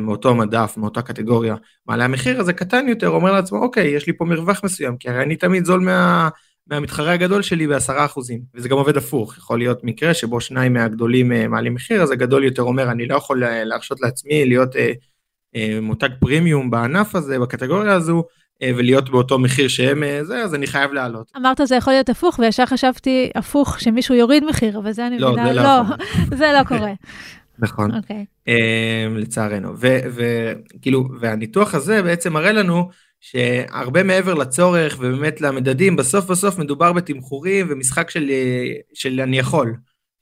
מאותו 0.00 0.34
מדף, 0.34 0.74
מאותה 0.76 1.02
קטגוריה, 1.02 1.54
מעלה 1.86 2.04
המחיר 2.04 2.40
הזה 2.40 2.52
קטן 2.52 2.88
יותר, 2.88 3.08
אומר 3.08 3.32
לעצמו, 3.32 3.58
אוקיי, 3.58 3.86
יש 3.88 4.06
לי 4.06 4.12
פה 4.12 4.24
מרווח 4.24 4.64
מסוים, 4.64 4.96
כי 4.96 5.08
הרי 5.08 5.22
אני 5.22 5.36
תמיד 5.36 5.64
זול 5.64 5.80
מה, 5.80 6.28
מהמתחרה 6.66 7.12
הגדול 7.12 7.42
שלי 7.42 7.66
בעשרה 7.66 8.04
אחוזים, 8.04 8.40
וזה 8.54 8.68
גם 8.68 8.76
עובד 8.76 8.96
הפוך, 8.96 9.38
יכול 9.38 9.58
להיות 9.58 9.84
מקרה 9.84 10.14
שבו 10.14 10.40
שניים 10.40 10.72
מהגדולים 10.72 11.32
אה, 11.32 11.48
מעלים 11.48 11.74
מחיר, 11.74 12.02
אז 12.02 12.10
הגדול 12.10 12.44
יותר 12.44 12.62
אומר, 12.62 12.90
אני 12.90 13.06
לא 13.06 13.16
יכול 13.16 13.44
להרשות 13.46 14.00
לעצמי 14.00 14.44
להיות 14.44 14.76
אה, 14.76 14.92
אה, 15.56 15.78
מותג 15.82 16.08
פרימיום 16.20 16.70
בענף 16.70 17.14
הזה, 17.14 17.38
בקטגוריה 17.38 17.92
הזו, 17.92 18.24
אה, 18.62 18.70
ולהיות 18.76 19.10
באותו 19.10 19.38
מחיר 19.38 19.68
שהם 19.68 20.02
אה, 20.02 20.24
זה, 20.24 20.42
אז 20.42 20.54
אני 20.54 20.66
חייב 20.66 20.92
לעלות. 20.92 21.32
אמרת 21.36 21.60
זה 21.64 21.76
יכול 21.76 21.92
להיות 21.92 22.08
הפוך, 22.08 22.38
וישר 22.38 22.66
חשבתי 22.66 23.30
הפוך, 23.34 23.80
שמישהו 23.80 24.14
יוריד 24.14 24.44
מחיר, 24.44 24.78
אבל 24.78 24.92
זה 24.92 25.06
אני 25.06 25.18
לא, 25.18 25.32
מבינה, 25.32 25.52
לא, 25.52 25.62
לא, 25.62 25.82
זה 26.38 26.52
לא 26.58 26.64
קורה. 26.64 26.92
נכון, 27.58 27.90
okay. 27.90 27.96
אוקיי. 27.96 28.24
um, 28.46 29.18
לצערנו, 29.18 29.72
וכאילו, 29.78 31.08
והניתוח 31.20 31.74
הזה 31.74 32.02
בעצם 32.02 32.32
מראה 32.32 32.52
לנו 32.52 32.88
שהרבה 33.20 34.02
מעבר 34.02 34.34
לצורך 34.34 34.96
ובאמת 34.98 35.40
למדדים, 35.40 35.96
בסוף 35.96 36.24
בסוף 36.24 36.58
מדובר 36.58 36.92
בתמחורים 36.92 37.66
ומשחק 37.70 38.10
של, 38.10 38.30
של 38.94 39.20
אני 39.20 39.38
יכול, 39.38 39.76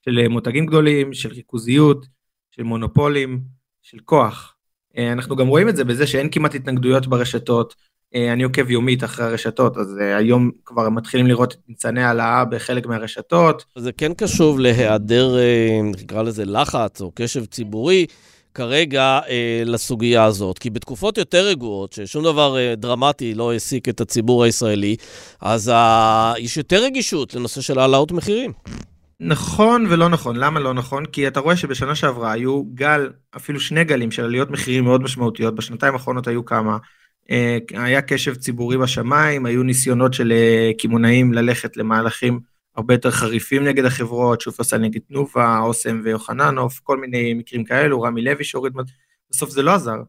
של 0.05 0.29
מותגים 0.29 0.67
גדולים, 0.67 1.13
של 1.13 1.33
ריכוזיות, 1.33 2.07
של 2.51 2.63
מונופולים, 2.63 3.41
של 3.83 3.99
כוח. 4.05 4.55
Uh, 4.93 4.99
אנחנו 5.13 5.37
גם 5.37 5.47
רואים 5.47 5.69
את 5.69 5.77
זה 5.77 5.85
בזה 5.85 6.07
שאין 6.07 6.29
כמעט 6.31 6.55
התנגדויות 6.55 7.07
ברשתות, 7.07 7.75
אה, 7.75 7.87
אני 8.33 8.43
עוקב 8.43 8.71
יומית 8.71 9.05
אחרי 9.05 9.27
הרשתות, 9.27 9.77
אז 9.77 9.99
אה, 10.01 10.17
היום 10.17 10.51
כבר 10.65 10.89
מתחילים 10.89 11.27
לראות 11.27 11.53
את 11.53 11.59
ניצני 11.69 12.03
העלאה 12.03 12.45
בחלק 12.45 12.87
מהרשתות. 12.87 13.65
זה 13.79 13.93
כן 13.93 14.15
קשוב 14.15 14.59
להיעדר, 14.59 15.39
אה, 15.39 15.81
נקרא 16.03 16.23
לזה 16.23 16.45
לחץ 16.45 17.01
או 17.01 17.13
קשב 17.15 17.45
ציבורי. 17.45 18.07
כרגע 18.57 19.21
אה, 19.29 19.63
לסוגיה 19.65 20.25
הזאת, 20.25 20.59
כי 20.59 20.71
בתקופות 20.71 21.19
יותר 21.19 21.47
רגועות, 21.47 21.93
ששום 21.93 22.25
דבר 22.25 22.59
אה, 22.59 22.75
דרמטי 22.77 23.35
לא 23.35 23.53
העסיק 23.53 23.89
את 23.89 24.01
הציבור 24.01 24.45
הישראלי, 24.45 24.97
אז 25.41 25.69
אה, 25.69 26.35
יש 26.39 26.57
יותר 26.57 26.83
רגישות 26.83 27.35
לנושא 27.35 27.61
של 27.61 27.79
העלאות 27.79 28.13
מחירים. 28.13 28.53
נכון 29.21 29.87
ולא 29.91 30.09
נכון, 30.09 30.37
למה 30.37 30.61
לא 30.61 30.75
נכון? 30.75 31.07
כי 31.07 31.29
אתה 31.29 31.41
רואה 31.41 31.57
שבשנה 31.57 31.95
שעברה 31.95 32.33
היו 32.33 32.65
גל, 32.75 33.11
אפילו 33.37 33.61
שני 33.61 33.85
גלים 33.85 34.11
של 34.11 34.25
עליות 34.25 34.51
מחירים 34.51 34.85
מאוד 34.85 35.03
משמעותיות, 35.03 35.55
בשנתיים 35.55 35.93
האחרונות 35.93 36.29
היו 36.29 36.45
כמה, 36.45 36.73
אה, 36.73 36.79
היה 37.71 38.03
קשב 38.03 38.35
ציבורי 38.35 38.79
בשמיים, 38.79 39.47
היו 39.47 39.63
ניסיונות 39.63 40.15
של 40.15 40.33
אה, 40.33 40.71
קמעונאים 40.79 41.33
ללכת 41.33 41.77
למהלכים 41.77 42.41
הרבה 42.77 42.95
יותר 42.95 43.11
חריפים 43.11 43.65
נגד 43.65 43.85
החברות, 43.85 44.41
שופרסל 44.41 44.79
נגד 44.79 45.01
תנובה, 45.09 45.59
אוסם 45.59 46.01
ויוחננוף, 46.05 46.81
כל 46.83 47.01
מיני 47.01 47.35
מקרים 47.35 47.65
כאלו, 47.65 48.03
רמי 48.03 48.23
לוי 48.23 48.45
שהוריד, 48.45 48.73
בסוף 49.31 49.51
זה 49.51 49.63
לא 49.63 49.75
עזר. 49.75 50.03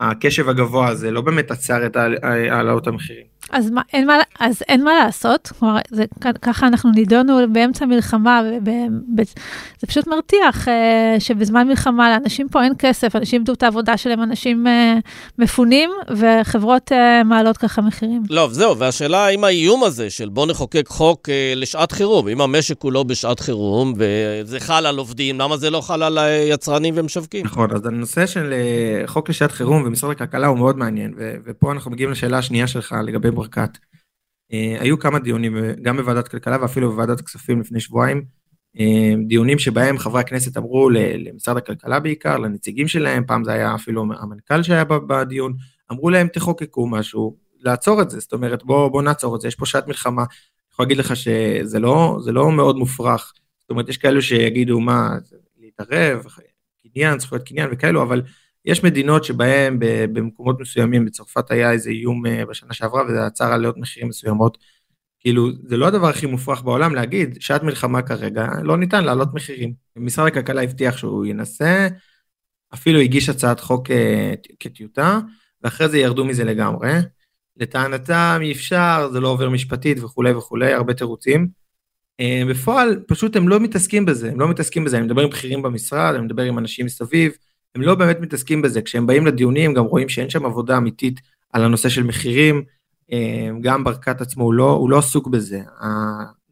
הקשב 0.00 0.48
הגבוה 0.48 0.88
הזה 0.88 1.10
לא 1.10 1.20
באמת 1.20 1.50
עצר 1.50 1.86
את 1.86 1.96
העלאות 1.96 2.86
המחירים. 2.86 3.26
אז, 3.50 3.70
מה, 3.70 3.82
אין, 3.92 4.06
מה, 4.06 4.16
אז 4.40 4.62
אין 4.68 4.84
מה 4.84 4.94
לעשות, 4.94 5.52
כלומר, 5.58 5.78
זה, 5.90 6.04
ככה 6.42 6.66
אנחנו 6.66 6.90
נידונו 6.90 7.38
באמצע 7.52 7.86
מלחמה, 7.86 8.42
וב, 8.44 8.70
ב, 9.14 9.22
זה 9.80 9.86
פשוט 9.86 10.06
מרתיח 10.06 10.68
אה, 10.68 11.16
שבזמן 11.18 11.68
מלחמה 11.68 12.10
לאנשים 12.10 12.48
פה 12.48 12.62
אין 12.62 12.72
כסף, 12.78 13.16
אנשים 13.16 13.40
איבדו 13.40 13.52
את 13.52 13.62
העבודה 13.62 13.96
שלהם, 13.96 14.22
אנשים 14.22 14.66
אה, 14.66 14.98
מפונים, 15.38 15.90
וחברות 16.16 16.92
אה, 16.92 17.24
מעלות 17.24 17.56
ככה 17.56 17.82
מחירים. 17.82 18.22
לא, 18.30 18.48
זהו, 18.52 18.78
והשאלה 18.78 19.26
האם 19.26 19.44
האיום 19.44 19.84
הזה 19.84 20.10
של 20.10 20.28
בוא 20.28 20.46
נחוקק 20.46 20.88
חוק 20.88 21.28
אה, 21.28 21.52
לשעת 21.56 21.92
חירום, 21.92 22.28
אם 22.28 22.40
המשק 22.40 22.78
כולו 22.78 23.04
בשעת 23.04 23.40
חירום, 23.40 23.94
וזה 23.96 24.60
חל 24.60 24.86
על 24.86 24.98
עובדים, 24.98 25.40
למה 25.40 25.56
זה 25.56 25.70
לא 25.70 25.80
חל 25.80 26.02
על 26.02 26.18
יצרנים 26.50 26.94
ומשווקים? 26.96 27.46
נכון, 27.46 27.70
אז 27.74 27.86
הנושא 27.86 28.26
של 28.26 28.52
אה, 28.52 29.06
חוק 29.06 29.28
לשעת 29.28 29.52
חירום 29.52 29.82
ומשרד 29.86 30.10
הכלכלה 30.10 30.46
הוא 30.46 30.58
מאוד 30.58 30.78
מעניין, 30.78 31.12
ו, 31.16 31.34
ופה 31.46 31.72
אנחנו 31.72 31.90
מגיעים 31.90 32.10
לשאלה 32.10 32.38
השנייה 32.38 32.66
שלך 32.66 32.94
לגבי 33.06 33.30
ברקת. 33.40 33.78
Uh, 34.52 34.80
היו 34.80 34.98
כמה 34.98 35.18
דיונים, 35.18 35.56
גם 35.82 35.96
בוועדת 35.96 36.28
כלכלה 36.28 36.56
ואפילו 36.60 36.90
בוועדת 36.90 37.20
כספים 37.20 37.60
לפני 37.60 37.80
שבועיים, 37.80 38.24
uh, 38.76 38.80
דיונים 39.26 39.58
שבהם 39.58 39.98
חברי 39.98 40.20
הכנסת 40.20 40.56
אמרו 40.56 40.90
למשרד 40.90 41.56
הכלכלה 41.56 42.00
בעיקר, 42.00 42.38
לנציגים 42.38 42.88
שלהם, 42.88 43.24
פעם 43.26 43.44
זה 43.44 43.52
היה 43.52 43.74
אפילו 43.74 44.02
המנכ"ל 44.02 44.62
שהיה 44.62 44.84
בדיון, 44.84 45.54
אמרו 45.92 46.10
להם 46.10 46.28
תחוקקו 46.28 46.86
משהו, 46.86 47.36
לעצור 47.60 48.02
את 48.02 48.10
זה, 48.10 48.20
זאת 48.20 48.32
אומרת 48.32 48.64
בוא, 48.64 48.88
בוא 48.88 49.02
נעצור 49.02 49.36
את 49.36 49.40
זה, 49.40 49.48
יש 49.48 49.54
פה 49.54 49.66
שעת 49.66 49.86
מלחמה, 49.86 50.22
אני 50.22 50.72
יכול 50.72 50.84
להגיד 50.84 50.98
לך 50.98 51.16
שזה 51.16 51.78
לא, 51.78 52.18
לא 52.26 52.52
מאוד 52.52 52.76
מופרך, 52.76 53.32
זאת 53.62 53.70
אומרת 53.70 53.88
יש 53.88 53.96
כאלו 53.96 54.22
שיגידו 54.22 54.80
מה, 54.80 55.10
להתערב, 55.58 56.26
קניין, 56.82 57.18
זכויות 57.18 57.48
קניין 57.48 57.68
וכאלו, 57.72 58.02
אבל 58.02 58.22
יש 58.64 58.84
מדינות 58.84 59.24
שבהן 59.24 59.76
במקומות 60.12 60.60
מסוימים, 60.60 61.04
בצרפת 61.04 61.50
היה 61.50 61.72
איזה 61.72 61.90
איום 61.90 62.26
אה, 62.26 62.46
בשנה 62.46 62.72
שעברה 62.72 63.02
וזה 63.08 63.26
עצר 63.26 63.52
עליות 63.52 63.76
מחירים 63.78 64.08
מסוימות. 64.08 64.58
כאילו, 65.20 65.48
זה 65.64 65.76
לא 65.76 65.86
הדבר 65.86 66.08
הכי 66.08 66.26
מופרך 66.26 66.62
בעולם 66.62 66.94
להגיד, 66.94 67.36
שעת 67.40 67.62
מלחמה 67.62 68.02
כרגע, 68.02 68.46
לא 68.62 68.76
ניתן 68.76 69.04
להעלות 69.04 69.34
מחירים. 69.34 69.72
משרד 69.96 70.26
הכלכלה 70.26 70.62
הבטיח 70.62 70.96
שהוא 70.96 71.26
ינסה, 71.26 71.88
אפילו 72.74 72.98
הגיש 73.00 73.28
הצעת 73.28 73.60
חוק 73.60 73.90
אה, 73.90 74.34
כטיוטה, 74.60 75.18
ואחרי 75.62 75.88
זה 75.88 75.98
ירדו 75.98 76.24
מזה 76.24 76.44
לגמרי. 76.44 76.90
לטענתם 77.56 78.38
אי 78.42 78.52
אפשר, 78.52 79.08
זה 79.12 79.20
לא 79.20 79.28
עובר 79.28 79.48
משפטית 79.48 80.02
וכולי 80.02 80.32
וכולי, 80.32 80.72
הרבה 80.72 80.94
תירוצים. 80.94 81.48
אה, 82.20 82.42
בפועל, 82.50 83.02
פשוט 83.08 83.36
הם 83.36 83.48
לא 83.48 83.60
מתעסקים 83.60 84.04
בזה, 84.04 84.30
הם 84.30 84.40
לא 84.40 84.48
מתעסקים 84.48 84.84
בזה, 84.84 84.96
אני 84.96 85.06
מדבר 85.06 85.22
עם 85.22 85.30
בכירים 85.30 85.62
במשרד, 85.62 86.14
אני 86.14 86.24
מדבר 86.24 86.42
עם 86.42 86.58
אנשים 86.58 86.86
מסביב, 86.86 87.32
הם 87.74 87.82
לא 87.82 87.94
באמת 87.94 88.20
מתעסקים 88.20 88.62
בזה. 88.62 88.82
כשהם 88.82 89.06
באים 89.06 89.26
לדיונים 89.26 89.74
גם 89.74 89.84
רואים 89.84 90.08
שאין 90.08 90.30
שם 90.30 90.46
עבודה 90.46 90.76
אמיתית 90.76 91.20
על 91.52 91.64
הנושא 91.64 91.88
של 91.88 92.02
מחירים, 92.02 92.62
אה, 93.12 93.48
גם 93.60 93.84
ברקת 93.84 94.20
עצמו 94.20 94.44
הוא 94.44 94.54
לא, 94.54 94.70
הוא 94.70 94.90
לא 94.90 94.98
עסוק 94.98 95.28
בזה. 95.28 95.60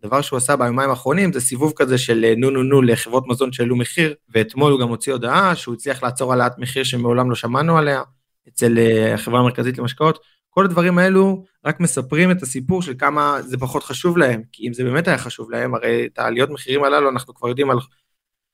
הדבר 0.03 0.21
שהוא 0.21 0.37
עשה 0.37 0.57
ביומיים 0.57 0.91
האחרונים 0.91 1.33
זה 1.33 1.41
סיבוב 1.41 1.73
כזה 1.77 1.99
של 1.99 2.25
אה, 2.25 2.35
נו 2.37 2.51
נו 2.51 2.62
נו 2.62 2.83
לחברות 2.83 3.29
מזון 3.29 3.53
שהעלו 3.53 3.77
מחיר, 3.77 4.14
ואתמול 4.35 4.73
הוא 4.73 4.81
גם 4.81 4.89
הוציא 4.89 5.12
הודעה 5.12 5.57
שהוא 5.57 5.75
הצליח 5.75 6.03
לעצור 6.03 6.33
העלאת 6.33 6.59
מחיר 6.59 6.85
שמעולם 6.85 7.31
לא 7.31 7.37
שמענו 7.37 7.79
עליה, 7.79 8.03
אצל 8.49 8.79
אה, 8.79 9.14
החברה 9.14 9.41
המרכזית 9.41 9.79
למשקאות. 9.79 10.19
כל 10.51 10.64
הדברים 10.64 10.99
האלו 10.99 11.45
רק 11.64 11.81
מספרים 11.81 12.31
את 12.31 12.43
הסיפור 12.43 12.83
של 12.83 12.95
כמה 12.99 13.43
זה 13.43 13.59
פחות 13.59 13.83
חשוב 13.83 14.19
להם, 14.19 14.43
כי 14.53 14.69
אם 14.69 14.73
זה 14.73 14.85
באמת 14.85 15.09
היה 15.09 15.19
חשוב 15.19 15.51
להם, 15.51 15.75
הרי 15.75 16.09
את 16.12 16.19
העליות 16.19 16.51
מחירים 16.51 16.85
הללו 16.85 17.11
אנחנו 17.11 17.35
כבר 17.35 17.49
יודעים 17.49 17.71
על, 17.71 17.79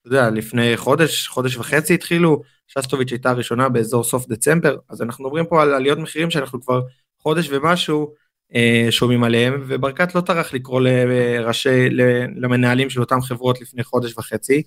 אתה 0.07 0.15
יודע, 0.15 0.31
לפני 0.31 0.77
חודש, 0.77 1.29
חודש 1.29 1.57
וחצי 1.57 1.95
התחילו, 1.95 2.43
שסטוביץ' 2.69 3.13
הייתה 3.13 3.31
הראשונה 3.31 3.69
באזור 3.69 4.05
סוף 4.05 4.29
דצמבר, 4.29 4.77
אז 4.89 5.03
אנחנו 5.03 5.25
מדברים 5.25 5.47
פה 5.47 5.63
על 5.63 5.75
עליות 5.75 5.99
מחירים 5.99 6.31
שאנחנו 6.31 6.61
כבר 6.61 6.81
חודש 7.19 7.49
ומשהו 7.51 8.15
אה, 8.55 8.87
שומעים 8.91 9.25
עליהם, 9.25 9.65
וברקת 9.67 10.15
לא 10.15 10.21
טרח 10.21 10.55
לקרוא 10.55 10.81
לראשי, 10.81 11.91
למנהלים 12.37 12.91
של 12.91 13.01
אותם 13.01 13.21
חברות 13.21 13.61
לפני 13.61 13.85
חודש 13.85 14.19
וחצי. 14.19 14.63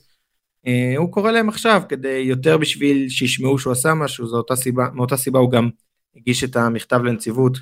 אה, 0.68 0.94
הוא 0.98 1.12
קורא 1.12 1.32
להם 1.32 1.50
עכשיו 1.50 1.82
כדי 1.90 2.24
יותר 2.28 2.58
בשביל 2.58 3.10
שישמעו 3.10 3.60
שהוא 3.60 3.74
עשה 3.74 3.94
משהו, 3.94 4.28
זו 4.28 4.38
אותה 4.38 4.56
סיבה, 4.56 4.88
מאותה 4.94 5.18
סיבה 5.18 5.40
הוא 5.40 5.52
גם 5.52 5.70
הגיש 6.16 6.44
את 6.44 6.56
המכתב 6.56 7.04
לנציבות, 7.04 7.58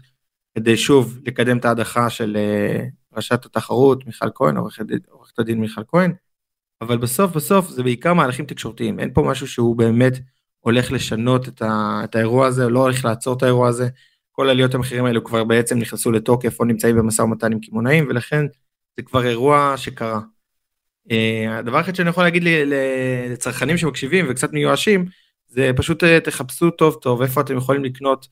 כדי 0.56 0.78
שוב 0.78 1.20
לקדם 1.26 1.58
את 1.58 1.66
ההדחה 1.66 2.10
של 2.10 2.38
אה, 2.38 2.86
ראשת 3.16 3.46
התחרות 3.46 4.06
מיכל 4.06 4.28
כהן, 4.36 4.58
עורכת 4.58 5.40
הדין 5.40 5.60
מיכל 5.60 5.82
כהן. 5.88 6.14
אבל 6.82 6.98
בסוף 6.98 7.36
בסוף 7.36 7.70
זה 7.70 7.84
בעיקר 7.84 8.14
מהלכים 8.14 8.46
תקשורתיים, 8.46 9.00
אין 9.00 9.14
פה 9.14 9.22
משהו 9.22 9.48
שהוא 9.48 9.78
באמת 9.78 10.14
הולך 10.60 10.92
לשנות 10.92 11.48
את, 11.48 11.62
ה, 11.62 12.02
את 12.04 12.16
האירוע 12.16 12.48
הזה, 12.48 12.70
לא 12.70 12.80
הולך 12.80 13.06
לעצור 13.06 13.38
את 13.38 13.44
האירוע 13.44 13.68
הזה. 13.68 13.88
כל 14.32 14.50
עליות 14.50 14.76
המחירים 14.76 15.06
האלו 15.06 15.24
כבר 15.24 15.44
בעצם 15.44 15.80
נכנסו 15.80 16.12
לתוקף 16.12 16.60
או 16.60 16.66
נמצאים 16.66 16.96
במשא 16.96 17.22
ומתן 17.22 17.52
עם 17.52 17.60
קמעונאים, 17.60 18.08
ולכן 18.10 18.46
זה 18.98 19.04
כבר 19.04 19.26
אירוע 19.26 19.74
שקרה. 19.78 20.20
Uh, 21.10 21.50
הדבר 21.50 21.82
אחד 21.82 21.96
שאני 21.96 22.10
יכול 22.10 22.24
להגיד 22.24 22.44
לצרכנים 23.32 23.78
שמקשיבים 23.78 24.26
וקצת 24.30 24.54
מיואשים, 24.54 25.06
זה 25.48 25.72
פשוט 25.76 26.04
uh, 26.04 26.08
תחפשו 26.24 26.72
טוב 26.72 26.98
טוב 27.02 27.22
איפה 27.22 27.42
אתם 27.42 27.58
יכולים 27.58 27.84
לקנות 27.84 28.28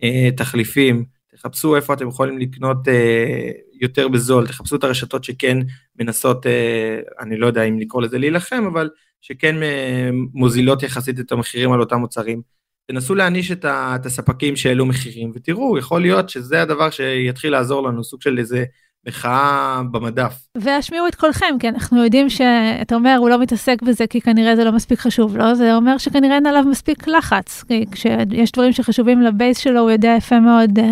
uh, 0.00 0.04
תחליפים, 0.36 1.04
תחפשו 1.36 1.76
איפה 1.76 1.94
אתם 1.94 2.08
יכולים 2.08 2.38
לקנות 2.38 2.88
אה, 2.88 3.50
יותר 3.80 4.08
בזול, 4.08 4.46
תחפשו 4.46 4.76
את 4.76 4.84
הרשתות 4.84 5.24
שכן 5.24 5.58
מנסות, 5.98 6.46
אה, 6.46 7.00
אני 7.20 7.36
לא 7.36 7.46
יודע 7.46 7.62
אם 7.62 7.78
לקרוא 7.78 8.02
לזה 8.02 8.18
להילחם, 8.18 8.64
אבל 8.72 8.90
שכן 9.20 9.62
אה, 9.62 10.10
מוזילות 10.12 10.82
יחסית 10.82 11.20
את 11.20 11.32
המחירים 11.32 11.72
על 11.72 11.80
אותם 11.80 11.96
מוצרים. 11.96 12.42
תנסו 12.86 13.14
להעניש 13.14 13.52
את, 13.52 13.64
את 13.64 14.06
הספקים 14.06 14.56
שהעלו 14.56 14.86
מחירים, 14.86 15.32
ותראו, 15.34 15.78
יכול 15.78 16.00
להיות 16.00 16.28
שזה 16.28 16.62
הדבר 16.62 16.90
שיתחיל 16.90 17.52
לעזור 17.52 17.88
לנו, 17.88 18.04
סוג 18.04 18.22
של 18.22 18.38
איזה 18.38 18.64
מחאה 19.08 19.82
במדף. 19.90 20.46
והשמיעו 20.54 21.06
את 21.06 21.14
קולכם, 21.14 21.56
כי 21.60 21.68
אנחנו 21.68 22.04
יודעים 22.04 22.30
שאתה 22.30 22.94
אומר, 22.94 23.16
הוא 23.18 23.28
לא 23.28 23.38
מתעסק 23.38 23.82
בזה 23.82 24.06
כי 24.06 24.20
כנראה 24.20 24.56
זה 24.56 24.64
לא 24.64 24.72
מספיק 24.72 24.98
חשוב 24.98 25.36
לו, 25.36 25.44
לא? 25.44 25.54
זה 25.54 25.76
אומר 25.76 25.98
שכנראה 25.98 26.34
אין 26.34 26.46
עליו 26.46 26.62
מספיק 26.62 27.08
לחץ. 27.08 27.64
כי 27.68 27.84
כשיש 27.90 28.52
דברים 28.52 28.72
שחשובים 28.72 29.22
לבייס 29.22 29.58
שלו, 29.58 29.80
הוא 29.80 29.90
יודע 29.90 30.14
יפה 30.18 30.40
מאוד 30.40 30.78
uh, 30.78 30.82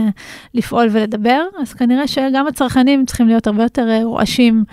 לפעול 0.55 0.89
ולדבר, 0.93 1.43
אז 1.63 1.73
כנראה 1.73 2.09
שגם 2.09 2.47
הצרכנים 2.47 3.07
צריכים 3.07 3.29
להיות 3.29 3.47
הרבה 3.47 3.63
יותר 3.63 3.89
uh, 4.01 4.05
רועשים. 4.05 4.65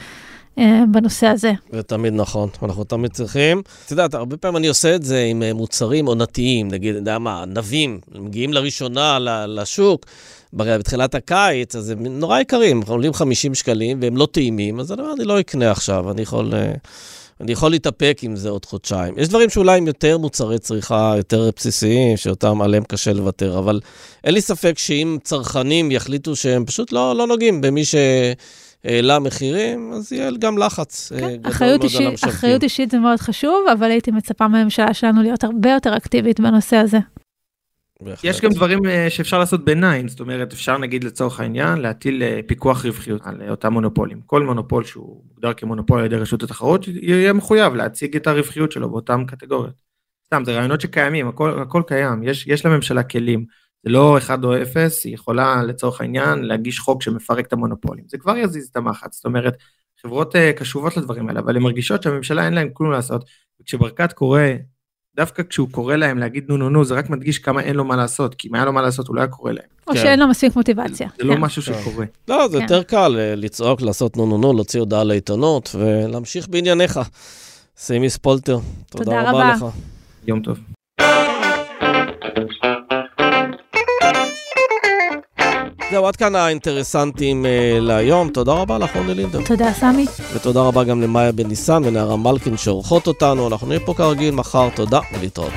בנושא 0.92 1.28
הזה. 1.28 1.52
זה 1.72 1.84
תמיד 1.84 2.14
נכון, 2.14 2.50
אנחנו 2.64 2.84
תמיד 2.84 3.12
צריכים. 3.12 3.62
את 3.86 3.92
יודעת, 3.92 4.14
הרבה 4.14 4.38
פעמים 4.38 4.58
אני 4.58 4.68
עושה 4.68 4.96
את 4.96 5.04
זה 5.04 5.24
עם 5.30 5.44
מוצרים 5.54 6.06
עונתיים, 6.06 6.68
נגיד, 6.68 6.90
אתה 6.90 7.02
יודע 7.02 7.20
מה, 7.20 7.42
ענבים, 7.42 8.00
מגיעים 8.16 8.54
לראשונה 8.54 9.18
לשוק, 9.48 10.06
בתחילת 10.54 11.16
הקיץ, 11.16 11.76
אז 11.76 11.90
הם 11.90 12.08
נורא 12.08 12.40
יקרים, 12.40 12.82
עולים 12.88 13.14
50 13.14 13.56
שקלים 13.56 14.00
והם 14.02 14.18
לא 14.18 14.28
טעימים, 14.32 14.80
אז 14.80 14.92
אני 14.92 15.02
אומר, 15.02 15.14
אני 15.14 15.24
לא 15.24 15.40
אקנה 15.40 15.72
עכשיו, 15.72 16.12
אני 16.12 16.22
יכול... 16.22 16.54
אני 17.42 17.52
יכול 17.52 17.72
להתאפק 17.72 18.20
עם 18.22 18.36
זה 18.36 18.50
עוד 18.50 18.66
חודשיים. 18.66 19.14
יש 19.18 19.28
דברים 19.28 19.50
שאולי 19.50 19.78
הם 19.78 19.88
יותר 19.88 20.18
מוצרי 20.18 20.60
צריכה, 20.60 21.14
יותר 21.18 21.50
בסיסיים, 21.56 22.18
שאותם 22.18 22.62
עליהם 22.62 22.84
קשה 22.84 23.14
לוותר, 23.14 23.60
אבל 23.60 23.80
אין 24.24 24.34
לי 24.34 24.42
ספק 24.42 24.78
שאם 24.78 25.18
צרכנים 25.24 25.92
יחליטו 25.92 26.36
שהם 26.36 26.66
פשוט 26.66 26.92
לא, 26.92 27.16
לא 27.16 27.28
נוגעים 27.28 27.62
במי 27.62 27.84
שהעלה 27.86 29.20
מחירים, 29.20 29.94
אז 29.94 30.12
יהיה 30.12 30.32
גם 30.40 30.58
לחץ 30.58 31.12
אה, 31.12 31.20
כן, 31.20 31.26
גדול 31.26 31.68
מאוד 31.68 31.82
על 31.96 32.06
המשווקים. 32.06 32.30
אחריות 32.30 32.64
אישית 32.64 32.92
זה 32.92 32.98
מאוד 32.98 33.20
חשוב, 33.20 33.66
אבל 33.72 33.92
הייתי 33.92 34.12
מצפה 34.12 34.48
מהממשלה 34.48 34.94
שלנו 34.94 35.22
להיות 35.22 35.44
הרבה 35.44 35.72
יותר 35.72 35.98
אקטיבית 35.98 36.40
בנושא 36.40 36.76
הזה. 36.76 36.98
בהחלט. 38.02 38.24
יש 38.24 38.42
גם 38.42 38.52
דברים 38.52 38.86
אה, 38.86 39.10
שאפשר 39.10 39.40
לעשות 39.40 39.66
ביניים, 39.66 40.08
זאת 40.08 40.20
אומרת 40.20 40.54
אפשר 40.54 40.78
נגיד 40.78 41.04
לצורך 41.04 41.40
העניין 41.40 41.78
להטיל 41.78 42.24
אה, 42.24 42.40
פיקוח 42.48 42.86
רווחיות 42.86 43.22
על 43.24 43.42
אה, 43.42 43.50
אותם 43.50 43.74
מונופולים. 43.74 44.22
כל 44.26 44.44
מונופול 44.44 44.84
שהוא 44.84 45.24
מוגדר 45.30 45.54
כמונופול 45.54 46.00
על 46.00 46.06
ידי 46.06 46.16
רשות 46.16 46.44
התחרות 46.44 46.88
יהיה 46.88 47.34
מחויב 47.34 47.74
להציג 47.74 48.16
את 48.16 48.28
הרווחיות 48.28 48.72
שלו 48.72 48.90
באותם 48.90 49.24
קטגוריות. 49.28 49.82
סתם 50.26 50.44
זה 50.46 50.56
רעיונות 50.56 50.82
שקיימים, 50.82 51.28
הכל, 51.28 51.62
הכל 51.62 51.84
קיים, 51.88 52.24
יש, 52.24 52.48
יש 52.48 52.66
לממשלה 52.66 53.04
כלים 53.04 53.46
זה 53.84 53.90
לא 53.90 54.18
1 54.18 54.44
או 54.44 54.62
0, 54.62 55.06
היא 55.06 55.14
יכולה 55.14 55.64
לצורך 55.64 56.02
העניין 56.02 56.44
להגיש 56.44 56.80
חוק 56.80 57.02
שמפרק 57.02 57.48
את 57.48 57.54
המונופולים. 57.54 58.04
זה 58.08 58.18
כבר 58.18 58.38
יזיז 58.38 58.68
את 58.68 58.78
המחץ, 58.78 59.16
זאת 59.16 59.26
אומרת, 59.26 59.54
חברות 60.02 60.36
קשובות 60.56 60.98
לדברים 60.98 61.30
האלה, 61.30 61.40
אבל 61.40 61.56
הן 61.56 61.62
מרגישות 61.62 62.04
שהממשלה 62.04 62.46
אין 62.46 62.54
להן 62.54 62.70
כלום 62.74 62.92
לעשות, 62.92 63.26
וכשברקת 63.62 64.14
קורא, 64.14 64.42
דווקא 65.20 65.44
כשהוא 65.50 65.68
קורא 65.72 65.96
להם 65.96 66.18
להגיד 66.18 66.44
נו 66.48 66.58
נו 66.58 66.70
נו, 66.70 66.86
זה 66.86 66.94
רק 66.94 67.10
מדגיש 67.10 67.40
כמה 67.40 67.62
אין 67.62 67.76
לו 67.76 67.86
מה 67.86 67.96
לעשות, 67.96 68.36
כי 68.36 68.48
אם 68.48 68.56
היה 68.56 68.66
לו 68.66 68.74
מה 68.74 68.82
לעשות 68.82 69.08
הוא 69.08 69.16
לא 69.16 69.22
היה 69.22 69.28
קורא 69.28 69.52
להם. 69.52 69.64
או 69.88 69.94
כן. 69.94 70.00
שאין 70.00 70.20
לו 70.20 70.28
מספיק 70.28 70.56
מוטיבציה. 70.56 71.08
זה 71.18 71.24
לא 71.24 71.34
כן. 71.34 71.42
משהו 71.42 71.62
כן. 71.62 71.74
שקורה. 71.74 72.06
לא, 72.28 72.48
זה 72.48 72.58
כן. 72.58 72.64
יותר 72.64 72.84
קל 72.84 73.16
אה, 73.20 73.36
לצעוק, 73.36 73.82
לעשות 73.82 74.18
נו 74.18 74.26
נו 74.26 74.38
נו, 74.38 74.54
להוציא 74.54 74.80
הודעה 74.80 75.04
לעיתונות 75.04 75.76
ולהמשיך 75.80 76.48
בענייניך. 76.48 77.00
סימי 77.78 78.10
ספולטר, 78.10 78.60
תודה 78.90 79.04
תודה 79.04 79.22
רבה 79.22 79.32
רבה. 79.32 79.54
לך. 79.54 79.66
יום 80.28 80.42
טוב. 80.42 80.58
זהו, 85.92 86.08
עד 86.08 86.16
כאן 86.16 86.36
האינטרסנטים 86.36 87.46
אה, 87.46 87.78
להיום. 87.82 88.30
תודה 88.30 88.52
רבה 88.52 88.78
לך, 88.78 88.96
רוני 88.96 89.14
לינדר. 89.14 89.40
תודה, 89.46 89.74
סמי. 89.74 90.06
ותודה 90.34 90.62
רבה 90.62 90.84
גם 90.84 91.02
למאיה 91.02 91.32
בן 91.32 91.48
ניסן 91.48 91.82
ונערה 91.86 92.18
מלכין 92.18 92.58
שעורכות 92.58 93.08
אותנו. 93.08 93.48
אנחנו 93.48 93.68
נהיה 93.68 93.80
פה 93.80 93.94
כרגיל 93.94 94.34
מחר, 94.34 94.70
תודה 94.76 95.00
ולהתראות. 95.14 95.54